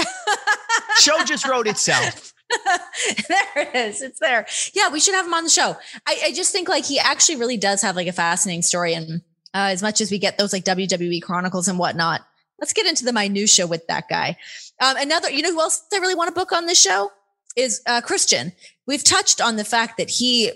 Show 1.00 1.24
just 1.24 1.46
wrote 1.46 1.66
itself. 1.66 2.34
there 3.28 3.48
it 3.56 3.74
is. 3.74 4.02
It's 4.02 4.18
there. 4.18 4.46
Yeah, 4.74 4.90
we 4.90 5.00
should 5.00 5.14
have 5.14 5.26
him 5.26 5.34
on 5.34 5.44
the 5.44 5.50
show. 5.50 5.76
I, 6.06 6.20
I 6.26 6.32
just 6.32 6.52
think 6.52 6.68
like 6.68 6.84
he 6.84 6.98
actually 6.98 7.36
really 7.36 7.56
does 7.56 7.80
have 7.82 7.96
like 7.96 8.08
a 8.08 8.12
fascinating 8.12 8.62
story. 8.62 8.92
And 8.94 9.22
uh, 9.54 9.70
as 9.70 9.82
much 9.82 10.00
as 10.00 10.10
we 10.10 10.18
get 10.18 10.36
those 10.36 10.52
like 10.52 10.64
WWE 10.64 11.22
chronicles 11.22 11.68
and 11.68 11.78
whatnot, 11.78 12.22
let's 12.60 12.72
get 12.72 12.86
into 12.86 13.04
the 13.04 13.12
minutia 13.12 13.66
with 13.66 13.86
that 13.86 14.08
guy. 14.08 14.36
Um, 14.80 14.96
another, 14.98 15.30
you 15.30 15.42
know 15.42 15.52
who 15.52 15.60
else 15.60 15.82
I 15.92 15.98
really 15.98 16.14
want 16.14 16.28
to 16.28 16.34
book 16.38 16.52
on 16.52 16.66
this 16.66 16.80
show 16.80 17.10
is 17.56 17.82
uh, 17.86 18.00
Christian. 18.00 18.52
We've 18.86 19.04
touched 19.04 19.40
on 19.40 19.56
the 19.56 19.64
fact 19.64 19.96
that 19.98 20.10
he 20.10 20.52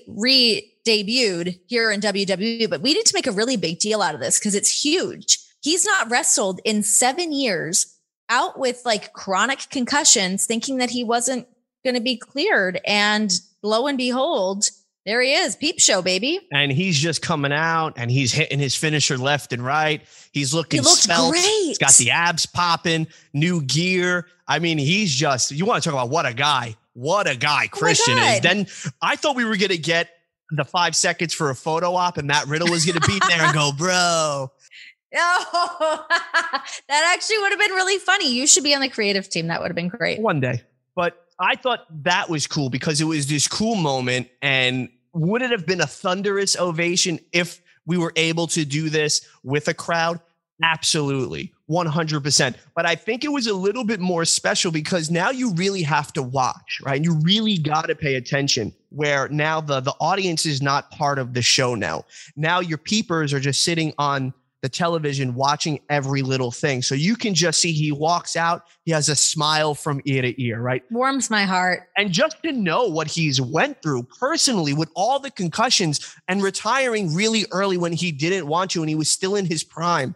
re-debuted 0.86 1.60
here 1.66 1.90
in 1.90 2.00
WWE, 2.00 2.68
but 2.70 2.80
we 2.80 2.94
need 2.94 3.06
to 3.06 3.14
make 3.14 3.26
a 3.26 3.32
really 3.32 3.56
big 3.56 3.78
deal 3.78 4.02
out 4.02 4.14
of 4.14 4.20
this 4.20 4.38
because 4.38 4.54
it's 4.54 4.84
huge. 4.84 5.38
He's 5.60 5.84
not 5.84 6.10
wrestled 6.10 6.60
in 6.64 6.82
seven 6.82 7.32
years, 7.32 7.98
out 8.28 8.58
with 8.58 8.82
like 8.84 9.12
chronic 9.12 9.66
concussions, 9.70 10.46
thinking 10.46 10.78
that 10.78 10.90
he 10.90 11.04
wasn't 11.04 11.46
going 11.84 11.94
to 11.94 12.00
be 12.00 12.16
cleared. 12.16 12.80
And 12.86 13.32
lo 13.62 13.86
and 13.86 13.98
behold, 13.98 14.70
there 15.06 15.20
he 15.20 15.34
is, 15.34 15.56
peep 15.56 15.80
show, 15.80 16.00
baby. 16.00 16.40
And 16.52 16.72
he's 16.72 16.98
just 16.98 17.20
coming 17.20 17.52
out 17.52 17.94
and 17.96 18.10
he's 18.10 18.32
hitting 18.32 18.58
his 18.58 18.74
finisher 18.74 19.18
left 19.18 19.52
and 19.52 19.64
right. 19.64 20.02
He's 20.32 20.54
looking 20.54 20.80
He 20.80 20.84
looks 20.84 21.06
great. 21.06 21.42
He's 21.42 21.78
got 21.78 21.92
the 21.94 22.10
abs 22.10 22.46
popping, 22.46 23.06
new 23.32 23.62
gear. 23.62 24.26
I 24.48 24.58
mean, 24.58 24.78
he's 24.78 25.14
just, 25.14 25.50
you 25.50 25.66
want 25.66 25.82
to 25.82 25.90
talk 25.90 25.98
about 25.98 26.10
what 26.10 26.26
a 26.26 26.34
guy. 26.34 26.76
What 26.94 27.28
a 27.28 27.36
guy 27.36 27.64
oh 27.66 27.76
Christian 27.76 28.16
is. 28.16 28.20
Oh 28.22 28.32
God. 28.34 28.42
Then 28.42 28.66
I 29.02 29.16
thought 29.16 29.36
we 29.36 29.44
were 29.44 29.56
going 29.56 29.70
to 29.70 29.78
get 29.78 30.08
the 30.50 30.64
five 30.64 30.94
seconds 30.94 31.34
for 31.34 31.50
a 31.50 31.54
photo 31.54 31.94
op 31.94 32.18
and 32.18 32.26
Matt 32.26 32.46
Riddle 32.46 32.70
was 32.70 32.84
going 32.84 33.00
to 33.00 33.06
be 33.06 33.18
there 33.28 33.42
and 33.42 33.54
go, 33.54 33.72
bro. 33.72 34.50
Oh, 35.16 36.06
that 36.88 37.14
actually 37.14 37.38
would 37.38 37.52
have 37.52 37.60
been 37.60 37.70
really 37.70 37.98
funny. 37.98 38.32
You 38.32 38.48
should 38.48 38.64
be 38.64 38.74
on 38.74 38.80
the 38.80 38.88
creative 38.88 39.28
team. 39.28 39.46
That 39.46 39.60
would 39.60 39.68
have 39.68 39.76
been 39.76 39.86
great. 39.86 40.18
one 40.18 40.40
day. 40.40 40.62
But 40.96 41.24
I 41.38 41.54
thought 41.54 41.86
that 42.02 42.28
was 42.28 42.48
cool 42.48 42.68
because 42.68 43.00
it 43.00 43.04
was 43.04 43.28
this 43.28 43.46
cool 43.46 43.76
moment. 43.76 44.28
And 44.42 44.88
would 45.12 45.42
it 45.42 45.52
have 45.52 45.66
been 45.66 45.80
a 45.80 45.86
thunderous 45.86 46.58
ovation 46.58 47.20
if 47.32 47.62
we 47.86 47.96
were 47.96 48.12
able 48.16 48.48
to 48.48 48.64
do 48.64 48.90
this 48.90 49.24
with 49.44 49.68
a 49.68 49.74
crowd? 49.74 50.20
Absolutely, 50.62 51.52
100%. 51.68 52.54
But 52.76 52.86
I 52.86 52.94
think 52.94 53.24
it 53.24 53.32
was 53.32 53.46
a 53.46 53.54
little 53.54 53.84
bit 53.84 54.00
more 54.00 54.24
special 54.24 54.70
because 54.70 55.10
now 55.10 55.30
you 55.30 55.52
really 55.54 55.82
have 55.82 56.12
to 56.12 56.22
watch, 56.22 56.80
right? 56.84 57.02
You 57.02 57.14
really 57.22 57.58
got 57.58 57.88
to 57.88 57.94
pay 57.94 58.14
attention 58.14 58.72
where 58.90 59.28
now 59.28 59.60
the, 59.60 59.80
the 59.80 59.94
audience 60.00 60.46
is 60.46 60.62
not 60.62 60.90
part 60.92 61.18
of 61.18 61.34
the 61.34 61.42
show 61.42 61.74
now. 61.74 62.04
Now 62.36 62.60
your 62.60 62.78
peepers 62.78 63.32
are 63.32 63.40
just 63.40 63.64
sitting 63.64 63.92
on 63.98 64.32
the 64.64 64.68
television 64.70 65.34
watching 65.34 65.78
every 65.90 66.22
little 66.22 66.50
thing. 66.50 66.80
So 66.80 66.94
you 66.94 67.16
can 67.16 67.34
just 67.34 67.60
see 67.60 67.70
he 67.70 67.92
walks 67.92 68.34
out, 68.34 68.62
he 68.86 68.92
has 68.92 69.10
a 69.10 69.14
smile 69.14 69.74
from 69.74 70.00
ear 70.06 70.22
to 70.22 70.42
ear, 70.42 70.58
right? 70.58 70.82
Warms 70.90 71.28
my 71.28 71.44
heart. 71.44 71.90
And 71.98 72.10
just 72.10 72.42
to 72.44 72.52
know 72.52 72.86
what 72.86 73.06
he's 73.06 73.42
went 73.42 73.82
through 73.82 74.04
personally 74.04 74.72
with 74.72 74.88
all 74.96 75.18
the 75.18 75.30
concussions 75.30 76.16
and 76.28 76.42
retiring 76.42 77.14
really 77.14 77.44
early 77.50 77.76
when 77.76 77.92
he 77.92 78.10
didn't 78.10 78.46
want 78.46 78.70
to 78.70 78.80
and 78.80 78.88
he 78.88 78.94
was 78.94 79.10
still 79.10 79.36
in 79.36 79.44
his 79.44 79.62
prime. 79.62 80.14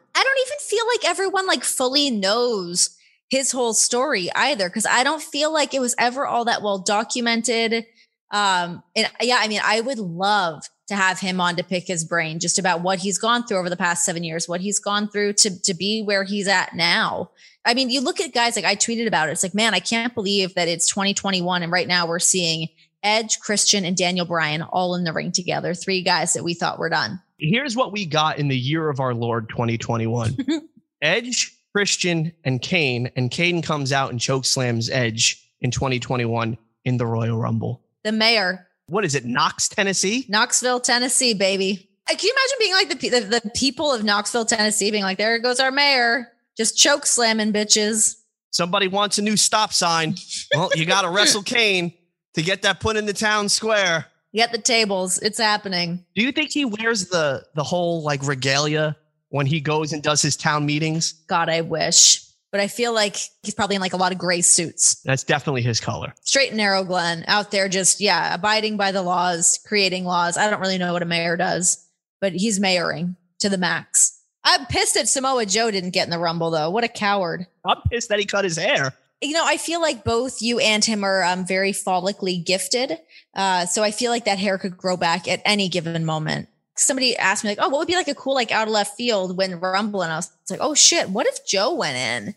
Feel 0.69 0.85
like 0.87 1.09
everyone 1.09 1.47
like 1.47 1.65
fully 1.65 2.11
knows 2.11 2.91
his 3.31 3.53
whole 3.53 3.75
story 3.75 4.31
either 4.35 4.69
because 4.69 4.87
I 4.87 5.05
don't 5.05 5.23
feel 5.23 5.53
like 5.53 5.75
it 5.75 5.81
was 5.81 5.95
ever 5.99 6.27
all 6.27 6.45
that 6.47 6.63
well 6.63 6.79
documented. 6.79 7.87
Um, 8.31 8.83
and 8.97 9.11
yeah, 9.21 9.39
I 9.41 9.49
mean, 9.49 9.61
I 9.65 9.81
would 9.81 9.99
love 9.99 10.63
to 10.89 10.97
have 10.97 11.21
him 11.21 11.41
on 11.41 11.57
to 11.57 11.65
pick 11.65 11.87
his 11.87 12.05
brain 12.05 12.39
just 12.39 12.59
about 12.59 12.83
what 12.83 12.99
he's 12.99 13.19
gone 13.19 13.45
through 13.45 13.59
over 13.59 13.71
the 13.71 13.77
past 13.77 14.05
seven 14.05 14.25
years, 14.25 14.49
what 14.49 14.61
he's 14.61 14.79
gone 14.79 15.09
through 15.09 15.35
to 15.35 15.63
to 15.63 15.75
be 15.75 16.03
where 16.03 16.25
he's 16.25 16.49
at 16.49 16.75
now. 16.75 17.31
I 17.65 17.75
mean, 17.75 17.91
you 17.91 18.01
look 18.01 18.21
at 18.21 18.33
guys 18.33 18.57
like 18.57 18.65
I 18.65 18.77
tweeted 18.77 19.07
about 19.07 19.29
it. 19.29 19.33
It's 19.33 19.43
like, 19.43 19.55
man, 19.55 19.75
I 19.75 19.81
can't 19.81 20.15
believe 20.15 20.55
that 20.55 20.69
it's 20.69 20.89
2021 20.89 21.63
and 21.63 21.73
right 21.73 21.89
now 21.89 22.07
we're 22.07 22.19
seeing 22.19 22.69
Edge, 23.03 23.39
Christian, 23.41 23.85
and 23.85 23.97
Daniel 23.97 24.27
Bryan 24.27 24.63
all 24.63 24.95
in 24.95 25.05
the 25.05 25.13
ring 25.13 25.31
together. 25.31 25.75
Three 25.75 26.03
guys 26.03 26.33
that 26.33 26.43
we 26.45 26.55
thought 26.55 26.79
were 26.79 26.89
done. 26.89 27.21
Here's 27.39 27.77
what 27.77 27.93
we 27.93 28.05
got 28.05 28.39
in 28.39 28.49
the 28.49 28.59
year 28.59 28.89
of 28.89 29.01
our 29.01 29.15
Lord 29.15 29.49
2021 29.49 30.37
Edge, 31.03 31.57
Christian, 31.73 32.33
and 32.45 32.61
Kane. 32.61 33.11
And 33.15 33.31
Kane 33.31 33.63
comes 33.63 33.93
out 33.93 34.11
and 34.11 34.21
choke 34.21 34.45
slams 34.45 34.91
Edge 34.91 35.49
in 35.61 35.71
2021 35.71 36.59
in 36.85 36.97
the 36.97 37.07
Royal 37.07 37.39
Rumble. 37.39 37.83
The 38.05 38.13
mayor, 38.13 38.67
What 38.87 39.05
is 39.05 39.15
it, 39.15 39.25
Knox, 39.25 39.69
Tennessee? 39.69 40.25
Knoxville, 40.29 40.81
Tennessee, 40.81 41.35
baby. 41.35 41.89
Can 42.09 42.19
you 42.23 42.33
imagine 42.33 42.57
being 42.59 42.73
like 42.73 42.89
the, 42.89 43.21
the 43.21 43.41
the 43.41 43.51
people 43.55 43.93
of 43.93 44.03
Knoxville, 44.03 44.47
Tennessee, 44.47 44.91
being 44.91 45.03
like, 45.03 45.19
"There 45.19 45.39
goes 45.39 45.61
our 45.61 45.71
mayor, 45.71 46.29
just 46.57 46.77
choke 46.79 47.05
slamming 47.05 47.53
bitches." 47.53 48.17
Somebody 48.51 48.89
wants 48.89 49.19
a 49.19 49.23
new 49.23 49.37
stop 49.37 49.75
sign. 49.75 50.15
Well, 50.55 50.71
you 50.75 50.87
got 50.87 51.03
to 51.03 51.11
wrestle 51.11 51.43
Kane 51.45 51.93
to 52.33 52.43
get 52.43 52.63
that 52.63 52.81
put 52.81 52.97
in 52.97 53.05
the 53.05 53.13
town 53.13 53.51
square. 53.51 54.07
Get 54.35 54.53
the 54.53 54.59
tables. 54.59 55.19
It's 55.19 55.39
happening. 55.39 56.05
Do 56.15 56.23
you 56.23 56.33
think 56.33 56.51
he 56.51 56.65
wears 56.65 57.09
the 57.09 57.45
the 57.55 57.65
whole 57.65 58.03
like 58.03 58.27
regalia 58.27 58.97
when 59.31 59.47
he 59.47 59.61
goes 59.61 59.93
and 59.93 60.03
does 60.03 60.21
his 60.23 60.37
town 60.37 60.67
meetings? 60.67 61.13
God, 61.29 61.49
I 61.49 61.63
wish, 61.63 62.23
but 62.51 62.61
I 62.61 62.69
feel 62.69 62.93
like 62.93 63.17
he's 63.43 63.55
probably 63.55 63.77
in 63.77 63.83
like 63.83 63.95
a 63.95 63.97
lot 63.99 64.13
of 64.13 64.19
gray 64.19 64.43
suits. 64.43 65.01
That's 65.03 65.25
definitely 65.25 65.63
his 65.63 65.81
color. 65.81 66.15
Straight 66.23 66.49
and 66.49 66.59
narrow, 66.59 66.85
Glenn, 66.85 67.25
out 67.27 67.51
there, 67.51 67.69
just 67.69 68.01
yeah, 68.01 68.35
abiding 68.35 68.77
by 68.77 68.93
the 68.93 69.03
laws, 69.03 69.59
creating 69.67 70.05
laws. 70.05 70.37
I 70.37 70.51
don't 70.51 70.61
really 70.61 70.79
know 70.79 70.93
what 70.93 71.03
a 71.03 71.07
mayor 71.07 71.37
does, 71.37 71.85
but 72.21 72.33
he's 72.33 72.61
mayoring 72.61 73.17
to 73.41 73.49
the 73.49 73.59
max. 73.59 74.15
I'm 74.45 74.67
pissed 74.67 74.95
that 74.95 75.09
Samoa 75.09 75.47
Joe 75.47 75.71
didn't 75.71 75.91
get 75.91 76.07
in 76.07 76.11
the 76.11 76.19
rumble 76.19 76.51
though. 76.51 76.71
What 76.71 76.85
a 76.85 76.89
coward. 76.89 77.47
I'm 77.65 77.79
pissed 77.91 78.09
that 78.11 78.19
he 78.19 78.25
cut 78.25 78.45
his 78.45 78.57
hair. 78.57 78.95
You 79.21 79.33
know, 79.33 79.45
I 79.45 79.57
feel 79.57 79.81
like 79.81 80.05
both 80.05 80.41
you 80.41 80.59
and 80.61 80.85
him 80.85 81.05
are 81.05 81.25
um, 81.25 81.45
very 81.47 81.73
follically 81.73 82.45
gifted. 82.45 82.99
Uh, 83.35 83.67
so 83.67 83.83
I 83.83 83.91
feel 83.91 84.11
like 84.11 84.25
that 84.27 84.39
hair 84.39 84.59
could 84.59 84.77
grow 84.77 84.97
back 84.97 85.27
at 85.27 85.43
any 85.45 85.69
given 85.69 86.05
moment. 86.05 86.49
Somebody 86.77 87.17
asked 87.17 87.43
me 87.43 87.51
like, 87.51 87.59
"Oh, 87.61 87.69
what 87.69 87.79
would 87.79 87.89
be 87.89 87.97
like 87.97 88.07
a 88.07 88.15
cool 88.15 88.35
like 88.35 88.53
out 88.53 88.69
of 88.69 88.73
left 88.73 88.97
field 88.97 89.37
when 89.37 89.59
Rumble?" 89.59 90.03
And 90.03 90.13
I 90.13 90.17
was 90.17 90.31
like, 90.49 90.61
"Oh 90.63 90.75
shit, 90.75 91.11
what 91.11 91.27
if 91.27 91.45
Joe 91.45 91.75
went 91.75 91.97
in?" 91.97 92.35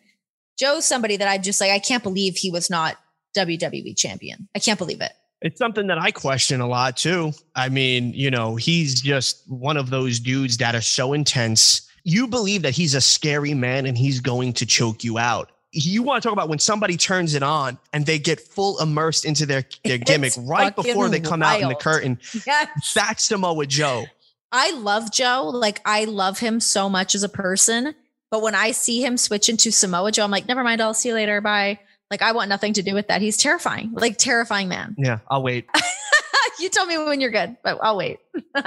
Joe's 0.58 0.86
somebody 0.86 1.17
that 1.17 1.28
I 1.28 1.38
just 1.38 1.62
like. 1.62 1.72
I 1.72 1.80
can't 1.80 2.04
believe 2.04 2.36
he 2.36 2.50
was 2.50 2.70
not 2.70 2.98
WWE 3.38 3.96
champion. 3.96 4.48
I 4.56 4.60
can't 4.60 4.80
believe 4.80 5.02
it. 5.02 5.12
It's 5.41 5.58
something 5.58 5.88
that 5.88 5.98
I 5.98 6.12
question 6.12 6.62
a 6.62 6.67
lot 6.67 6.98
too. 6.98 7.32
I 7.56 7.70
mean, 7.70 8.13
you 8.13 8.30
know, 8.30 8.56
he's 8.56 9.02
just 9.02 9.44
one 9.50 9.78
of 9.78 9.89
those 9.89 10.20
dudes 10.20 10.58
that 10.58 10.76
are 10.76 10.82
so 10.82 11.13
intense. 11.13 11.89
You 12.04 12.28
believe 12.28 12.62
that 12.62 12.74
he's 12.74 12.94
a 12.94 13.02
scary 13.02 13.54
man 13.54 13.86
and 13.86 13.98
he's 13.98 14.20
going 14.20 14.54
to 14.54 14.65
choke 14.65 15.04
you 15.04 15.17
out. 15.17 15.52
You 15.74 16.04
want 16.04 16.22
to 16.22 16.28
talk 16.28 16.34
about 16.34 16.50
when 16.50 16.60
somebody 16.60 16.98
turns 16.98 17.34
it 17.34 17.44
on 17.44 17.78
and 17.94 18.06
they 18.06 18.20
get 18.20 18.42
full 18.42 18.80
immersed 18.80 19.24
into 19.24 19.46
their, 19.46 19.64
their 19.86 19.98
gimmick 19.98 20.34
right 20.38 20.76
before 20.76 21.08
they 21.08 21.20
come 21.22 21.42
out 21.42 21.56
in 21.56 21.62
the 21.62 21.68
wild. 21.68 21.80
curtain. 21.82 22.20
Yeah, 22.46 22.66
That's 22.94 23.26
Samoa 23.26 23.66
Joe. 23.66 24.06
I 24.52 24.72
love 24.72 25.12
Joe. 25.12 25.50
Like 25.54 25.82
I 25.86 26.06
love 26.06 26.40
him 26.40 26.60
so 26.60 26.90
much 26.90 27.16
as 27.16 27.24
a 27.24 27.30
person. 27.30 27.96
But 28.30 28.42
when 28.42 28.56
I 28.56 28.72
see 28.72 29.04
him 29.04 29.18
switch 29.18 29.50
into 29.50 29.72
Samoa 29.72 30.12
Joe, 30.12 30.24
I'm 30.24 30.32
like, 30.32 30.48
never 30.48 30.64
mind. 30.64 30.82
I'll 30.82 30.94
see 30.94 31.10
you 31.10 31.16
later. 31.16 31.40
Bye. 31.42 31.80
Like 32.10 32.22
I 32.22 32.34
want 32.34 32.50
nothing 32.50 32.74
to 32.74 32.84
do 32.84 32.94
with 32.94 33.08
that. 33.08 33.22
He's 33.22 33.38
terrifying. 33.38 33.92
Like 33.94 34.18
terrifying 34.18 34.68
man. 34.68 34.96
Yeah, 34.98 35.20
I'll 35.30 35.42
wait. 35.42 35.70
you 36.60 36.70
tell 36.70 36.86
me 36.86 36.98
when 36.98 37.22
you're 37.22 37.32
good, 37.32 37.56
but 37.64 37.80
I'll 37.82 37.96
wait. 37.96 38.20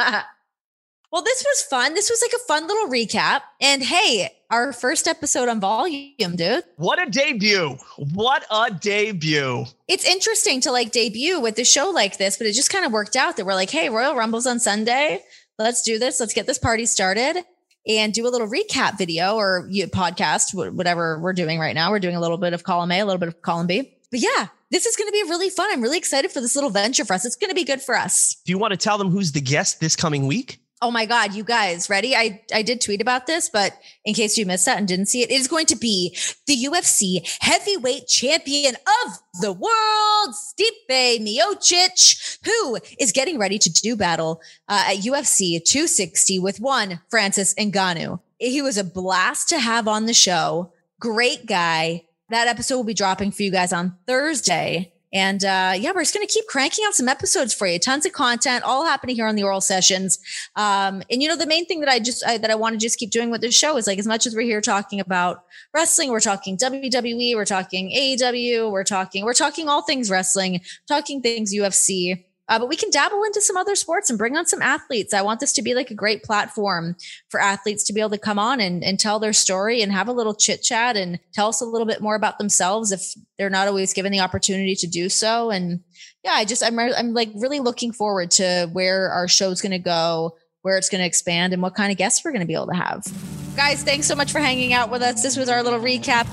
well, 1.14 1.22
this 1.22 1.44
was 1.46 1.62
fun. 1.62 1.94
This 1.94 2.11
was 2.11 2.20
like 2.20 2.33
a 2.35 2.44
fun 2.44 2.66
little 2.66 2.88
recap. 2.88 3.42
And 3.61 3.85
hey, 3.85 4.37
our 4.50 4.72
first 4.72 5.07
episode 5.07 5.48
on 5.48 5.61
volume, 5.61 6.35
dude. 6.35 6.64
What 6.74 7.00
a 7.00 7.09
debut. 7.09 7.77
What 8.14 8.44
a 8.50 8.72
debut. 8.72 9.66
It's 9.87 10.05
interesting 10.05 10.61
to 10.62 10.72
like 10.72 10.90
debut 10.90 11.38
with 11.38 11.55
the 11.55 11.64
show 11.64 11.90
like 11.90 12.18
this, 12.18 12.37
but 12.37 12.48
it 12.48 12.55
just 12.55 12.68
kind 12.68 12.85
of 12.85 12.90
worked 12.90 13.14
out 13.14 13.37
that 13.37 13.46
we're 13.46 13.55
like, 13.55 13.70
hey, 13.70 13.90
Royal 13.90 14.16
Rumble's 14.16 14.44
on 14.44 14.59
Sunday. 14.59 15.22
Let's 15.57 15.83
do 15.83 16.00
this. 16.00 16.18
Let's 16.18 16.35
get 16.35 16.48
this 16.48 16.59
party 16.59 16.85
started 16.85 17.44
and 17.87 18.12
do 18.12 18.27
a 18.27 18.31
little 18.31 18.48
recap 18.48 18.98
video 18.98 19.37
or 19.37 19.68
podcast, 19.70 20.74
whatever 20.74 21.20
we're 21.20 21.33
doing 21.33 21.61
right 21.61 21.77
now. 21.77 21.92
We're 21.92 22.00
doing 22.00 22.16
a 22.16 22.20
little 22.20 22.38
bit 22.38 22.55
of 22.55 22.64
column 22.64 22.90
A, 22.90 22.98
a 22.98 23.05
little 23.05 23.20
bit 23.20 23.29
of 23.29 23.40
column 23.40 23.68
B. 23.68 23.96
But 24.11 24.18
yeah, 24.18 24.48
this 24.72 24.85
is 24.85 24.96
going 24.96 25.07
to 25.07 25.12
be 25.12 25.22
really 25.31 25.48
fun. 25.48 25.68
I'm 25.70 25.81
really 25.81 25.98
excited 25.98 26.33
for 26.33 26.40
this 26.40 26.57
little 26.57 26.70
venture 26.70 27.05
for 27.05 27.12
us. 27.12 27.24
It's 27.24 27.37
going 27.37 27.50
to 27.50 27.55
be 27.55 27.62
good 27.62 27.83
for 27.83 27.96
us. 27.96 28.35
Do 28.44 28.50
you 28.50 28.59
want 28.59 28.72
to 28.72 28.77
tell 28.77 28.99
them 28.99 29.11
who's 29.11 29.30
the 29.30 29.41
guest 29.41 29.78
this 29.78 29.95
coming 29.95 30.26
week? 30.26 30.59
Oh 30.85 30.91
my 30.91 31.07
God, 31.07 31.32
you 31.32 31.45
guys 31.45 31.89
ready? 31.89 32.14
I, 32.14 32.43
I 32.53 32.61
did 32.61 32.82
tweet 32.82 33.01
about 33.01 33.26
this, 33.26 33.49
but 33.49 33.72
in 34.05 34.12
case 34.12 34.37
you 34.37 34.45
missed 34.45 34.66
that 34.66 34.76
and 34.76 34.87
didn't 34.87 35.07
see 35.07 35.22
it, 35.22 35.30
it 35.30 35.35
is 35.35 35.49
going 35.49 35.64
to 35.64 35.76
be 35.76 36.14
the 36.47 36.66
UFC 36.66 37.26
heavyweight 37.41 38.07
champion 38.07 38.74
of 38.74 39.12
the 39.41 39.51
world, 39.51 40.35
Stipe 40.35 41.20
Miocic, 41.20 42.39
who 42.45 42.76
is 43.01 43.12
getting 43.12 43.39
ready 43.39 43.59
to 43.59 43.72
do 43.72 43.97
battle 43.97 44.43
uh, 44.68 44.85
at 44.89 44.99
UFC 44.99 45.64
260 45.64 46.39
with 46.39 46.61
one 46.61 47.01
Francis 47.09 47.55
Ngannou. 47.55 48.20
He 48.39 48.61
was 48.61 48.76
a 48.76 48.85
blast 48.85 49.49
to 49.49 49.61
have 49.61 49.89
on 49.89 50.05
the 50.05 50.12
show. 50.12 50.70
Great 51.01 51.47
guy. 51.47 52.03
that 52.28 52.47
episode 52.47 52.76
will 52.76 52.85
be 52.85 52.93
dropping 52.93 53.30
for 53.30 53.43
you 53.43 53.51
guys 53.51 53.72
on 53.72 53.97
Thursday. 54.07 54.93
And 55.15 55.45
uh, 55.45 55.75
yeah, 55.77 55.93
we're 55.95 56.03
just 56.03 56.12
going 56.12 56.27
to 56.27 56.33
keep 56.33 56.47
cranking 56.49 56.85
out 56.87 56.95
some 56.95 57.09
episodes 57.09 57.55
for 57.55 57.69
you. 57.69 57.79
Tons 57.79 58.05
of 58.05 58.12
content, 58.12 58.65
all 58.65 58.85
happening 58.85 59.15
here 59.15 59.29
on 59.29 59.37
the 59.37 59.45
oral 59.45 59.61
sessions. 59.61 60.19
Um, 60.57 61.03
and 61.09 61.23
you 61.23 61.29
know, 61.29 61.37
the 61.37 61.47
main 61.47 61.67
thing 61.67 61.81
that 61.81 61.89
I 61.89 62.01
just 62.01 62.27
I, 62.27 62.37
that 62.39 62.51
I 62.51 62.57
want 62.57 62.75
to 62.75 62.79
just 62.79 62.99
keep 62.99 63.11
doing 63.11 63.31
with 63.31 63.41
this 63.41 63.57
show 63.57 63.77
is 63.77 63.87
like 63.87 64.01
as 64.01 64.09
much 64.09 64.27
as 64.27 64.35
we're 64.35 64.43
here 64.43 64.61
talking 64.61 64.99
about 64.99 65.45
wrestling, 65.73 66.11
we're 66.11 66.19
talking 66.21 66.59
WWE, 66.59 67.37
we're 67.37 67.45
talking 67.45 67.93
AEW, 67.97 68.73
we're 68.73 68.85
talking 68.85 69.25
we're 69.25 69.35
talking 69.35 69.69
all 69.69 69.83
things 69.83 70.11
wrestling, 70.11 70.61
talking 70.89 71.23
things 71.23 71.55
UFC. 71.55 72.25
Uh, 72.49 72.59
but 72.59 72.68
we 72.68 72.76
can 72.76 72.90
dabble 72.90 73.22
into 73.24 73.40
some 73.40 73.57
other 73.57 73.74
sports 73.74 74.11
and 74.11 74.18
bring 74.18 74.36
on 74.36 74.47
some 74.47 74.61
athletes. 74.61 75.14
I 75.14 75.22
want 75.22 75.40
this 75.40 75.53
to 75.55 75.62
be 75.62 75.74
like 75.74 75.90
a 75.90 75.95
great 75.95 76.22
platform 76.22 76.97
for 77.28 77.40
athletes 77.40 77.84
to 77.84 77.92
be 77.92 78.01
able 78.01 78.11
to 78.11 78.18
come 78.18 78.38
on 78.38 78.61
and, 78.61 78.84
and 78.84 79.01
tell 79.01 79.18
their 79.18 79.32
story 79.32 79.80
and 79.82 79.90
have 79.92 80.09
a 80.09 80.12
little 80.12 80.34
chit 80.34 80.62
chat 80.62 80.97
and 80.97 81.18
tell 81.32 81.49
us 81.49 81.61
a 81.61 81.66
little 81.66 81.86
bit 81.86 82.03
more 82.03 82.16
about 82.16 82.38
themselves 82.38 82.92
if 82.92 83.14
they're 83.38 83.51
not 83.51 83.68
always 83.68 83.95
given 83.95 84.12
the 84.12 84.20
opportunity 84.20 84.74
to 84.74 84.86
do 84.86 85.09
so. 85.09 85.51
And 85.51 85.80
yeah, 86.22 86.32
I 86.32 86.45
just, 86.45 86.62
I'm, 86.62 86.78
I'm 86.78 87.14
like 87.14 87.30
really 87.34 87.61
looking 87.61 87.92
forward 87.92 88.30
to 88.32 88.68
where 88.72 89.11
our 89.11 89.28
show's 89.28 89.61
going 89.61 89.72
to 89.72 89.78
go 89.78 90.36
where 90.64 90.78
it's 90.78 90.88
going 90.88 91.01
to 91.01 91.07
expand 91.07 91.53
and 91.53 91.61
what 91.61 91.74
kind 91.74 91.92
of 91.92 91.99
guests 91.99 92.24
we're 92.24 92.32
going 92.32 92.40
to 92.40 92.47
be 92.47 92.55
able 92.55 92.66
to 92.66 92.74
have. 92.74 93.43
Guys, 93.57 93.84
thanks 93.84 94.07
so 94.07 94.16
much 94.16 94.32
for 94.32 94.40
hanging 94.40 94.72
out 94.72 94.90
with 94.90 95.00
us. 95.00 95.22
This 95.22 95.36
was 95.36 95.48
our 95.48 95.62
little 95.62 95.78
recap 95.78 96.26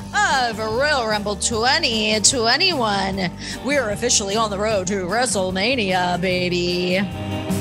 of 0.50 0.58
Royal 0.58 1.06
Rumble 1.06 1.36
2021. 1.36 3.32
We're 3.64 3.90
officially 3.92 4.36
on 4.36 4.50
the 4.50 4.58
road 4.58 4.88
to 4.88 5.06
WrestleMania, 5.06 6.20
baby. 6.20 7.61